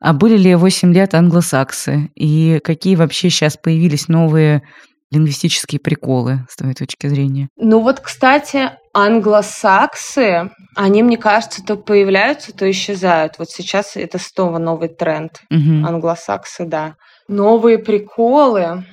А 0.00 0.12
были 0.12 0.36
ли 0.36 0.54
8 0.54 0.92
лет 0.92 1.14
англосаксы? 1.14 2.10
И 2.14 2.60
какие 2.62 2.96
вообще 2.96 3.30
сейчас 3.30 3.56
появились 3.56 4.08
новые 4.08 4.62
лингвистические 5.10 5.80
приколы 5.80 6.46
с 6.50 6.56
твоей 6.56 6.74
точки 6.74 7.06
зрения? 7.06 7.48
Ну 7.56 7.80
вот, 7.80 8.00
кстати, 8.00 8.72
англосаксы, 8.92 10.50
они, 10.76 11.02
мне 11.02 11.16
кажется, 11.16 11.62
то 11.64 11.76
появляются, 11.76 12.52
то 12.52 12.70
исчезают. 12.70 13.38
Вот 13.38 13.50
сейчас 13.50 13.96
это 13.96 14.18
снова 14.18 14.58
новый 14.58 14.88
тренд. 14.88 15.40
Угу. 15.50 15.86
Англосаксы, 15.86 16.64
да. 16.64 16.96
Новые 17.28 17.78
приколы. 17.78 18.84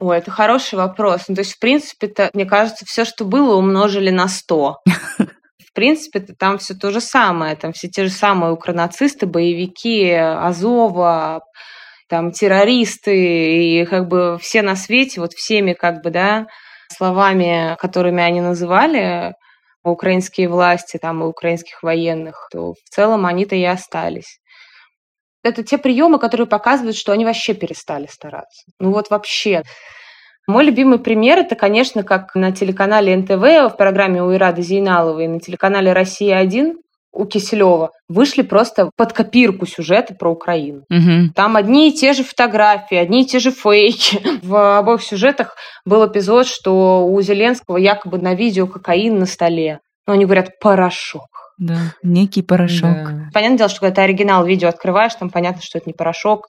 Ой, 0.00 0.18
это 0.18 0.30
хороший 0.30 0.76
вопрос. 0.76 1.22
Ну, 1.28 1.34
то 1.34 1.40
есть, 1.40 1.54
в 1.54 1.58
принципе-то, 1.58 2.30
мне 2.32 2.46
кажется, 2.46 2.84
все, 2.86 3.04
что 3.04 3.24
было, 3.24 3.56
умножили 3.56 4.10
на 4.10 4.28
100. 4.28 4.76
принципе, 5.78 6.18
там 6.18 6.58
все 6.58 6.74
то 6.74 6.90
же 6.90 7.00
самое. 7.00 7.54
Там 7.54 7.72
все 7.72 7.88
те 7.88 8.04
же 8.04 8.10
самые 8.10 8.52
укронацисты, 8.52 9.26
боевики, 9.26 10.10
Азова, 10.10 11.42
там 12.08 12.32
террористы 12.32 13.82
и 13.82 13.86
как 13.86 14.08
бы 14.08 14.38
все 14.40 14.62
на 14.62 14.74
свете, 14.74 15.20
вот 15.20 15.34
всеми 15.34 15.74
как 15.74 16.02
бы, 16.02 16.10
да, 16.10 16.46
словами, 16.96 17.76
которыми 17.78 18.20
они 18.20 18.40
называли 18.40 19.34
украинские 19.84 20.48
власти, 20.48 20.98
там, 20.98 21.22
и 21.22 21.26
украинских 21.26 21.84
военных, 21.84 22.48
то 22.50 22.72
в 22.72 22.90
целом 22.90 23.24
они-то 23.24 23.54
и 23.54 23.64
остались. 23.64 24.40
Это 25.44 25.62
те 25.62 25.78
приемы, 25.78 26.18
которые 26.18 26.48
показывают, 26.48 26.96
что 26.96 27.12
они 27.12 27.24
вообще 27.24 27.54
перестали 27.54 28.06
стараться. 28.06 28.64
Ну 28.80 28.90
вот 28.92 29.10
вообще. 29.10 29.62
Мой 30.48 30.64
любимый 30.64 30.98
пример 30.98 31.38
это, 31.38 31.54
конечно, 31.54 32.02
как 32.02 32.34
на 32.34 32.52
телеканале 32.52 33.14
НТВ 33.14 33.70
в 33.70 33.74
программе 33.76 34.22
у 34.22 34.34
Ирады 34.34 34.62
Зейналовой 34.62 35.28
на 35.28 35.40
телеканале 35.40 35.92
«Россия-1» 35.92 36.72
у 37.12 37.26
Киселева 37.26 37.90
вышли 38.08 38.40
просто 38.40 38.90
под 38.96 39.12
копирку 39.12 39.66
сюжета 39.66 40.14
про 40.14 40.30
Украину. 40.32 40.84
Угу. 40.88 41.32
Там 41.34 41.56
одни 41.56 41.90
и 41.90 41.92
те 41.92 42.14
же 42.14 42.24
фотографии, 42.24 42.96
одни 42.96 43.22
и 43.22 43.26
те 43.26 43.40
же 43.40 43.50
фейки. 43.50 44.20
В 44.42 44.78
обоих 44.78 45.02
сюжетах 45.02 45.56
был 45.84 46.06
эпизод, 46.06 46.46
что 46.46 47.06
у 47.06 47.20
Зеленского 47.20 47.76
якобы 47.76 48.16
на 48.16 48.34
видео 48.34 48.66
кокаин 48.66 49.18
на 49.18 49.26
столе. 49.26 49.80
Но 50.06 50.14
они 50.14 50.24
говорят 50.24 50.58
«порошок». 50.60 51.28
Да, 51.58 51.76
некий 52.02 52.42
порошок. 52.42 53.04
Да. 53.04 53.30
Понятное 53.34 53.58
дело, 53.58 53.68
что 53.68 53.80
когда 53.80 53.96
ты 53.96 54.00
оригинал 54.02 54.46
видео 54.46 54.68
открываешь, 54.68 55.14
там 55.14 55.28
понятно, 55.28 55.60
что 55.60 55.76
это 55.76 55.88
не 55.90 55.92
порошок. 55.92 56.46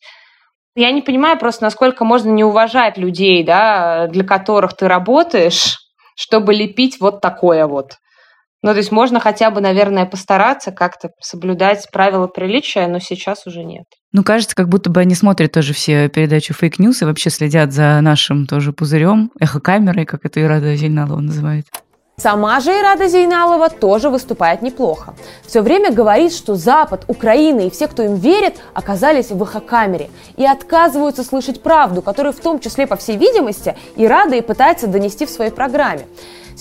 Я 0.75 0.91
не 0.91 1.01
понимаю 1.01 1.37
просто, 1.37 1.63
насколько 1.63 2.05
можно 2.05 2.29
не 2.29 2.43
уважать 2.43 2.97
людей, 2.97 3.43
да, 3.43 4.07
для 4.07 4.23
которых 4.23 4.75
ты 4.75 4.87
работаешь, 4.87 5.77
чтобы 6.15 6.53
лепить 6.53 6.97
вот 6.99 7.21
такое 7.21 7.65
вот. 7.65 7.93
Ну, 8.61 8.71
то 8.71 8.77
есть 8.77 8.91
можно 8.91 9.21
хотя 9.21 9.51
бы, 9.51 9.61
наверное, 9.61 10.05
постараться 10.05 10.71
как-то 10.71 11.11
соблюдать 11.21 11.87
правила 11.93 12.27
приличия, 12.27 12.87
но 12.87 12.99
сейчас 12.99 13.47
уже 13.47 13.63
нет. 13.63 13.85
Ну, 14.11 14.23
кажется, 14.23 14.53
как 14.53 14.67
будто 14.67 14.89
бы 14.89 14.99
они 14.99 15.15
смотрят 15.15 15.53
тоже 15.53 15.73
все 15.73 16.09
передачи 16.09 16.53
Fake 16.53 16.77
News 16.77 17.01
и 17.01 17.05
вообще 17.05 17.29
следят 17.29 17.71
за 17.71 17.99
нашим 18.01 18.47
тоже 18.47 18.73
пузырем, 18.73 19.31
эхокамерой, 19.39 20.05
как 20.05 20.25
это 20.25 20.41
Ирада 20.41 20.75
Зейналова 20.75 21.21
называет. 21.21 21.67
Сама 22.19 22.59
же 22.59 22.71
Ирада 22.71 23.07
Зейналова 23.07 23.69
тоже 23.69 24.09
выступает 24.09 24.61
неплохо. 24.61 25.13
Все 25.47 25.61
время 25.61 25.89
говорит, 25.91 26.33
что 26.33 26.55
Запад, 26.55 27.05
Украина 27.07 27.61
и 27.61 27.69
все, 27.69 27.87
кто 27.87 28.03
им 28.03 28.15
верит, 28.15 28.57
оказались 28.73 29.29
в 29.29 29.41
эхокамере 29.41 30.09
и 30.35 30.45
отказываются 30.45 31.23
слышать 31.23 31.63
правду, 31.63 32.01
которую 32.01 32.33
в 32.33 32.39
том 32.41 32.59
числе, 32.59 32.87
по 32.87 32.97
всей 32.97 33.15
видимости, 33.15 33.77
Ирада 33.95 34.35
и 34.35 34.41
пытается 34.41 34.87
донести 34.87 35.25
в 35.25 35.29
своей 35.29 35.51
программе. 35.51 36.07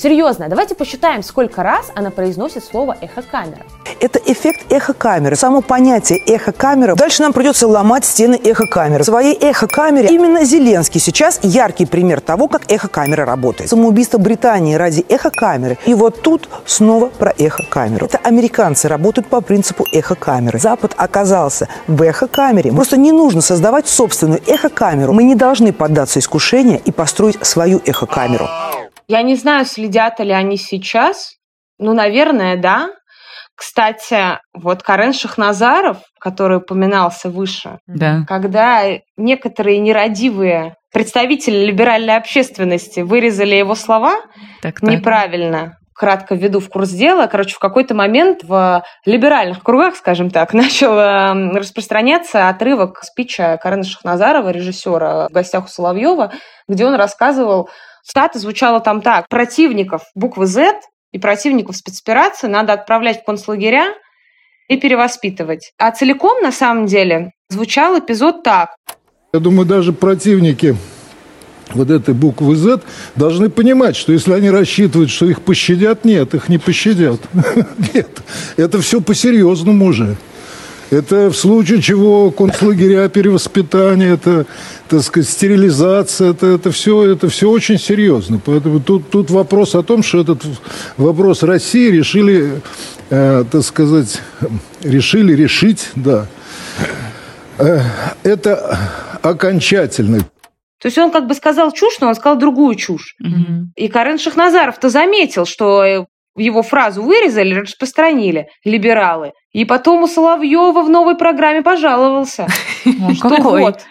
Серьезно, 0.01 0.49
давайте 0.49 0.77
посчитаем, 0.77 1.25
сколько 1.25 1.65
раз 1.65 1.91
она 1.97 2.13
произносит 2.13 2.65
слово 2.65 2.97
эхокамера. 3.01 3.65
Это 3.99 4.21
эффект 4.25 4.73
эхокамеры. 4.73 5.35
Само 5.35 5.61
понятие 5.61 6.21
эхокамера. 6.25 6.95
Дальше 6.95 7.23
нам 7.23 7.33
придется 7.33 7.67
ломать 7.67 8.05
стены 8.05 8.37
эхокамеры. 8.37 9.03
В 9.03 9.07
своей 9.07 9.35
эхокамере 9.35 10.11
именно 10.11 10.45
Зеленский 10.45 11.01
сейчас 11.01 11.41
яркий 11.43 11.85
пример 11.85 12.21
того, 12.21 12.47
как 12.47 12.71
эхокамера 12.71 13.25
работает. 13.25 13.71
Самоубийство 13.71 14.19
Британии 14.19 14.77
ради 14.77 15.05
эхокамеры. 15.09 15.79
И 15.85 15.95
вот 15.95 16.23
тут 16.23 16.49
снова 16.65 17.07
про 17.07 17.35
эхокамеру. 17.37 18.07
Это 18.07 18.19
американцы 18.19 18.87
работают 18.87 19.27
по 19.27 19.41
принципу 19.41 19.85
эхокамеры. 19.93 20.61
Запад 20.61 20.95
оказался 20.97 21.67
в 21.89 22.01
эхокамере. 22.03 22.71
Просто 22.71 22.97
не 22.97 23.11
нужно 23.11 23.41
создавать 23.41 23.89
собственную 23.89 24.41
эхокамеру. 24.47 25.13
Мы 25.13 25.25
не 25.25 25.35
должны 25.35 25.73
поддаться 25.73 26.21
искушению 26.21 26.81
и 26.85 26.93
построить 26.93 27.45
свою 27.45 27.81
эхокамеру. 27.85 28.47
Я 29.09 29.23
не 29.23 29.35
знаю, 29.37 29.65
следят 29.65 30.21
ли 30.21 30.33
они 30.33 30.57
сейчас. 30.57 31.37
Ну, 31.79 31.95
наверное, 31.95 32.57
да. 32.57 32.91
Кстати, 33.57 34.39
вот 34.55 34.83
Карен 34.83 35.13
Шахназаров, 35.13 35.99
который 36.21 36.59
упоминался 36.59 37.29
выше, 37.29 37.79
да. 37.89 38.25
когда 38.29 38.85
некоторые 39.17 39.79
нерадивые 39.79 40.77
представители 40.93 41.67
либеральной 41.67 42.17
общественности 42.17 43.01
вырезали 43.01 43.57
его 43.57 43.75
слова 43.75 44.21
так, 44.63 44.81
так. 44.81 44.89
неправильно, 44.89 45.77
кратко 45.93 46.37
введу 46.37 46.61
в 46.61 46.69
курс 46.69 46.91
дела, 46.91 47.27
короче, 47.27 47.57
в 47.57 47.59
какой-то 47.59 47.95
момент 47.95 48.45
в 48.45 48.85
либеральных 49.05 49.65
кругах, 49.65 49.97
скажем 49.97 50.31
так, 50.31 50.53
начал 50.55 50.97
эм, 50.97 51.57
распространяться 51.57 52.49
отрывок 52.49 53.03
спича 53.03 53.57
Карена 53.57 53.83
Шахназарова, 53.83 54.51
режиссера 54.51 55.29
в 55.29 55.33
гостях 55.33 55.65
у 55.65 55.69
Соловьева, 55.69 56.33
где 56.69 56.87
он 56.87 56.95
рассказывал 56.95 57.69
Стата 58.09 58.39
звучала 58.39 58.81
там 58.81 59.03
так. 59.03 59.29
Противников 59.29 60.01
буквы 60.15 60.47
Z 60.47 60.81
и 61.13 61.19
противников 61.19 61.77
спецоперации 61.77 62.47
надо 62.47 62.73
отправлять 62.73 63.21
в 63.21 63.25
концлагеря 63.27 63.89
и 64.67 64.79
перевоспитывать. 64.79 65.73
А 65.77 65.91
целиком, 65.91 66.41
на 66.41 66.51
самом 66.51 66.87
деле, 66.87 67.33
звучал 67.51 67.99
эпизод 67.99 68.43
так. 68.43 68.77
Я 69.35 69.41
думаю, 69.41 69.67
даже 69.67 69.93
противники 69.93 70.75
вот 71.75 71.91
этой 71.91 72.15
буквы 72.15 72.57
Z 72.57 72.81
должны 73.15 73.51
понимать, 73.51 73.95
что 73.95 74.13
если 74.13 74.33
они 74.33 74.49
рассчитывают, 74.49 75.11
что 75.11 75.27
их 75.27 75.43
пощадят, 75.43 76.07
нет, 76.07 76.33
их 76.33 76.49
не 76.49 76.57
пощадят. 76.57 77.21
Нет, 77.93 78.23
это 78.57 78.81
все 78.81 79.03
по-серьезному 79.03 79.85
уже. 79.85 80.17
Это 80.91 81.29
в 81.31 81.37
случае 81.37 81.83
чего 81.83 82.31
концлагеря, 82.31 83.09
перевоспитание, 83.09 84.15
это, 84.15 84.47
так 84.89 85.03
сказать, 85.03 85.29
стерилизация, 85.29 86.31
это, 86.31 86.47
это, 86.47 86.71
все, 86.71 87.13
это 87.13 87.29
все 87.29 87.51
очень 87.51 87.79
серьезно. 87.79 88.41
Поэтому 88.45 88.81
тут, 88.81 89.11
тут 89.11 89.31
вопрос 89.31 89.75
о 89.75 89.83
том, 89.83 90.03
что 90.03 90.21
этот 90.21 90.43
вопрос 90.97 91.43
России 91.43 91.91
решили, 91.91 92.63
э, 93.11 93.45
так 93.51 93.63
сказать, 93.63 94.23
решили 94.83 95.35
решить, 95.35 95.91
да. 95.95 96.27
Э, 97.59 97.81
это 98.23 98.79
окончательный 99.23 100.23
то 100.81 100.87
есть 100.87 100.99
он 100.99 101.11
как 101.11 101.27
бы 101.27 101.35
сказал 101.35 101.73
чушь, 101.73 101.99
но 102.01 102.07
он 102.09 102.15
сказал 102.15 102.39
другую 102.39 102.77
чушь. 102.77 103.17
Угу. 103.21 103.73
И 103.75 103.89
Карен 103.89 104.19
Шахназаров-то 104.19 104.91
заметил, 104.91 105.45
что 105.45 106.07
его 106.39 106.63
фразу 106.63 107.03
вырезали, 107.03 107.55
распространили 107.55 108.49
либералы. 108.65 109.33
И 109.53 109.65
потом 109.65 110.03
у 110.03 110.07
Соловьева 110.07 110.83
в 110.83 110.91
новой 110.91 111.17
программе 111.17 111.63
пожаловался. 111.63 112.47
Что 113.15 113.29
вот. 113.43 113.81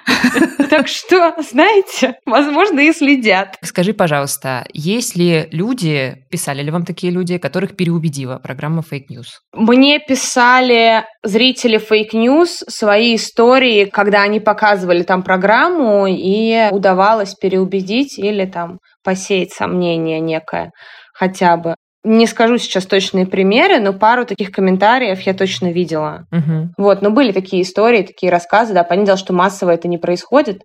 Так 0.70 0.90
что, 0.90 1.34
знаете, 1.50 2.16
возможно, 2.26 2.82
и 2.82 2.92
следят. 2.92 3.56
Скажи, 3.64 3.94
пожалуйста, 3.94 4.66
есть 4.74 5.16
ли 5.16 5.48
люди, 5.52 6.26
писали 6.30 6.62
ли 6.62 6.72
вам 6.72 6.84
такие 6.84 7.14
люди, 7.14 7.38
которых 7.38 7.78
переубедила 7.78 8.38
программа 8.38 8.82
Fake 8.82 9.06
News? 9.10 9.28
Мне 9.54 10.00
писали 10.00 11.06
зрители 11.24 11.80
Fake 11.80 12.14
News 12.14 12.66
свои 12.68 13.16
истории, 13.16 13.86
когда 13.86 14.24
они 14.24 14.42
показывали 14.42 15.04
там 15.04 15.24
программу, 15.24 16.06
и 16.10 16.68
удавалось 16.72 17.34
переубедить 17.36 18.20
или 18.20 18.46
там 18.46 18.80
посеять 19.06 19.54
сомнение 19.54 20.20
некое 20.20 20.72
хотя 21.18 21.58
бы. 21.58 21.76
Не 22.08 22.26
скажу 22.26 22.58
сейчас 22.58 22.86
точные 22.86 23.26
примеры, 23.26 23.80
но 23.80 23.92
пару 23.92 24.26
таких 24.26 24.52
комментариев 24.52 25.20
я 25.22 25.34
точно 25.34 25.72
видела. 25.72 26.26
Угу. 26.32 26.74
Вот, 26.78 27.02
но 27.02 27.10
были 27.12 27.34
такие 27.34 27.64
истории, 27.64 28.04
такие 28.04 28.32
рассказы, 28.32 28.74
да, 28.74 28.86
понятно, 28.86 29.18
что 29.18 29.34
массово 29.34 29.72
это 29.72 29.90
не 29.90 29.98
происходит, 29.98 30.62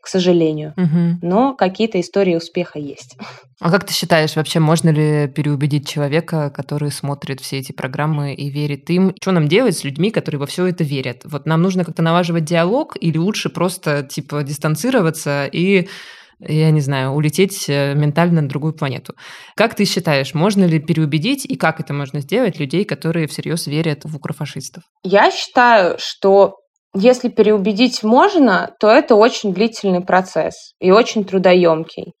к 0.00 0.06
сожалению. 0.06 0.72
Угу. 0.76 1.26
Но 1.26 1.54
какие-то 1.54 2.00
истории 2.00 2.36
успеха 2.36 2.78
есть. 2.78 3.16
А 3.60 3.70
как 3.70 3.84
ты 3.84 3.92
считаешь, 3.92 4.36
вообще 4.36 4.60
можно 4.60 4.90
ли 4.90 5.26
переубедить 5.26 5.88
человека, 5.88 6.52
который 6.54 6.92
смотрит 6.92 7.40
все 7.40 7.58
эти 7.58 7.72
программы 7.72 8.34
и 8.34 8.50
верит 8.50 8.88
им? 8.90 9.14
Что 9.20 9.32
нам 9.32 9.48
делать 9.48 9.76
с 9.76 9.82
людьми, 9.82 10.10
которые 10.10 10.38
во 10.38 10.46
все 10.46 10.66
это 10.66 10.84
верят? 10.84 11.22
Вот 11.24 11.46
нам 11.46 11.60
нужно 11.60 11.84
как-то 11.84 12.02
налаживать 12.02 12.44
диалог 12.44 12.96
или 13.00 13.18
лучше 13.18 13.48
просто 13.48 14.04
типа 14.04 14.44
дистанцироваться 14.44 15.48
и 15.50 15.88
я 16.40 16.70
не 16.70 16.80
знаю, 16.80 17.12
улететь 17.12 17.68
э, 17.68 17.94
ментально 17.94 18.42
на 18.42 18.48
другую 18.48 18.74
планету. 18.74 19.14
Как 19.56 19.74
ты 19.74 19.84
считаешь, 19.84 20.34
можно 20.34 20.64
ли 20.64 20.78
переубедить 20.78 21.44
и 21.44 21.56
как 21.56 21.80
это 21.80 21.92
можно 21.92 22.20
сделать 22.20 22.58
людей, 22.58 22.84
которые 22.84 23.26
всерьез 23.26 23.66
верят 23.66 24.00
в 24.04 24.16
укрофашистов? 24.16 24.84
Я 25.02 25.30
считаю, 25.30 25.96
что 25.98 26.56
если 26.94 27.28
переубедить 27.28 28.02
можно, 28.02 28.74
то 28.78 28.88
это 28.88 29.16
очень 29.16 29.52
длительный 29.52 30.00
процесс 30.00 30.74
и 30.80 30.90
очень 30.90 31.24
трудоемкий. 31.24 32.12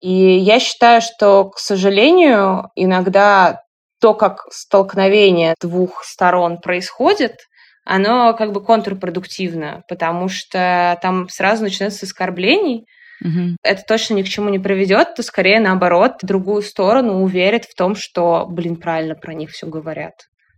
И 0.00 0.38
я 0.38 0.60
считаю, 0.60 1.02
что, 1.02 1.50
к 1.50 1.58
сожалению, 1.58 2.70
иногда 2.74 3.62
то, 4.00 4.14
как 4.14 4.46
столкновение 4.50 5.54
двух 5.60 6.04
сторон 6.04 6.58
происходит, 6.58 7.36
оно 7.84 8.34
как 8.34 8.52
бы 8.52 8.62
контрпродуктивно, 8.62 9.82
потому 9.88 10.28
что 10.28 10.98
там 11.02 11.28
сразу 11.28 11.64
начинается 11.64 12.00
с 12.00 12.02
оскорблений, 12.04 12.86
угу. 13.22 13.56
это 13.62 13.82
точно 13.86 14.14
ни 14.14 14.22
к 14.22 14.28
чему 14.28 14.48
не 14.48 14.58
приведет, 14.58 15.14
то 15.14 15.22
скорее 15.22 15.60
наоборот, 15.60 16.14
другую 16.22 16.62
сторону 16.62 17.22
уверит 17.22 17.64
в 17.64 17.74
том, 17.74 17.94
что, 17.94 18.46
блин, 18.48 18.76
правильно 18.76 19.14
про 19.14 19.34
них 19.34 19.50
все 19.50 19.66
говорят. 19.66 20.14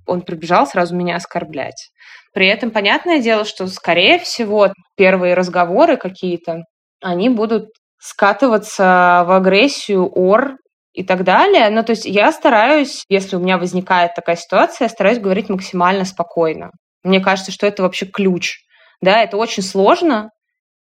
Он 0.06 0.22
прибежал 0.22 0.66
сразу 0.66 0.96
меня 0.96 1.16
оскорблять. 1.16 1.90
При 2.32 2.46
этом 2.48 2.70
понятное 2.70 3.20
дело, 3.20 3.44
что, 3.44 3.66
скорее 3.66 4.18
всего, 4.18 4.72
первые 4.96 5.34
разговоры 5.34 5.96
какие-то, 5.96 6.64
они 7.00 7.28
будут 7.28 7.68
скатываться 7.98 9.24
в 9.26 9.36
агрессию, 9.36 10.10
ор 10.12 10.56
и 10.92 11.04
так 11.04 11.24
далее. 11.24 11.70
Ну, 11.70 11.82
то 11.84 11.90
есть 11.90 12.04
я 12.04 12.32
стараюсь, 12.32 13.04
если 13.08 13.36
у 13.36 13.40
меня 13.40 13.58
возникает 13.58 14.14
такая 14.14 14.36
ситуация, 14.36 14.86
я 14.86 14.88
стараюсь 14.88 15.18
говорить 15.18 15.48
максимально 15.48 16.04
спокойно. 16.04 16.70
Мне 17.02 17.20
кажется, 17.20 17.52
что 17.52 17.66
это 17.66 17.82
вообще 17.82 18.06
ключ. 18.06 18.58
Да, 19.00 19.22
это 19.22 19.36
очень 19.36 19.62
сложно, 19.62 20.30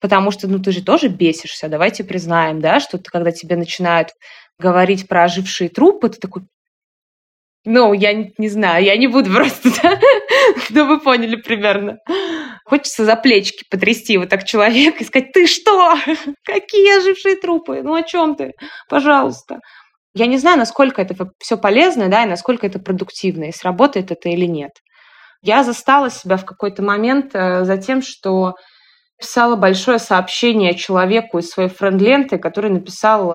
Потому 0.01 0.31
что, 0.31 0.49
ну, 0.49 0.59
ты 0.59 0.73
же 0.73 0.83
тоже 0.83 1.09
бесишься, 1.09 1.69
давайте 1.69 2.05
признаем, 2.05 2.61
да, 2.61 2.81
что 2.81 2.99
ты, 2.99 3.05
когда 3.11 3.33
тебе 3.33 3.57
начинают 3.57 4.11
говорить 4.59 5.09
про 5.09 5.25
ожившие 5.25 5.69
трупы, 5.69 6.09
ты 6.09 6.19
такой, 6.19 6.43
ну, 7.67 7.93
я 7.93 8.15
не, 8.15 8.33
не 8.39 8.49
знаю, 8.49 8.85
я 8.85 8.97
не 8.97 9.07
буду 9.07 9.31
просто, 9.31 9.71
да? 9.83 9.99
Но 10.71 10.87
вы 10.87 11.01
поняли 11.01 11.37
примерно. 11.37 11.99
Хочется 12.65 13.05
за 13.05 13.17
плечики 13.17 13.65
потрясти 13.71 14.17
вот 14.17 14.31
так 14.31 14.45
человека 14.45 14.99
и 15.01 15.07
сказать, 15.07 15.33
ты 15.33 15.47
что? 15.47 15.95
Какие 16.45 16.99
ожившие 16.99 17.37
трупы? 17.37 17.83
Ну, 17.83 17.95
о 17.95 18.03
чем 18.03 18.35
ты? 18.35 18.53
Пожалуйста. 18.89 19.59
Я 20.15 20.27
не 20.27 20.39
знаю, 20.39 20.59
насколько 20.59 21.03
это 21.03 21.15
все 21.39 21.57
полезно, 21.59 22.09
да, 22.09 22.25
и 22.25 22.29
насколько 22.29 22.67
это 22.67 22.79
продуктивно, 22.79 23.45
и 23.45 23.53
сработает 23.53 24.11
это 24.11 24.29
или 24.31 24.47
нет. 24.47 24.73
Я 25.43 25.63
застала 25.63 26.11
себя 26.11 26.37
в 26.37 26.45
какой-то 26.45 26.83
момент 26.83 27.35
э, 27.35 27.65
за 27.65 27.77
тем, 27.77 28.03
что 28.03 28.55
писала 29.21 29.57
большое 29.57 29.99
сообщение 29.99 30.75
человеку 30.75 31.39
из 31.39 31.51
своей 31.51 31.69
френд-ленты, 31.69 32.39
который 32.39 32.71
написал 32.71 33.35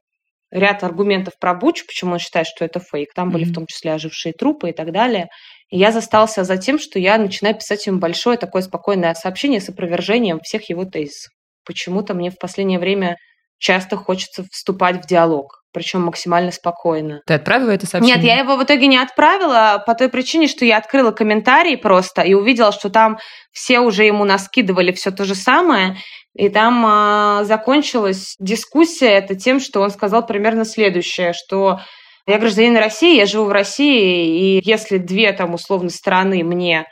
ряд 0.51 0.83
аргументов 0.83 1.33
про 1.39 1.53
Буч, 1.53 1.85
почему 1.85 2.13
он 2.13 2.19
считает, 2.19 2.47
что 2.47 2.65
это 2.65 2.79
фейк. 2.79 3.13
Там 3.13 3.29
mm-hmm. 3.29 3.31
были 3.31 3.43
в 3.45 3.53
том 3.53 3.65
числе 3.67 3.93
ожившие 3.93 4.33
трупы 4.33 4.69
и 4.69 4.73
так 4.73 4.91
далее. 4.91 5.27
И 5.69 5.77
я 5.77 5.91
застался 5.91 6.43
за 6.43 6.57
тем, 6.57 6.79
что 6.79 6.99
я 6.99 7.17
начинаю 7.17 7.55
писать 7.55 7.85
ему 7.87 7.99
большое 7.99 8.37
такое 8.37 8.61
спокойное 8.61 9.13
сообщение 9.13 9.59
с 9.59 9.69
опровержением 9.69 10.39
всех 10.41 10.69
его 10.69 10.85
тезисов. 10.85 11.31
Почему-то 11.65 12.13
мне 12.13 12.29
в 12.29 12.37
последнее 12.37 12.79
время 12.79 13.17
часто 13.57 13.97
хочется 13.97 14.45
вступать 14.51 15.03
в 15.03 15.07
диалог, 15.07 15.63
причем 15.75 16.03
максимально 16.03 16.51
спокойно. 16.51 17.21
Ты 17.27 17.33
отправила 17.33 17.71
это 17.71 17.85
сообщение? 17.85 18.15
Нет, 18.15 18.25
я 18.25 18.39
его 18.39 18.55
в 18.55 18.63
итоге 18.63 18.87
не 18.87 18.97
отправила 18.97 19.83
по 19.85 19.93
той 19.93 20.07
причине, 20.07 20.47
что 20.47 20.63
я 20.63 20.77
открыла 20.77 21.11
комментарии 21.11 21.75
просто 21.75 22.21
и 22.21 22.33
увидела, 22.33 22.71
что 22.71 22.89
там 22.89 23.17
все 23.51 23.81
уже 23.81 24.05
ему 24.05 24.23
наскидывали 24.23 24.93
все 24.93 25.11
то 25.11 25.25
же 25.25 25.35
самое, 25.35 25.97
и 26.33 26.47
там 26.47 26.85
э, 26.85 27.43
закончилась 27.43 28.35
дискуссия 28.39 29.09
это 29.09 29.35
тем, 29.35 29.59
что 29.59 29.81
он 29.81 29.91
сказал 29.91 30.25
примерно 30.25 30.63
следующее, 30.63 31.33
что 31.33 31.81
я 32.25 32.39
гражданин 32.39 32.77
России, 32.77 33.17
я 33.17 33.25
живу 33.25 33.45
в 33.45 33.51
России, 33.51 34.57
и 34.57 34.61
если 34.63 34.97
две 34.97 35.33
там 35.33 35.53
условно 35.53 35.89
стороны 35.89 36.41
мне 36.43 36.85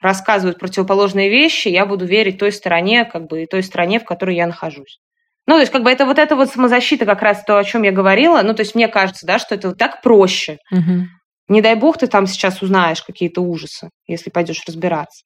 рассказывают 0.00 0.60
противоположные 0.60 1.28
вещи, 1.28 1.68
я 1.68 1.86
буду 1.86 2.06
верить 2.06 2.38
той 2.38 2.52
стороне, 2.52 3.04
как 3.04 3.26
бы, 3.26 3.42
и 3.42 3.46
той 3.46 3.64
стране, 3.64 3.98
в 3.98 4.04
которой 4.04 4.36
я 4.36 4.46
нахожусь. 4.46 4.98
Ну, 5.46 5.54
то 5.54 5.60
есть, 5.60 5.72
как 5.72 5.82
бы 5.82 5.90
это 5.90 6.06
вот 6.06 6.18
эта 6.18 6.36
вот 6.36 6.50
самозащита, 6.50 7.04
как 7.04 7.20
раз 7.22 7.42
то, 7.44 7.58
о 7.58 7.64
чем 7.64 7.82
я 7.82 7.90
говорила. 7.90 8.42
Ну, 8.42 8.54
то 8.54 8.60
есть, 8.62 8.74
мне 8.74 8.88
кажется, 8.88 9.26
да, 9.26 9.38
что 9.38 9.54
это 9.54 9.68
вот 9.68 9.78
так 9.78 10.00
проще. 10.02 10.58
Угу. 10.70 11.06
Не 11.48 11.60
дай 11.60 11.74
бог 11.74 11.98
ты 11.98 12.06
там 12.06 12.26
сейчас 12.26 12.62
узнаешь 12.62 13.02
какие-то 13.02 13.40
ужасы, 13.40 13.90
если 14.06 14.30
пойдешь 14.30 14.62
разбираться. 14.66 15.24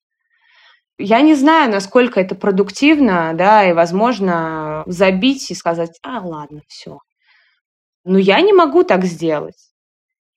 Я 0.98 1.20
не 1.20 1.34
знаю, 1.34 1.70
насколько 1.70 2.18
это 2.18 2.34
продуктивно, 2.34 3.32
да, 3.34 3.68
и, 3.68 3.74
возможно, 3.74 4.82
забить 4.86 5.50
и 5.50 5.54
сказать, 5.54 5.98
а, 6.02 6.20
ладно, 6.20 6.62
все. 6.68 6.98
Но 8.04 8.18
я 8.18 8.40
не 8.40 8.54
могу 8.54 8.82
так 8.82 9.04
сделать. 9.04 9.65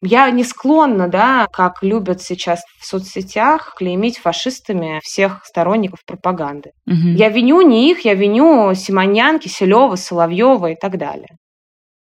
Я 0.01 0.29
не 0.31 0.45
склонна, 0.45 1.09
да, 1.09 1.47
как 1.51 1.83
любят 1.83 2.21
сейчас 2.21 2.61
в 2.79 2.85
соцсетях, 2.85 3.73
клеймить 3.77 4.17
фашистами 4.17 5.01
всех 5.03 5.43
сторонников 5.43 6.05
пропаганды. 6.05 6.71
Мгм. 6.85 7.15
Я 7.15 7.29
виню 7.29 7.61
не 7.61 7.91
их, 7.91 8.05
я 8.05 8.13
виню 8.13 8.73
Симонянки, 8.75 9.49
Киселева, 9.49 9.95
Соловьева 9.95 10.71
и 10.71 10.75
так 10.75 10.97
далее. 10.97 11.35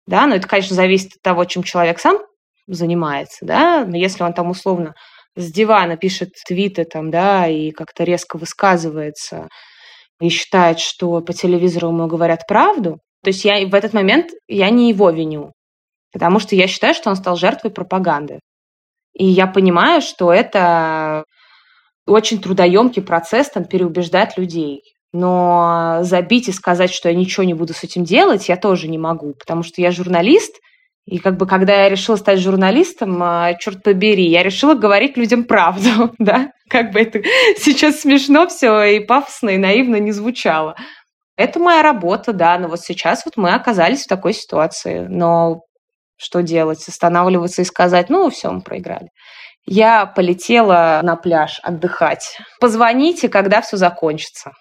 Да, 0.07 0.27
но 0.27 0.35
это, 0.37 0.49
конечно, 0.49 0.75
зависит 0.75 1.13
от 1.17 1.23
того, 1.23 1.45
чем 1.45 1.63
человек 1.63 2.01
сам 2.01 2.19
занимается, 2.67 3.45
да, 3.45 3.85
но 3.85 3.97
если 3.97 4.25
он 4.25 4.33
там 4.33 4.51
условно 4.51 4.95
с 5.37 5.53
дивана 5.53 5.97
пишет 5.97 6.31
твиты 6.47 6.85
там, 6.85 7.11
да, 7.11 7.47
и 7.47 7.71
как-то 7.71 8.05
резко 8.05 8.39
высказывается 8.39 9.49
и 10.21 10.29
считает, 10.29 10.81
что 10.81 11.21
по 11.21 11.33
телевизору 11.33 11.89
ему 11.89 12.07
говорят 12.07 12.47
правду, 12.49 12.99
то 13.23 13.29
есть 13.29 13.45
я 13.45 13.65
в 13.67 13.75
этот 13.75 13.93
момент 13.93 14.31
я 14.49 14.71
не 14.71 14.89
его 14.89 15.11
виню, 15.11 15.53
потому 16.17 16.39
что 16.39 16.57
я 16.57 16.67
считаю, 16.67 16.95
что 16.95 17.11
он 17.11 17.17
стал 17.17 17.37
жертвой 17.37 17.71
пропаганды. 17.71 18.41
И 19.13 19.27
я 19.27 19.47
понимаю, 19.47 20.01
что 20.01 20.33
это 20.33 21.25
очень 22.07 22.41
трудоемкий 22.41 23.03
процесс 23.03 23.51
там 23.51 23.67
переубеждать 23.67 24.39
людей. 24.39 24.81
Но 25.13 25.99
забить 26.01 26.49
и 26.49 26.53
сказать, 26.53 26.91
что 26.91 27.11
я 27.11 27.15
ничего 27.15 27.45
не 27.45 27.53
буду 27.53 27.75
с 27.75 27.85
этим 27.85 28.03
делать, 28.03 28.49
я 28.49 28.57
тоже 28.57 28.89
не 28.89 28.97
могу, 28.97 29.35
потому 29.35 29.63
что 29.63 29.83
я 29.83 29.91
журналист, 29.91 30.55
и 31.05 31.19
как 31.19 31.37
бы 31.37 31.47
когда 31.47 31.83
я 31.83 31.91
решила 31.91 32.17
стать 32.17 32.41
журналистом, 32.41 33.23
а, 33.23 33.53
черт 33.59 33.83
побери, 33.83 34.27
я 34.27 34.43
решила 34.43 34.73
говорить 34.73 35.19
людям 35.19 35.45
правду, 35.45 36.15
да? 36.19 36.51
Как 36.71 36.93
бы 36.93 37.01
это 37.01 37.21
сейчас 37.59 38.01
смешно 38.01 38.47
все 38.49 38.83
и 38.85 39.01
пафосно, 39.01 39.51
и 39.51 39.59
наивно 39.59 39.97
не 39.97 40.13
звучало. 40.13 40.77
Это 41.37 41.61
моя 41.61 41.83
работа, 41.83 42.33
да, 42.33 42.59
но 42.59 42.69
вот 42.69 42.81
сейчас 42.81 43.27
вот 43.27 43.37
мы 43.37 43.53
оказались 43.53 44.05
в 44.05 44.09
такой 44.09 44.33
ситуации. 44.33 45.07
Но 45.07 45.61
что 46.17 46.43
делать? 46.43 46.87
Останавливаться 46.89 47.63
и 47.63 47.67
сказать, 47.67 48.09
ну, 48.09 48.31
все, 48.31 48.51
мы 48.51 48.63
проиграли. 48.63 49.11
Я 49.67 50.07
полетела 50.07 51.01
на 51.03 51.17
пляж 51.17 51.61
отдыхать. 51.63 52.39
Позвоните, 52.61 53.29
когда 53.29 53.61
все 53.61 53.77
закончится. 53.77 54.53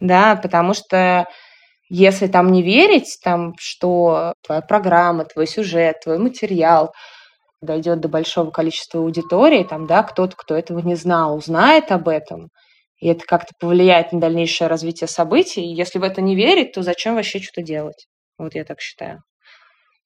Да, 0.00 0.36
потому 0.36 0.74
что 0.74 1.26
если 1.88 2.26
там 2.26 2.52
не 2.52 2.62
верить, 2.62 3.18
там, 3.22 3.54
что 3.58 4.34
твоя 4.42 4.60
программа, 4.60 5.24
твой 5.24 5.46
сюжет, 5.46 6.00
твой 6.02 6.18
материал 6.18 6.92
дойдет 7.62 8.00
до 8.00 8.08
большого 8.08 8.50
количества 8.50 9.00
аудитории, 9.00 9.64
там, 9.64 9.86
да, 9.86 10.02
кто-то, 10.02 10.36
кто 10.36 10.54
этого 10.54 10.80
не 10.80 10.96
знал, 10.96 11.36
узнает 11.36 11.90
об 11.92 12.08
этом, 12.08 12.48
и 12.98 13.08
это 13.08 13.24
как-то 13.26 13.52
повлияет 13.58 14.12
на 14.12 14.20
дальнейшее 14.20 14.68
развитие 14.68 15.08
событий. 15.08 15.62
Если 15.62 15.98
в 15.98 16.02
это 16.02 16.20
не 16.20 16.36
верить, 16.36 16.72
то 16.72 16.82
зачем 16.82 17.14
вообще 17.14 17.40
что-то 17.40 17.62
делать? 17.62 18.06
Вот 18.38 18.54
я 18.54 18.64
так 18.64 18.80
считаю. 18.80 19.22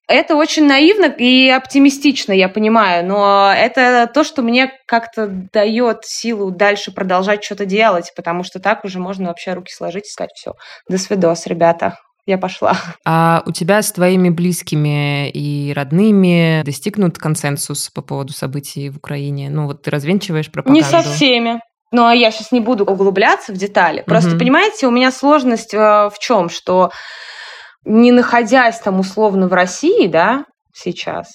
Это 0.08 0.36
очень 0.36 0.66
наивно 0.66 1.04
и 1.04 1.50
оптимистично, 1.50 2.32
я 2.32 2.48
понимаю, 2.48 3.06
но 3.06 3.52
это 3.54 4.10
то, 4.12 4.24
что 4.24 4.40
мне 4.40 4.72
как-то 4.86 5.26
дает 5.26 6.06
силу 6.06 6.50
дальше 6.50 6.92
продолжать 6.92 7.44
что-то 7.44 7.66
делать, 7.66 8.12
потому 8.16 8.42
что 8.42 8.58
так 8.58 8.86
уже 8.86 8.98
можно 8.98 9.28
вообще 9.28 9.52
руки 9.52 9.70
сложить 9.70 10.06
и 10.06 10.10
сказать, 10.10 10.32
все, 10.34 10.54
до 10.88 10.96
свидос, 10.96 11.46
ребята, 11.46 11.98
я 12.24 12.38
пошла. 12.38 12.74
А 13.04 13.42
у 13.44 13.52
тебя 13.52 13.82
с 13.82 13.92
твоими 13.92 14.30
близкими 14.30 15.28
и 15.28 15.74
родными 15.74 16.62
достигнут 16.64 17.18
консенсус 17.18 17.90
по 17.90 18.00
поводу 18.00 18.32
событий 18.32 18.88
в 18.88 18.96
Украине? 18.96 19.50
Ну 19.50 19.66
вот 19.66 19.82
ты 19.82 19.90
развенчиваешь 19.90 20.50
пропаганду. 20.50 20.84
Не 20.84 20.90
со 20.90 21.02
всеми. 21.02 21.60
Ну, 21.90 22.06
а 22.06 22.14
я 22.14 22.30
сейчас 22.30 22.52
не 22.52 22.60
буду 22.60 22.84
углубляться 22.84 23.52
в 23.52 23.56
детали. 23.56 24.02
Просто, 24.06 24.30
Мгм. 24.30 24.38
понимаете, 24.40 24.86
у 24.86 24.90
меня 24.90 25.10
сложность 25.10 25.72
э, 25.72 25.78
в 25.78 26.14
чем, 26.18 26.50
что 26.50 26.90
не 27.88 28.12
находясь 28.12 28.78
там 28.78 29.00
условно 29.00 29.48
в 29.48 29.52
России, 29.52 30.06
да, 30.06 30.44
сейчас, 30.72 31.28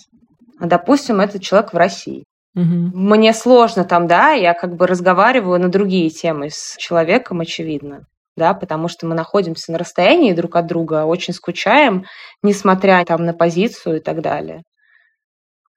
а, 0.59 0.67
допустим, 0.67 1.19
этот 1.19 1.41
человек 1.41 1.73
в 1.73 1.77
России, 1.77 2.23
Мгм. 2.55 2.91
мне 2.93 3.33
сложно 3.33 3.83
там, 3.83 4.07
да, 4.07 4.31
я 4.31 4.53
как 4.53 4.75
бы 4.75 4.87
разговариваю 4.87 5.59
на 5.59 5.69
другие 5.69 6.09
темы 6.09 6.49
с 6.49 6.75
человеком, 6.77 7.41
очевидно, 7.41 8.05
да, 8.37 8.53
потому 8.53 8.87
что 8.87 9.07
мы 9.07 9.15
находимся 9.15 9.71
на 9.71 9.77
расстоянии 9.77 10.33
друг 10.33 10.55
от 10.55 10.67
друга, 10.67 11.05
очень 11.05 11.33
скучаем, 11.33 12.05
несмотря 12.43 13.03
там 13.05 13.25
на 13.25 13.33
позицию 13.33 13.97
и 13.97 13.99
так 13.99 14.21
далее. 14.21 14.63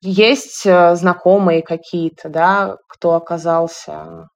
Есть 0.02 0.66
э, 0.66 0.94
знакомые 0.94 1.62
какие-то, 1.62 2.28
да, 2.28 2.76
кто 2.88 3.14
оказался 3.14 4.28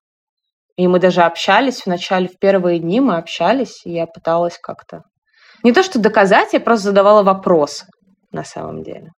и 0.81 0.89
мы 0.89 0.99
даже 0.99 1.21
общались 1.21 1.83
в 1.83 1.87
начале, 1.89 2.27
в 2.27 2.39
первые 2.39 2.79
дни 2.79 3.01
мы 3.01 3.19
общались, 3.19 3.83
и 3.85 3.93
я 3.93 4.07
пыталась 4.07 4.59
как-то... 4.59 5.03
Не 5.63 5.73
то, 5.73 5.83
что 5.83 5.99
доказать, 5.99 6.53
я 6.53 6.61
просто 6.61 6.85
задавала 6.85 7.23
вопросы 7.23 7.87
на 8.33 8.45
самом 8.45 8.83
деле. 8.83 9.11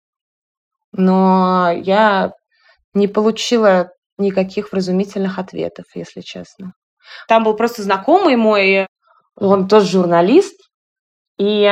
Но 0.92 1.70
я 1.72 2.32
не 2.94 3.08
получила 3.08 3.90
никаких 4.18 4.72
вразумительных 4.72 5.38
ответов, 5.38 5.86
если 5.94 6.20
честно. 6.20 6.72
Там 7.28 7.44
был 7.44 7.54
просто 7.54 7.82
знакомый 7.82 8.36
мой, 8.36 8.86
он 9.36 9.68
тоже 9.68 9.86
журналист, 9.86 10.58
и 11.38 11.68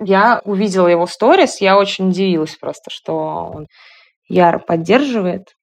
я 0.00 0.40
увидела 0.44 0.88
его 0.88 1.06
сторис, 1.06 1.60
я 1.60 1.76
очень 1.76 2.08
удивилась 2.08 2.56
просто, 2.56 2.90
что 2.90 3.14
он 3.54 3.66
яро 4.28 4.58
поддерживает. 4.58 5.54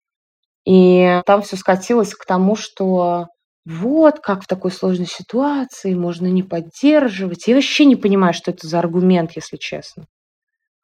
И 0.65 1.21
там 1.25 1.41
все 1.41 1.57
скатилось 1.57 2.13
к 2.13 2.25
тому, 2.25 2.55
что 2.55 3.27
вот 3.65 4.19
как 4.19 4.43
в 4.43 4.47
такой 4.47 4.71
сложной 4.71 5.07
ситуации 5.07 5.95
можно 5.95 6.27
не 6.27 6.43
поддерживать. 6.43 7.47
Я 7.47 7.55
вообще 7.55 7.85
не 7.85 7.95
понимаю, 7.95 8.33
что 8.33 8.51
это 8.51 8.67
за 8.67 8.79
аргумент, 8.79 9.31
если 9.35 9.57
честно. 9.57 10.05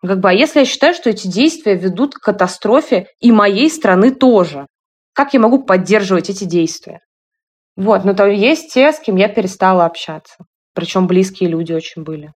Как 0.02 0.20
бы, 0.20 0.30
а 0.30 0.34
если 0.34 0.60
я 0.60 0.66
считаю, 0.66 0.96
что 0.96 1.12
эти 1.12 1.28
действия 1.28 1.76
ведут 1.76 2.16
к 2.16 2.24
катастрофе 2.24 3.08
и 3.20 3.32
моей 3.32 3.70
страны 3.70 4.12
тоже, 4.12 4.66
как 5.14 5.34
я 5.34 5.40
могу 5.40 5.64
поддерживать 5.64 6.32
эти 6.32 6.46
действия? 6.46 7.02
Вот, 7.76 8.04
но 8.04 8.14
то 8.14 8.26
есть 8.26 8.74
те, 8.74 8.92
с 8.92 9.00
кем 9.00 9.16
я 9.16 9.28
перестала 9.28 9.86
общаться. 9.86 10.38
Причем 10.74 11.06
близкие 11.06 11.50
люди 11.50 11.74
очень 11.74 12.04
были. 12.04 12.32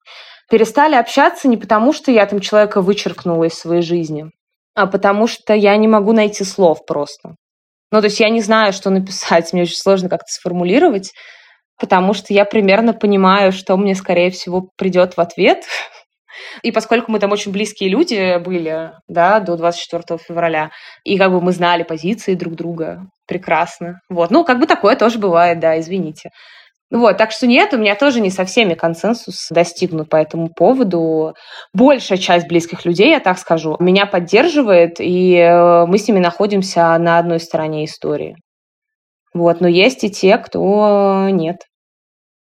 Перестали 0.50 0.94
общаться 0.94 1.48
не 1.48 1.56
потому, 1.56 1.94
что 1.94 2.10
я 2.10 2.26
там 2.26 2.40
человека 2.40 2.82
вычеркнула 2.82 3.44
из 3.44 3.54
своей 3.54 3.82
жизни, 3.82 4.26
а 4.74 4.86
потому 4.86 5.26
что 5.26 5.54
я 5.54 5.74
не 5.76 5.88
могу 5.88 6.12
найти 6.12 6.44
слов 6.44 6.84
просто. 6.84 7.36
Ну, 7.94 8.00
то 8.00 8.06
есть 8.06 8.18
я 8.18 8.28
не 8.28 8.40
знаю, 8.40 8.72
что 8.72 8.90
написать, 8.90 9.52
мне 9.52 9.62
очень 9.62 9.76
сложно 9.76 10.08
как-то 10.08 10.26
сформулировать, 10.26 11.12
потому 11.78 12.12
что 12.12 12.34
я 12.34 12.44
примерно 12.44 12.92
понимаю, 12.92 13.52
что 13.52 13.76
мне, 13.76 13.94
скорее 13.94 14.32
всего, 14.32 14.68
придет 14.76 15.16
в 15.16 15.20
ответ. 15.20 15.64
И 16.64 16.72
поскольку 16.72 17.12
мы 17.12 17.20
там 17.20 17.30
очень 17.30 17.52
близкие 17.52 17.88
люди 17.88 18.38
были, 18.38 18.90
да, 19.06 19.38
до 19.38 19.56
24 19.56 20.18
февраля, 20.18 20.70
и 21.04 21.16
как 21.16 21.30
бы 21.30 21.40
мы 21.40 21.52
знали 21.52 21.84
позиции 21.84 22.34
друг 22.34 22.56
друга 22.56 23.06
прекрасно. 23.28 24.00
Вот, 24.08 24.32
ну, 24.32 24.44
как 24.44 24.58
бы 24.58 24.66
такое 24.66 24.96
тоже 24.96 25.20
бывает, 25.20 25.60
да, 25.60 25.78
извините. 25.78 26.30
Вот, 26.90 27.16
так 27.16 27.32
что 27.32 27.46
нет, 27.46 27.72
у 27.72 27.78
меня 27.78 27.96
тоже 27.96 28.20
не 28.20 28.30
со 28.30 28.44
всеми 28.44 28.74
консенсус 28.74 29.48
достигнут 29.50 30.08
по 30.08 30.16
этому 30.16 30.48
поводу. 30.48 31.34
Большая 31.72 32.18
часть 32.18 32.46
близких 32.46 32.84
людей, 32.84 33.10
я 33.10 33.20
так 33.20 33.38
скажу, 33.38 33.76
меня 33.80 34.06
поддерживает, 34.06 35.00
и 35.00 35.34
э, 35.36 35.86
мы 35.86 35.98
с 35.98 36.06
ними 36.06 36.20
находимся 36.20 36.96
на 36.98 37.18
одной 37.18 37.40
стороне 37.40 37.84
истории. 37.84 38.36
Вот, 39.32 39.60
но 39.60 39.66
есть 39.66 40.04
и 40.04 40.10
те, 40.10 40.38
кто 40.38 41.28
нет. 41.30 41.62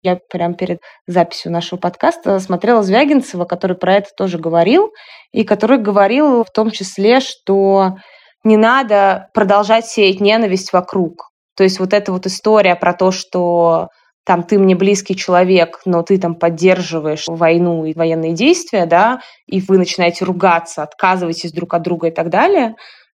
Я 0.02 0.18
прям 0.30 0.54
перед 0.54 0.80
записью 1.08 1.52
нашего 1.52 1.78
подкаста 1.78 2.40
смотрела 2.40 2.84
Звягинцева, 2.84 3.44
который 3.44 3.76
про 3.76 3.96
это 3.96 4.10
тоже 4.16 4.38
говорил, 4.38 4.94
и 5.34 5.44
который 5.44 5.78
говорил 5.78 6.46
в 6.46 6.52
том 6.52 6.72
числе, 6.72 7.20
что 7.20 7.98
не 8.46 8.56
надо 8.56 9.28
продолжать 9.34 9.86
сеять 9.86 10.22
ненависть 10.22 10.72
вокруг. 10.72 11.30
То 11.58 11.64
есть 11.64 11.80
вот 11.80 11.94
эта 11.94 12.14
вот 12.14 12.26
история 12.26 12.78
про 12.78 12.94
то, 12.94 13.12
что 13.12 13.90
там 14.30 14.44
ты 14.44 14.60
мне 14.60 14.76
близкий 14.76 15.16
человек, 15.16 15.80
но 15.86 16.04
ты 16.04 16.20
там 16.20 16.36
поддерживаешь 16.36 17.24
войну 17.26 17.84
и 17.86 17.96
военные 17.96 18.34
действия, 18.34 18.86
да, 18.86 19.22
и 19.48 19.60
вы 19.60 19.80
начинаете 19.80 20.24
ругаться, 20.24 20.84
отказываетесь 20.84 21.52
друг 21.52 21.74
от 21.74 21.82
друга 21.82 22.10
и 22.10 22.12
так 22.12 22.30
далее. 22.30 22.76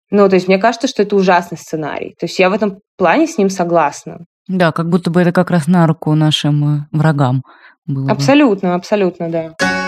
Ну, 0.09 0.27
то 0.27 0.33
есть 0.33 0.47
мне 0.47 0.57
кажется, 0.57 0.87
что 0.87 1.03
это 1.03 1.15
ужасный 1.15 1.59
сценарий. 1.59 2.15
То 2.19 2.25
есть 2.25 2.39
я 2.39 2.49
в 2.49 2.53
этом 2.53 2.79
плане 2.97 3.27
с 3.27 3.37
ним 3.37 3.51
согласна. 3.51 4.25
Да, 4.47 4.71
как 4.71 4.89
будто 4.89 5.11
бы 5.11 5.21
это 5.21 5.31
как 5.31 5.51
раз 5.51 5.67
на 5.67 5.85
руку 5.85 6.15
нашим 6.15 6.77
э, 6.77 6.79
врагам 6.91 7.43
было. 7.85 8.09
Абсолютно, 8.09 8.69
бы. 8.69 8.73
абсолютно, 8.73 9.29
да. 9.29 9.82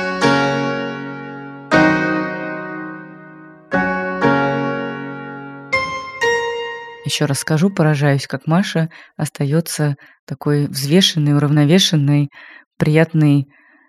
Еще 7.06 7.26
раз 7.26 7.40
скажу, 7.40 7.70
поражаюсь, 7.70 8.26
как 8.26 8.48
Маша 8.48 8.90
остается 9.16 9.96
такой 10.26 10.66
взвешенной, 10.66 11.36
уравновешенной, 11.36 12.30
приятной 12.78 13.46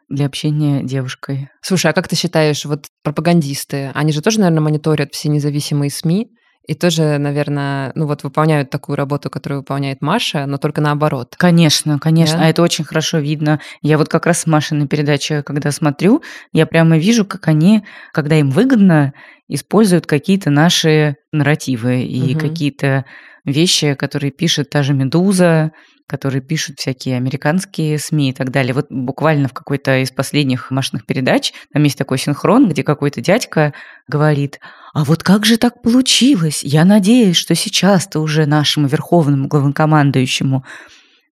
для 0.08 0.26
общения 0.26 0.84
девушкой. 0.84 1.48
Слушай, 1.62 1.90
а 1.90 1.94
как 1.94 2.08
ты 2.08 2.14
считаешь, 2.14 2.64
вот 2.66 2.86
пропагандисты, 3.02 3.90
они 3.94 4.12
же 4.12 4.20
тоже, 4.20 4.40
наверное, 4.40 4.60
мониторят 4.60 5.14
все 5.14 5.30
независимые 5.30 5.90
СМИ, 5.90 6.28
и 6.66 6.74
тоже, 6.74 7.18
наверное, 7.18 7.92
ну 7.94 8.06
вот 8.06 8.24
выполняют 8.24 8.70
такую 8.70 8.96
работу, 8.96 9.30
которую 9.30 9.60
выполняет 9.60 10.02
Маша, 10.02 10.46
но 10.46 10.58
только 10.58 10.80
наоборот. 10.80 11.34
Конечно, 11.36 11.98
конечно. 11.98 12.38
Да? 12.38 12.44
А 12.44 12.48
это 12.48 12.62
очень 12.62 12.84
хорошо 12.84 13.18
видно. 13.18 13.60
Я 13.82 13.98
вот 13.98 14.08
как 14.08 14.26
раз 14.26 14.40
с 14.40 14.46
Машей 14.46 14.76
на 14.76 14.88
передаче, 14.88 15.42
когда 15.42 15.70
смотрю, 15.70 16.22
я 16.52 16.66
прямо 16.66 16.98
вижу, 16.98 17.24
как 17.24 17.46
они, 17.48 17.84
когда 18.12 18.36
им 18.36 18.50
выгодно, 18.50 19.12
используют 19.48 20.06
какие-то 20.06 20.50
наши 20.50 21.16
нарративы 21.32 22.02
и 22.02 22.34
угу. 22.34 22.40
какие-то 22.40 23.04
вещи, 23.44 23.94
которые 23.94 24.32
пишет 24.32 24.70
та 24.70 24.82
же 24.82 24.92
«Медуза», 24.92 25.72
которые 26.07 26.40
пишут 26.40 26.78
всякие 26.78 27.16
американские 27.16 27.98
СМИ 27.98 28.30
и 28.30 28.32
так 28.32 28.50
далее. 28.50 28.74
Вот 28.74 28.86
буквально 28.90 29.48
в 29.48 29.52
какой-то 29.52 29.98
из 29.98 30.11
последних 30.11 30.70
машинных 30.70 31.04
передач 31.07 31.52
там 31.72 31.82
есть 31.82 31.98
такой 31.98 32.18
синхрон, 32.18 32.68
где 32.68 32.82
какой-то 32.82 33.20
дядька 33.20 33.72
говорит, 34.09 34.61
а 34.94 35.04
вот 35.04 35.22
как 35.22 35.44
же 35.44 35.59
так 35.59 35.82
получилось? 35.82 36.62
Я 36.62 36.84
надеюсь, 36.84 37.36
что 37.36 37.54
сейчас-то 37.54 38.20
уже 38.20 38.46
нашему 38.46 38.86
верховному 38.86 39.48
главнокомандующему 39.48 40.64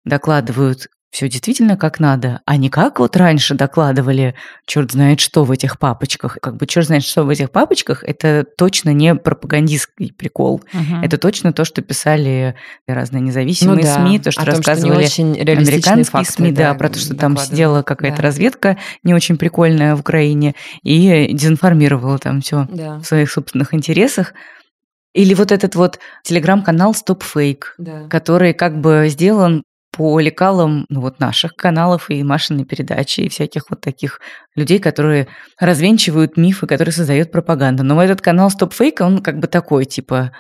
докладывают 0.05 0.89
все 1.15 1.29
действительно 1.29 1.77
как 1.77 2.01
надо, 2.01 2.41
а 2.45 2.57
не 2.57 2.69
как 2.69 2.99
вот 2.99 3.17
раньше 3.17 3.55
докладывали, 3.55 4.35
черт 4.67 4.91
знает 4.91 5.21
что 5.21 5.45
в 5.45 5.53
этих 5.53 5.79
папочках. 5.79 6.39
Как 6.43 6.57
бы 6.57 6.67
черт 6.67 6.89
знает 6.89 7.05
что 7.05 7.23
в 7.23 7.29
этих 7.29 7.53
папочках, 7.53 8.03
это 8.03 8.45
точно 8.59 8.91
не 8.91 9.15
пропагандистский 9.15 10.13
прикол. 10.13 10.65
Угу. 10.75 11.05
Это 11.05 11.17
точно 11.17 11.53
то, 11.53 11.65
что 11.65 11.83
писали 11.83 12.57
разные 12.89 13.21
независимые 13.21 13.77
ну, 13.77 13.83
да. 13.83 13.95
СМИ, 13.95 14.19
то, 14.19 14.33
что 14.33 14.45
том, 14.45 14.57
рассказывали 14.57 15.07
что 15.07 15.23
американские 15.23 16.05
факты, 16.05 16.33
СМИ, 16.33 16.51
да, 16.51 16.73
да, 16.73 16.75
про 16.75 16.89
то, 16.89 16.99
что 16.99 17.15
там 17.15 17.37
сидела 17.37 17.83
какая-то 17.83 18.17
да. 18.17 18.23
разведка 18.25 18.77
не 19.05 19.15
очень 19.15 19.37
прикольная 19.37 19.95
в 19.95 20.01
Украине 20.01 20.57
и 20.83 21.33
дезинформировала 21.33 22.19
там 22.19 22.41
все 22.41 22.67
да. 22.73 22.99
в 22.99 23.05
своих 23.05 23.31
собственных 23.31 23.73
интересах. 23.73 24.35
Или 25.13 25.35
вот 25.35 25.53
этот 25.53 25.77
вот 25.77 26.01
телеграм-канал 26.25 26.91
Stop 26.91 27.23
Fake, 27.23 27.67
да. 27.79 28.09
который 28.09 28.53
как 28.53 28.81
бы 28.81 29.07
сделан 29.09 29.63
по 29.97 30.19
лекалам 30.19 30.87
ну, 30.89 31.01
вот 31.01 31.21
наших 31.21 31.55
каналов 31.55 32.11
и 32.11 32.25
Машиной 32.25 32.65
передачи, 32.65 33.21
и 33.21 33.29
всяких 33.29 33.71
вот 33.71 33.81
таких 33.81 34.21
людей, 34.57 34.81
которые 34.81 35.29
развенчивают 35.61 36.37
мифы, 36.37 36.67
которые 36.67 36.93
создают 36.93 37.31
пропаганду. 37.31 37.85
Но 37.85 38.03
этот 38.03 38.21
канал 38.21 38.51
Стоп 38.51 38.75
Фейка, 38.75 39.03
он 39.03 39.23
как 39.23 39.39
бы 39.39 39.47
такой, 39.47 39.85
типа, 39.85 40.33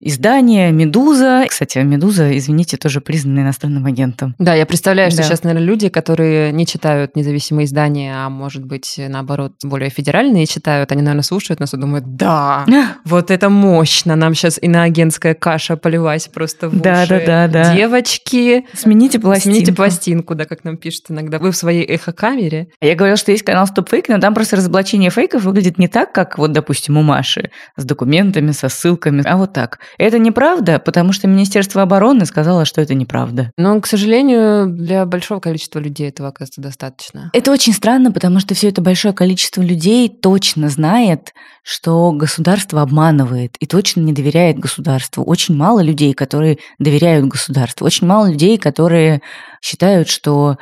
Издание 0.00 0.72
«Медуза». 0.72 1.46
Кстати, 1.48 1.78
«Медуза», 1.78 2.36
извините, 2.36 2.76
тоже 2.76 3.00
признана 3.00 3.40
иностранным 3.40 3.86
агентом. 3.86 4.34
Да, 4.38 4.52
я 4.52 4.66
представляю, 4.66 5.10
что 5.10 5.22
да. 5.22 5.28
сейчас, 5.28 5.44
наверное, 5.44 5.66
люди, 5.66 5.88
которые 5.88 6.52
не 6.52 6.66
читают 6.66 7.16
независимые 7.16 7.66
издания, 7.66 8.12
а, 8.14 8.28
может 8.28 8.64
быть, 8.64 8.96
наоборот, 8.98 9.52
более 9.62 9.90
федеральные 9.90 10.46
читают, 10.46 10.90
они, 10.92 11.00
наверное, 11.00 11.22
слушают 11.22 11.60
нас 11.60 11.72
и 11.74 11.76
думают, 11.76 12.16
да, 12.16 12.66
вот 13.04 13.30
это 13.30 13.48
мощно, 13.48 14.16
нам 14.16 14.34
сейчас 14.34 14.58
иноагентская 14.60 15.34
каша 15.34 15.76
полилась 15.76 16.26
просто 16.26 16.68
в 16.68 16.78
да, 16.80 17.04
уши. 17.04 17.22
Да, 17.24 17.46
да, 17.46 17.48
да. 17.48 17.74
Девочки, 17.74 18.66
смените 18.74 19.20
пластинку. 19.20 19.54
Смените 19.54 19.72
пластинку, 19.72 20.34
да, 20.34 20.44
как 20.44 20.64
нам 20.64 20.76
пишут 20.76 21.04
иногда. 21.10 21.38
Вы 21.38 21.52
в 21.52 21.56
своей 21.56 21.84
эхокамере. 21.84 22.68
Я 22.80 22.94
говорила, 22.96 23.16
что 23.16 23.30
есть 23.30 23.44
канал 23.44 23.66
Стоп 23.68 23.88
Фейк, 23.88 24.08
но 24.08 24.18
там 24.18 24.34
просто 24.34 24.56
разоблачение 24.56 25.10
фейков 25.10 25.44
выглядит 25.44 25.78
не 25.78 25.88
так, 25.88 26.12
как 26.12 26.36
вот, 26.36 26.52
допустим, 26.52 26.98
у 26.98 27.02
Маши, 27.02 27.50
с 27.76 27.84
документами, 27.84 28.50
со 28.50 28.68
ссылками, 28.68 29.22
а 29.24 29.36
вот 29.36 29.52
так. 29.52 29.78
Это 29.98 30.18
неправда, 30.18 30.78
потому 30.78 31.12
что 31.12 31.26
Министерство 31.26 31.82
обороны 31.82 32.26
сказало, 32.26 32.64
что 32.64 32.80
это 32.80 32.94
неправда. 32.94 33.50
Но, 33.56 33.80
к 33.80 33.86
сожалению, 33.86 34.66
для 34.66 35.04
большого 35.06 35.40
количества 35.40 35.78
людей 35.78 36.08
этого, 36.08 36.28
оказывается, 36.28 36.60
достаточно. 36.60 37.30
Это 37.32 37.50
очень 37.52 37.72
странно, 37.72 38.12
потому 38.12 38.40
что 38.40 38.54
все 38.54 38.68
это 38.68 38.80
большое 38.80 39.14
количество 39.14 39.62
людей 39.62 40.08
точно 40.08 40.68
знает, 40.68 41.32
что 41.62 42.12
государство 42.12 42.82
обманывает 42.82 43.56
и 43.58 43.66
точно 43.66 44.00
не 44.00 44.12
доверяет 44.12 44.58
государству. 44.58 45.24
Очень 45.24 45.56
мало 45.56 45.80
людей, 45.80 46.12
которые 46.12 46.58
доверяют 46.78 47.26
государству. 47.26 47.86
Очень 47.86 48.06
мало 48.06 48.30
людей, 48.30 48.58
которые 48.58 49.22
считают, 49.62 50.08
что 50.08 50.58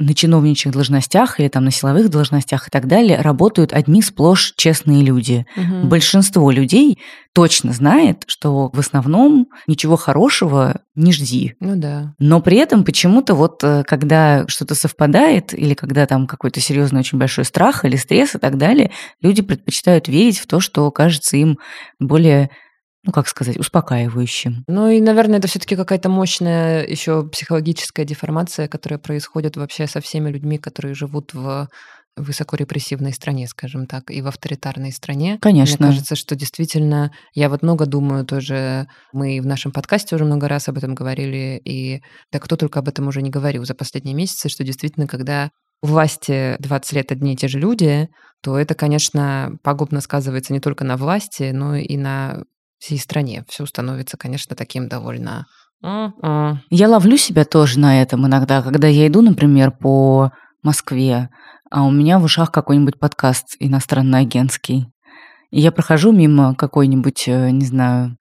на 0.00 0.14
чиновничьих 0.14 0.72
должностях 0.72 1.38
или 1.38 1.48
там 1.48 1.64
на 1.64 1.70
силовых 1.70 2.08
должностях 2.08 2.66
и 2.66 2.70
так 2.70 2.88
далее 2.88 3.20
работают 3.20 3.72
одни 3.72 4.00
сплошь 4.02 4.54
честные 4.56 5.02
люди. 5.02 5.46
Угу. 5.56 5.88
Большинство 5.88 6.50
людей 6.50 6.98
точно 7.34 7.72
знает, 7.72 8.24
что 8.26 8.70
в 8.72 8.78
основном 8.78 9.48
ничего 9.66 9.96
хорошего 9.96 10.80
не 10.96 11.12
жди. 11.12 11.54
Ну 11.60 11.76
да. 11.76 12.14
Но 12.18 12.40
при 12.40 12.56
этом 12.56 12.82
почему-то 12.82 13.34
вот 13.34 13.62
э, 13.62 13.84
когда 13.84 14.46
что-то 14.48 14.74
совпадает 14.74 15.52
или 15.52 15.74
когда 15.74 16.06
там 16.06 16.26
какой-то 16.26 16.60
серьезный 16.60 17.00
очень 17.00 17.18
большой 17.18 17.44
страх 17.44 17.84
или 17.84 17.96
стресс 17.96 18.34
и 18.34 18.38
так 18.38 18.56
далее, 18.56 18.90
люди 19.20 19.42
предпочитают 19.42 20.08
верить 20.08 20.38
в 20.38 20.46
то, 20.46 20.60
что 20.60 20.90
кажется 20.90 21.36
им 21.36 21.58
более 22.00 22.50
ну, 23.04 23.12
как 23.12 23.28
сказать, 23.28 23.56
успокаивающим. 23.56 24.64
Ну 24.68 24.88
и, 24.88 25.00
наверное, 25.00 25.38
это 25.38 25.48
все-таки 25.48 25.76
какая-то 25.76 26.08
мощная 26.08 26.86
еще 26.86 27.26
психологическая 27.26 28.04
деформация, 28.04 28.68
которая 28.68 28.98
происходит 28.98 29.56
вообще 29.56 29.86
со 29.86 30.00
всеми 30.00 30.30
людьми, 30.30 30.58
которые 30.58 30.94
живут 30.94 31.32
в 31.32 31.68
высокорепрессивной 32.16 33.12
стране, 33.12 33.46
скажем 33.46 33.86
так, 33.86 34.10
и 34.10 34.20
в 34.20 34.26
авторитарной 34.26 34.92
стране. 34.92 35.38
Конечно. 35.40 35.86
Мне 35.86 35.94
кажется, 35.94 36.16
что 36.16 36.36
действительно, 36.36 37.12
я 37.34 37.48
вот 37.48 37.62
много 37.62 37.86
думаю 37.86 38.26
тоже, 38.26 38.88
мы 39.12 39.40
в 39.40 39.46
нашем 39.46 39.72
подкасте 39.72 40.16
уже 40.16 40.24
много 40.24 40.48
раз 40.48 40.68
об 40.68 40.76
этом 40.76 40.94
говорили, 40.94 41.60
и 41.64 42.02
да 42.32 42.38
кто 42.38 42.56
только 42.56 42.80
об 42.80 42.88
этом 42.88 43.08
уже 43.08 43.22
не 43.22 43.30
говорил 43.30 43.64
за 43.64 43.74
последние 43.74 44.14
месяцы, 44.14 44.48
что 44.48 44.64
действительно, 44.64 45.06
когда 45.06 45.50
у 45.82 45.86
власти 45.86 46.56
20 46.58 46.92
лет 46.92 47.12
одни 47.12 47.32
и 47.32 47.36
те 47.36 47.48
же 47.48 47.58
люди, 47.58 48.08
то 48.42 48.58
это, 48.58 48.74
конечно, 48.74 49.52
пагубно 49.62 50.00
сказывается 50.00 50.52
не 50.52 50.60
только 50.60 50.84
на 50.84 50.96
власти, 50.96 51.50
но 51.54 51.76
и 51.76 51.96
на 51.96 52.42
всей 52.80 52.98
стране. 52.98 53.44
Все 53.48 53.64
становится, 53.66 54.16
конечно, 54.16 54.56
таким 54.56 54.88
довольно... 54.88 55.46
Я 55.82 56.88
ловлю 56.88 57.16
себя 57.16 57.44
тоже 57.44 57.78
на 57.78 58.02
этом 58.02 58.26
иногда, 58.26 58.62
когда 58.62 58.88
я 58.88 59.06
иду, 59.06 59.22
например, 59.22 59.70
по 59.70 60.32
Москве, 60.62 61.30
а 61.70 61.84
у 61.84 61.90
меня 61.90 62.18
в 62.18 62.24
ушах 62.24 62.50
какой-нибудь 62.50 62.98
подкаст 62.98 63.56
иностранно-агентский. 63.60 64.88
И 65.50 65.60
я 65.60 65.72
прохожу 65.72 66.12
мимо 66.12 66.54
какой-нибудь, 66.54 67.28
э, 67.28 67.50
не 67.50 67.64
знаю, 67.64 68.16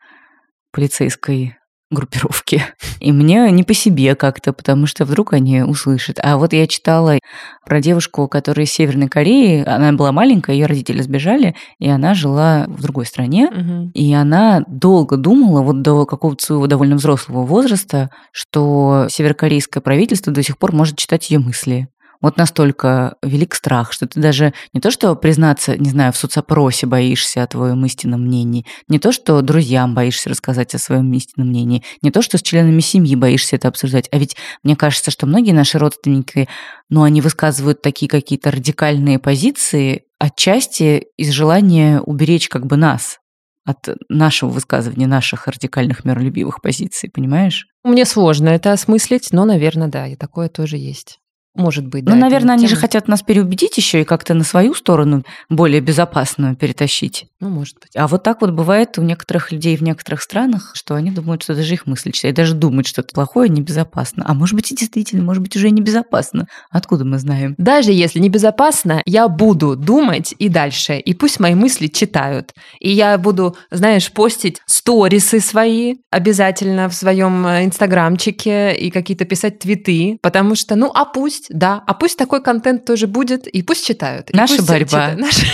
полицейской 0.71 1.58
группировки. 1.91 2.63
И 2.99 3.11
мне 3.11 3.49
не 3.51 3.63
по 3.63 3.73
себе 3.73 4.15
как-то, 4.15 4.53
потому 4.53 4.85
что 4.85 5.05
вдруг 5.05 5.33
они 5.33 5.63
услышат. 5.63 6.19
А 6.21 6.37
вот 6.37 6.53
я 6.53 6.67
читала 6.67 7.17
про 7.65 7.81
девушку, 7.81 8.27
которая 8.27 8.65
из 8.65 8.71
Северной 8.71 9.07
Кореи, 9.07 9.63
она 9.65 9.91
была 9.93 10.11
маленькая, 10.11 10.55
ее 10.55 10.67
родители 10.67 11.01
сбежали, 11.01 11.55
и 11.79 11.89
она 11.89 12.13
жила 12.13 12.65
в 12.67 12.81
другой 12.81 13.05
стране, 13.05 13.47
угу. 13.47 13.91
и 13.93 14.13
она 14.13 14.63
долго 14.67 15.17
думала, 15.17 15.61
вот 15.61 15.81
до 15.81 16.05
какого-то 16.05 16.43
своего 16.43 16.67
довольно 16.67 16.95
взрослого 16.95 17.43
возраста, 17.43 18.09
что 18.31 19.07
северокорейское 19.09 19.81
правительство 19.81 20.31
до 20.31 20.43
сих 20.43 20.57
пор 20.57 20.73
может 20.73 20.97
читать 20.97 21.29
ее 21.31 21.39
мысли 21.39 21.89
вот 22.21 22.37
настолько 22.37 23.15
велик 23.23 23.55
страх, 23.55 23.93
что 23.93 24.07
ты 24.07 24.19
даже 24.19 24.53
не 24.73 24.81
то, 24.81 24.91
что 24.91 25.15
признаться, 25.15 25.77
не 25.77 25.89
знаю, 25.89 26.11
в 26.11 26.17
соцопросе 26.17 26.85
боишься 26.85 27.43
о 27.43 27.47
твоем 27.47 27.85
истинном 27.85 28.23
мнении, 28.25 28.65
не 28.87 28.99
то, 28.99 29.11
что 29.11 29.41
друзьям 29.41 29.95
боишься 29.95 30.29
рассказать 30.29 30.75
о 30.75 30.79
своем 30.79 31.11
истинном 31.13 31.49
мнении, 31.49 31.83
не 32.01 32.11
то, 32.11 32.21
что 32.21 32.37
с 32.37 32.41
членами 32.41 32.81
семьи 32.81 33.15
боишься 33.15 33.55
это 33.55 33.67
обсуждать, 33.67 34.09
а 34.11 34.17
ведь 34.17 34.35
мне 34.63 34.75
кажется, 34.75 35.11
что 35.11 35.25
многие 35.25 35.51
наши 35.51 35.79
родственники, 35.79 36.47
ну, 36.89 37.03
они 37.03 37.21
высказывают 37.21 37.81
такие 37.81 38.09
какие-то 38.09 38.51
радикальные 38.51 39.19
позиции 39.19 40.03
отчасти 40.19 41.07
из 41.17 41.31
желания 41.31 42.01
уберечь 42.01 42.49
как 42.49 42.65
бы 42.65 42.75
нас 42.75 43.19
от 43.65 43.89
нашего 44.09 44.49
высказывания 44.49 45.07
наших 45.07 45.47
радикальных 45.47 46.03
миролюбивых 46.03 46.61
позиций, 46.61 47.09
понимаешь? 47.09 47.67
Мне 47.83 48.05
сложно 48.05 48.49
это 48.49 48.73
осмыслить, 48.73 49.29
но, 49.31 49.45
наверное, 49.45 49.87
да, 49.87 50.07
и 50.07 50.15
такое 50.15 50.49
тоже 50.49 50.77
есть. 50.77 51.19
Может 51.59 51.85
быть. 51.87 52.03
Ну, 52.05 52.11
да, 52.11 52.17
наверное, 52.17 52.55
это 52.55 52.61
они 52.61 52.67
же 52.67 52.75
тема- 52.75 52.81
хотят 52.81 53.07
нас 53.07 53.21
переубедить 53.21 53.77
еще 53.77 54.01
и 54.01 54.03
как-то 54.03 54.33
на 54.33 54.43
свою 54.43 54.73
сторону 54.73 55.23
более 55.49 55.81
безопасную 55.81 56.55
перетащить. 56.55 57.25
Ну, 57.39 57.49
может 57.49 57.75
быть. 57.75 57.95
А 57.95 58.07
вот 58.07 58.23
так 58.23 58.41
вот 58.41 58.51
бывает 58.51 58.97
у 58.97 59.01
некоторых 59.01 59.51
людей 59.51 59.77
в 59.77 59.81
некоторых 59.81 60.21
странах, 60.21 60.71
что 60.75 60.95
они 60.95 61.11
думают, 61.11 61.43
что 61.43 61.55
даже 61.55 61.73
их 61.73 61.85
мысли 61.85 62.11
читают, 62.11 62.35
даже 62.35 62.53
думают, 62.53 62.87
что 62.87 63.01
это 63.01 63.13
плохое 63.13 63.49
небезопасно. 63.49 64.23
А 64.27 64.33
может 64.33 64.55
быть 64.55 64.71
и 64.71 64.75
действительно, 64.75 65.23
может 65.23 65.43
быть 65.43 65.55
уже 65.55 65.67
и 65.67 65.71
небезопасно. 65.71 66.47
Откуда 66.71 67.05
мы 67.05 67.17
знаем? 67.19 67.55
Даже 67.57 67.91
если 67.91 68.19
небезопасно, 68.19 69.01
я 69.05 69.27
буду 69.27 69.75
думать 69.75 70.33
и 70.37 70.49
дальше. 70.49 70.97
И 70.97 71.13
пусть 71.13 71.39
мои 71.39 71.55
мысли 71.55 71.87
читают. 71.87 72.53
И 72.79 72.91
я 72.91 73.17
буду, 73.17 73.55
знаешь, 73.71 74.11
постить 74.11 74.61
сторисы 74.65 75.39
свои 75.39 75.95
обязательно 76.11 76.89
в 76.89 76.93
своем 76.93 77.45
э, 77.45 77.65
инстаграмчике 77.65 78.75
и 78.75 78.89
какие-то 78.91 79.25
писать 79.25 79.59
твиты. 79.59 80.17
Потому 80.21 80.55
что, 80.55 80.75
ну, 80.75 80.91
а 80.93 81.05
пусть, 81.05 81.47
да, 81.49 81.83
а 81.85 81.93
пусть 81.93 82.17
такой 82.17 82.41
контент 82.41 82.85
тоже 82.85 83.07
будет, 83.07 83.47
и 83.47 83.61
пусть 83.63 83.85
читают. 83.85 84.29
И 84.31 84.37
Наша 84.37 84.55
пусть 84.57 84.67
борьба. 84.69 84.85
читают. 84.85 85.19
Наша- 85.19 85.45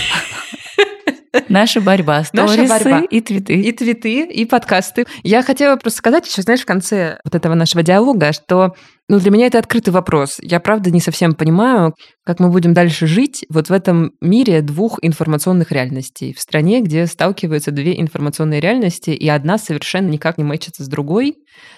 Наша 1.48 1.80
борьба, 1.80 2.24
Наша 2.32 2.52
сторисы 2.52 2.84
борьба. 2.84 3.00
и 3.10 3.20
твиты. 3.20 3.60
И 3.60 3.72
твиты, 3.72 4.24
и 4.26 4.44
подкасты. 4.44 5.06
Я 5.22 5.42
хотела 5.42 5.76
просто 5.76 5.98
сказать 5.98 6.28
еще, 6.28 6.42
знаешь, 6.42 6.62
в 6.62 6.66
конце 6.66 7.18
вот 7.24 7.34
этого 7.34 7.54
нашего 7.54 7.82
диалога, 7.82 8.32
что 8.32 8.74
ну, 9.08 9.20
для 9.20 9.30
меня 9.30 9.46
это 9.46 9.60
открытый 9.60 9.92
вопрос. 9.92 10.38
Я, 10.40 10.58
правда, 10.58 10.90
не 10.90 11.00
совсем 11.00 11.34
понимаю, 11.34 11.94
как 12.24 12.40
мы 12.40 12.50
будем 12.50 12.74
дальше 12.74 13.06
жить 13.06 13.44
вот 13.48 13.68
в 13.68 13.72
этом 13.72 14.10
мире 14.20 14.62
двух 14.62 14.98
информационных 15.00 15.70
реальностей. 15.70 16.34
В 16.34 16.40
стране, 16.40 16.80
где 16.80 17.06
сталкиваются 17.06 17.70
две 17.70 18.00
информационные 18.00 18.58
реальности, 18.60 19.10
и 19.10 19.28
одна 19.28 19.58
совершенно 19.58 20.08
никак 20.08 20.38
не 20.38 20.44
мэчится 20.44 20.82
с 20.82 20.88
другой. 20.88 21.36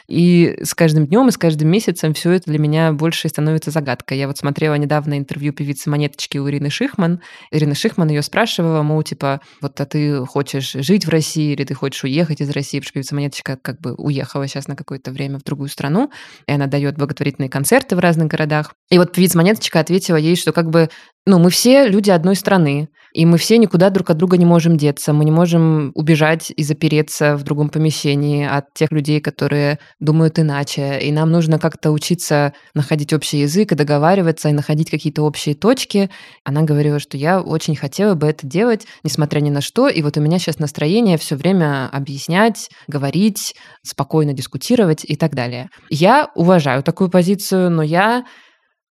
И 0.08 0.58
с 0.62 0.74
каждым 0.74 1.06
днем 1.06 1.28
и 1.28 1.30
с 1.30 1.36
каждым 1.36 1.68
месяцем 1.68 2.14
все 2.14 2.32
это 2.32 2.50
для 2.50 2.58
меня 2.58 2.92
больше 2.92 3.28
становится 3.28 3.70
загадкой. 3.70 4.18
Я 4.18 4.26
вот 4.26 4.38
смотрела 4.38 4.74
недавно 4.74 5.18
интервью 5.18 5.52
певицы 5.52 5.90
Монеточки 5.90 6.38
у 6.38 6.48
Ирины 6.48 6.70
Шихман. 6.70 7.20
Ирина 7.50 7.74
Шихман 7.74 8.08
ее 8.08 8.22
спрашивала, 8.22 8.82
мол, 8.82 9.02
типа, 9.02 9.40
вот 9.60 9.80
а 9.80 9.86
ты 9.86 10.24
хочешь 10.26 10.72
жить 10.72 11.06
в 11.06 11.08
России 11.08 11.52
или 11.52 11.64
ты 11.64 11.74
хочешь 11.74 12.04
уехать 12.04 12.40
из 12.40 12.50
России? 12.50 12.80
Потому 12.80 13.02
что 13.02 13.14
Монеточка 13.14 13.58
как 13.60 13.80
бы 13.80 13.94
уехала 13.94 14.46
сейчас 14.46 14.68
на 14.68 14.76
какое-то 14.76 15.10
время 15.10 15.38
в 15.38 15.44
другую 15.44 15.68
страну, 15.68 16.10
и 16.46 16.52
она 16.52 16.66
дает 16.66 16.96
благотворительные 16.96 17.48
концерты 17.48 17.96
в 17.96 17.98
разных 17.98 18.28
городах. 18.28 18.74
И 18.90 18.98
вот 18.98 19.12
певица 19.12 19.36
Монеточка 19.38 19.80
ответила 19.80 20.16
ей, 20.16 20.36
что 20.36 20.52
как 20.52 20.70
бы 20.70 20.90
ну, 21.26 21.38
мы 21.38 21.50
все 21.50 21.86
люди 21.86 22.10
одной 22.10 22.36
страны, 22.36 22.88
и 23.12 23.26
мы 23.26 23.38
все 23.38 23.58
никуда 23.58 23.90
друг 23.90 24.10
от 24.10 24.16
друга 24.16 24.36
не 24.36 24.44
можем 24.44 24.76
деться. 24.76 25.12
Мы 25.12 25.24
не 25.24 25.30
можем 25.30 25.92
убежать 25.94 26.52
и 26.54 26.62
запереться 26.62 27.36
в 27.36 27.42
другом 27.42 27.68
помещении 27.68 28.46
от 28.46 28.72
тех 28.74 28.90
людей, 28.92 29.20
которые 29.20 29.78
думают 29.98 30.38
иначе. 30.38 30.98
И 31.00 31.10
нам 31.12 31.30
нужно 31.30 31.58
как-то 31.58 31.90
учиться 31.90 32.52
находить 32.74 33.12
общий 33.12 33.40
язык 33.40 33.72
и 33.72 33.74
договариваться, 33.74 34.48
и 34.48 34.52
находить 34.52 34.90
какие-то 34.90 35.22
общие 35.22 35.54
точки. 35.54 36.10
Она 36.44 36.62
говорила, 36.62 36.98
что 36.98 37.16
я 37.16 37.40
очень 37.40 37.76
хотела 37.76 38.14
бы 38.14 38.26
это 38.26 38.46
делать, 38.46 38.86
несмотря 39.02 39.40
ни 39.40 39.50
на 39.50 39.60
что. 39.60 39.88
И 39.88 40.00
вот 40.02 40.16
у 40.16 40.20
меня 40.20 40.38
сейчас 40.38 40.58
настроение 40.58 41.18
все 41.18 41.36
время 41.36 41.88
объяснять, 41.90 42.70
говорить, 42.86 43.54
спокойно 43.82 44.32
дискутировать 44.32 45.04
и 45.04 45.16
так 45.16 45.34
далее. 45.34 45.68
Я 45.90 46.30
уважаю 46.34 46.82
такую 46.82 47.10
позицию, 47.10 47.70
но 47.70 47.82
я 47.82 48.24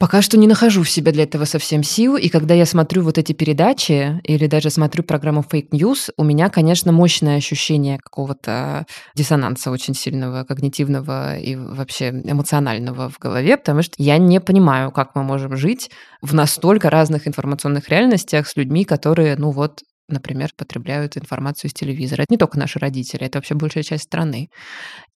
Пока 0.04 0.20
что 0.20 0.36
не 0.36 0.46
нахожу 0.46 0.82
в 0.82 0.90
себе 0.90 1.12
для 1.12 1.22
этого 1.22 1.46
совсем 1.46 1.82
сил, 1.82 2.18
и 2.18 2.28
когда 2.28 2.52
я 2.52 2.66
смотрю 2.66 3.02
вот 3.02 3.16
эти 3.16 3.32
передачи 3.32 4.20
или 4.24 4.46
даже 4.46 4.68
смотрю 4.68 5.02
программу 5.02 5.40
Fake 5.40 5.70
News, 5.70 6.10
у 6.18 6.24
меня, 6.24 6.50
конечно, 6.50 6.92
мощное 6.92 7.38
ощущение 7.38 7.96
какого-то 7.96 8.84
диссонанса 9.14 9.70
очень 9.70 9.94
сильного, 9.94 10.44
когнитивного 10.44 11.38
и 11.38 11.56
вообще 11.56 12.10
эмоционального 12.10 13.08
в 13.08 13.18
голове, 13.18 13.56
потому 13.56 13.80
что 13.80 13.94
я 13.96 14.18
не 14.18 14.42
понимаю, 14.42 14.90
как 14.90 15.14
мы 15.14 15.22
можем 15.22 15.56
жить 15.56 15.90
в 16.20 16.34
настолько 16.34 16.90
разных 16.90 17.26
информационных 17.26 17.88
реальностях 17.88 18.46
с 18.46 18.56
людьми, 18.56 18.84
которые, 18.84 19.36
ну 19.36 19.52
вот, 19.52 19.80
например, 20.08 20.50
потребляют 20.54 21.16
информацию 21.16 21.70
из 21.70 21.72
телевизора. 21.72 22.24
Это 22.24 22.34
не 22.34 22.36
только 22.36 22.58
наши 22.58 22.78
родители, 22.78 23.24
это 23.24 23.38
вообще 23.38 23.54
большая 23.54 23.84
часть 23.84 24.04
страны. 24.04 24.50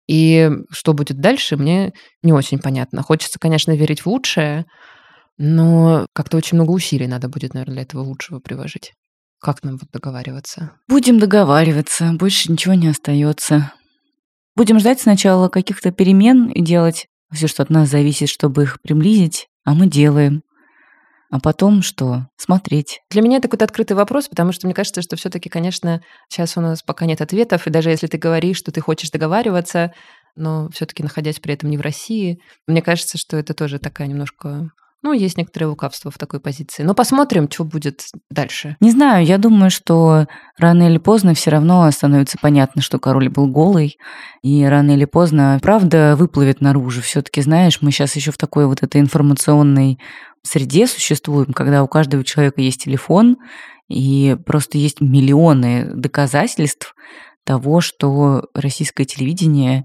И 0.07 0.50
что 0.70 0.92
будет 0.92 1.20
дальше, 1.20 1.57
мне 1.57 1.92
не 2.22 2.32
очень 2.32 2.59
понятно. 2.59 3.02
Хочется, 3.02 3.38
конечно, 3.38 3.72
верить 3.72 4.02
в 4.02 4.07
лучшее, 4.07 4.66
но 5.36 6.07
как-то 6.12 6.36
очень 6.36 6.57
много 6.57 6.70
усилий 6.70 7.07
надо 7.07 7.28
будет, 7.28 7.54
наверное, 7.54 7.74
для 7.74 7.82
этого 7.82 8.02
лучшего 8.02 8.38
приложить. 8.38 8.92
Как 9.40 9.62
нам 9.62 9.76
вот 9.76 9.90
договариваться? 9.92 10.72
Будем 10.88 11.18
договариваться, 11.18 12.12
больше 12.12 12.50
ничего 12.50 12.74
не 12.74 12.88
остается. 12.88 13.72
Будем 14.54 14.78
ждать 14.80 15.00
сначала 15.00 15.48
каких-то 15.48 15.92
перемен 15.92 16.48
и 16.48 16.62
делать 16.62 17.07
все, 17.32 17.48
что 17.48 17.62
от 17.62 17.70
нас 17.70 17.90
зависит, 17.90 18.28
чтобы 18.28 18.62
их 18.62 18.80
приблизить, 18.80 19.48
а 19.64 19.74
мы 19.74 19.86
делаем. 19.86 20.42
А 21.37 21.39
потом 21.39 21.82
что? 21.82 22.28
Смотреть. 22.39 23.03
Для 23.11 23.20
меня 23.20 23.37
это 23.37 23.49
какой-то 23.49 23.66
открытый 23.66 23.95
вопрос, 23.95 24.26
потому 24.26 24.53
что 24.53 24.66
мне 24.66 24.72
кажется, 24.72 25.03
что 25.03 25.16
все-таки, 25.16 25.51
конечно, 25.51 26.01
сейчас 26.30 26.57
у 26.57 26.62
нас 26.62 26.82
пока 26.82 27.05
нет 27.05 27.20
ответов, 27.20 27.66
и 27.66 27.70
даже 27.70 27.91
если 27.91 28.07
ты 28.07 28.16
говоришь, 28.16 28.57
что 28.57 28.72
ты 28.72 28.80
хочешь 28.80 29.11
договариваться, 29.11 29.93
но 30.34 30.70
все-таки 30.70 31.03
находясь 31.03 31.39
при 31.39 31.53
этом 31.53 31.68
не 31.68 31.76
в 31.76 31.82
России, 31.82 32.41
мне 32.66 32.80
кажется, 32.80 33.18
что 33.18 33.37
это 33.37 33.53
тоже 33.53 33.78
такая 33.78 34.09
немножко 34.09 34.70
ну, 35.03 35.12
есть 35.12 35.39
некоторое 35.39 35.66
лукавство 35.66 36.11
в 36.11 36.18
такой 36.18 36.41
позиции. 36.41 36.82
Но 36.82 36.93
посмотрим, 36.93 37.49
что 37.49 37.64
будет 37.64 38.07
дальше. 38.28 38.76
Не 38.80 38.91
знаю, 38.91 39.24
я 39.24 39.39
думаю, 39.39 39.70
что 39.70 40.26
рано 40.59 40.89
или 40.89 40.99
поздно 40.99 41.34
все 41.34 41.51
равно 41.51 41.89
становится 41.93 42.39
понятно, 42.43 42.82
что 42.82 42.99
король 42.99 43.28
был 43.28 43.47
голый, 43.47 43.99
и 44.43 44.64
рано 44.64 44.93
или 44.93 45.05
поздно 45.05 45.61
правда 45.62 46.16
выплывет 46.16 46.61
наружу. 46.61 47.03
Все-таки, 47.03 47.41
знаешь, 47.41 47.78
мы 47.82 47.93
сейчас 47.93 48.16
еще 48.16 48.32
в 48.32 48.39
такой 48.39 48.66
вот 48.66 48.82
этой 48.82 49.01
информационной 49.01 50.01
среде 50.47 50.86
существуем, 50.86 51.53
когда 51.53 51.82
у 51.82 51.88
каждого 51.88 52.24
человека 52.24 52.61
есть 52.61 52.82
телефон, 52.82 53.36
и 53.88 54.36
просто 54.47 54.78
есть 54.78 55.01
миллионы 55.01 55.92
доказательств 55.94 56.94
того, 57.44 57.80
что 57.80 58.49
российское 58.55 59.05
телевидение 59.05 59.84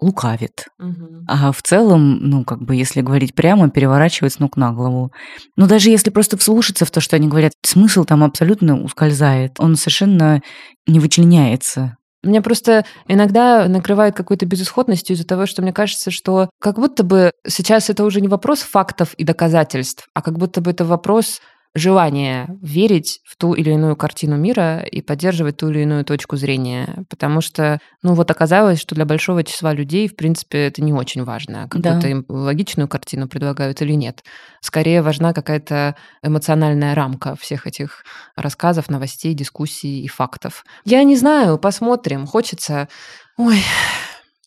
лукавит. 0.00 0.66
Угу. 0.78 1.24
А 1.28 1.52
в 1.52 1.62
целом, 1.62 2.18
ну, 2.20 2.44
как 2.44 2.62
бы, 2.62 2.74
если 2.74 3.00
говорить 3.00 3.34
прямо, 3.34 3.70
переворачивает 3.70 4.32
с 4.32 4.38
ног 4.38 4.56
на 4.56 4.72
голову. 4.72 5.12
Но 5.56 5.66
даже 5.66 5.90
если 5.90 6.10
просто 6.10 6.36
вслушаться 6.38 6.84
в 6.84 6.90
то, 6.90 7.00
что 7.00 7.16
они 7.16 7.28
говорят, 7.28 7.52
смысл 7.62 8.04
там 8.04 8.24
абсолютно 8.24 8.82
ускользает. 8.82 9.52
Он 9.58 9.76
совершенно 9.76 10.42
не 10.86 11.00
вычленяется. 11.00 11.96
Меня 12.22 12.42
просто 12.42 12.84
иногда 13.08 13.66
накрывает 13.66 14.14
какой-то 14.14 14.44
безысходностью 14.44 15.14
из-за 15.14 15.26
того, 15.26 15.46
что 15.46 15.62
мне 15.62 15.72
кажется, 15.72 16.10
что 16.10 16.50
как 16.60 16.76
будто 16.76 17.02
бы 17.02 17.32
сейчас 17.46 17.88
это 17.88 18.04
уже 18.04 18.20
не 18.20 18.28
вопрос 18.28 18.60
фактов 18.60 19.14
и 19.14 19.24
доказательств, 19.24 20.08
а 20.12 20.20
как 20.20 20.38
будто 20.38 20.60
бы 20.60 20.70
это 20.70 20.84
вопрос 20.84 21.40
желание 21.74 22.48
верить 22.62 23.20
в 23.24 23.36
ту 23.36 23.54
или 23.54 23.70
иную 23.70 23.94
картину 23.94 24.36
мира 24.36 24.80
и 24.80 25.00
поддерживать 25.02 25.58
ту 25.58 25.70
или 25.70 25.80
иную 25.80 26.04
точку 26.04 26.36
зрения. 26.36 27.04
Потому 27.08 27.40
что, 27.40 27.78
ну 28.02 28.14
вот 28.14 28.30
оказалось, 28.30 28.80
что 28.80 28.94
для 28.94 29.04
большого 29.04 29.44
числа 29.44 29.72
людей, 29.72 30.08
в 30.08 30.16
принципе, 30.16 30.66
это 30.66 30.82
не 30.82 30.92
очень 30.92 31.22
важно, 31.22 31.64
какую-то 31.64 32.00
Да. 32.00 32.08
им 32.08 32.24
логичную 32.28 32.88
картину 32.88 33.28
предлагают 33.28 33.80
или 33.82 33.92
нет. 33.92 34.24
Скорее 34.60 35.00
важна 35.02 35.32
какая-то 35.32 35.94
эмоциональная 36.22 36.94
рамка 36.94 37.36
всех 37.36 37.66
этих 37.66 38.04
рассказов, 38.36 38.90
новостей, 38.90 39.32
дискуссий 39.34 40.02
и 40.02 40.08
фактов. 40.08 40.64
Я 40.84 41.02
не 41.04 41.16
знаю, 41.16 41.58
посмотрим. 41.58 42.26
Хочется... 42.26 42.88
Ой, 43.36 43.62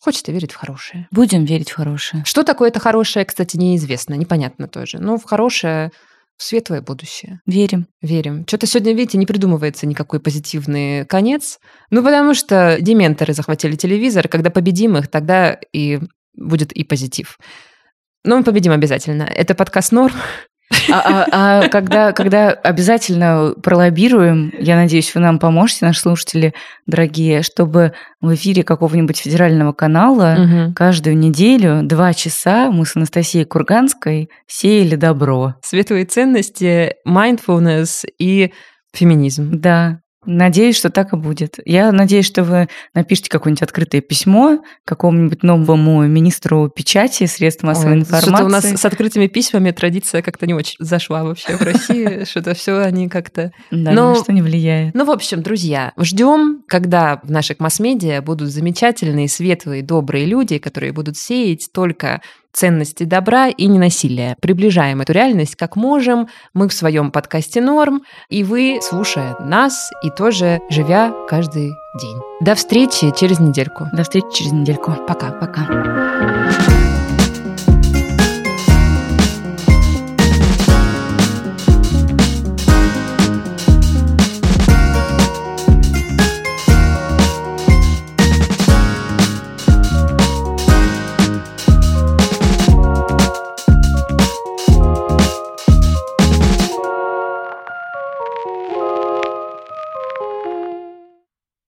хочется 0.00 0.30
верить 0.30 0.52
в 0.52 0.56
хорошее. 0.56 1.08
Будем 1.10 1.44
верить 1.46 1.70
в 1.70 1.74
хорошее. 1.76 2.22
Что 2.26 2.42
такое 2.42 2.68
это 2.68 2.80
хорошее, 2.80 3.24
кстати, 3.24 3.56
неизвестно, 3.56 4.14
непонятно 4.14 4.68
тоже. 4.68 4.98
Но 4.98 5.16
в 5.16 5.24
хорошее, 5.24 5.90
в 6.36 6.42
светлое 6.42 6.82
будущее. 6.82 7.40
Верим. 7.46 7.86
Верим. 8.02 8.44
Что-то 8.46 8.66
сегодня, 8.66 8.92
видите, 8.92 9.18
не 9.18 9.26
придумывается 9.26 9.86
никакой 9.86 10.20
позитивный 10.20 11.06
конец. 11.06 11.58
Ну, 11.90 12.02
потому 12.02 12.34
что 12.34 12.78
дементоры 12.80 13.34
захватили 13.34 13.76
телевизор. 13.76 14.28
Когда 14.28 14.50
победим 14.50 14.96
их, 14.96 15.08
тогда 15.08 15.58
и 15.72 16.00
будет 16.34 16.72
и 16.72 16.84
позитив. 16.84 17.38
Но 18.24 18.38
мы 18.38 18.44
победим 18.44 18.72
обязательно. 18.72 19.24
Это 19.24 19.54
подкаст 19.54 19.92
Норм. 19.92 20.14
А, 20.90 21.00
а- 21.00 21.26
а 21.64 21.68
когда, 21.68 22.12
когда 22.12 22.50
обязательно 22.50 23.54
пролоббируем, 23.62 24.52
я 24.58 24.76
надеюсь, 24.76 25.14
вы 25.14 25.20
нам 25.20 25.38
поможете, 25.38 25.84
наши 25.86 26.00
слушатели 26.00 26.54
дорогие, 26.86 27.42
чтобы 27.42 27.92
в 28.20 28.34
эфире 28.34 28.62
какого-нибудь 28.64 29.18
федерального 29.18 29.72
канала 29.72 30.34
Мгм. 30.38 30.74
каждую 30.74 31.16
неделю 31.18 31.80
два 31.84 32.12
часа 32.14 32.70
мы 32.70 32.86
с 32.86 32.96
Анастасией 32.96 33.44
Курганской 33.44 34.30
сеяли 34.46 34.96
добро. 34.96 35.54
Светлые 35.62 36.06
ценности, 36.06 36.94
mindfulness 37.06 38.04
и 38.18 38.52
феминизм. 38.94 39.50
Да, 39.60 40.00
надеюсь, 40.26 40.76
что 40.76 40.90
так 40.90 41.12
и 41.12 41.16
будет. 41.16 41.58
Я 41.64 41.92
надеюсь, 41.92 42.26
что 42.26 42.44
вы 42.44 42.68
напишите 42.94 43.30
какое-нибудь 43.30 43.62
открытое 43.62 44.00
письмо 44.00 44.62
какому-нибудь 44.84 45.42
новому 45.42 46.06
министру 46.06 46.68
печати, 46.68 47.26
средств 47.26 47.62
массовой 47.62 47.94
Ой, 47.94 48.00
информации. 48.00 48.28
Что-то 48.28 48.44
у 48.44 48.48
нас 48.48 48.64
с 48.64 48.84
открытыми 48.84 49.26
письмами 49.26 49.70
традиция 49.70 50.22
как-то 50.22 50.46
не 50.46 50.54
очень 50.54 50.76
зашла 50.78 51.24
вообще 51.24 51.56
в 51.56 51.62
России. 51.62 52.24
Что-то 52.28 52.54
все 52.54 52.78
они 52.78 53.08
как-то 53.08 53.52
Да, 53.70 53.92
ни 53.92 53.94
на 53.94 54.14
что 54.14 54.32
не 54.32 54.42
влияет. 54.42 54.94
Ну, 54.94 55.04
в 55.04 55.10
общем, 55.10 55.42
друзья, 55.42 55.92
ждем, 55.98 56.62
когда 56.68 57.20
в 57.22 57.30
наших 57.30 57.60
масс-медиа 57.60 58.22
будут 58.22 58.50
замечательные, 58.50 59.28
светлые, 59.28 59.82
добрые 59.82 60.26
люди, 60.26 60.58
которые 60.58 60.92
будут 60.92 61.16
сеять 61.16 61.68
только 61.72 62.20
ценности 62.54 63.04
добра 63.04 63.48
и 63.48 63.66
ненасилия. 63.66 64.36
Приближаем 64.40 65.00
эту 65.00 65.12
реальность 65.12 65.56
как 65.56 65.76
можем. 65.76 66.28
Мы 66.54 66.68
в 66.68 66.72
своем 66.72 67.10
подкасте 67.10 67.60
«Норм», 67.60 68.02
и 68.30 68.44
вы, 68.44 68.78
слушая 68.80 69.36
нас 69.40 69.90
и 70.02 70.10
тоже 70.10 70.60
живя 70.70 71.12
каждый 71.28 71.72
день. 72.00 72.16
До 72.40 72.54
встречи 72.54 73.12
через 73.16 73.40
недельку. 73.40 73.88
До 73.92 74.02
встречи 74.02 74.26
через 74.32 74.52
недельку. 74.52 74.92
Пока. 75.06 75.32
Пока. 75.32 76.83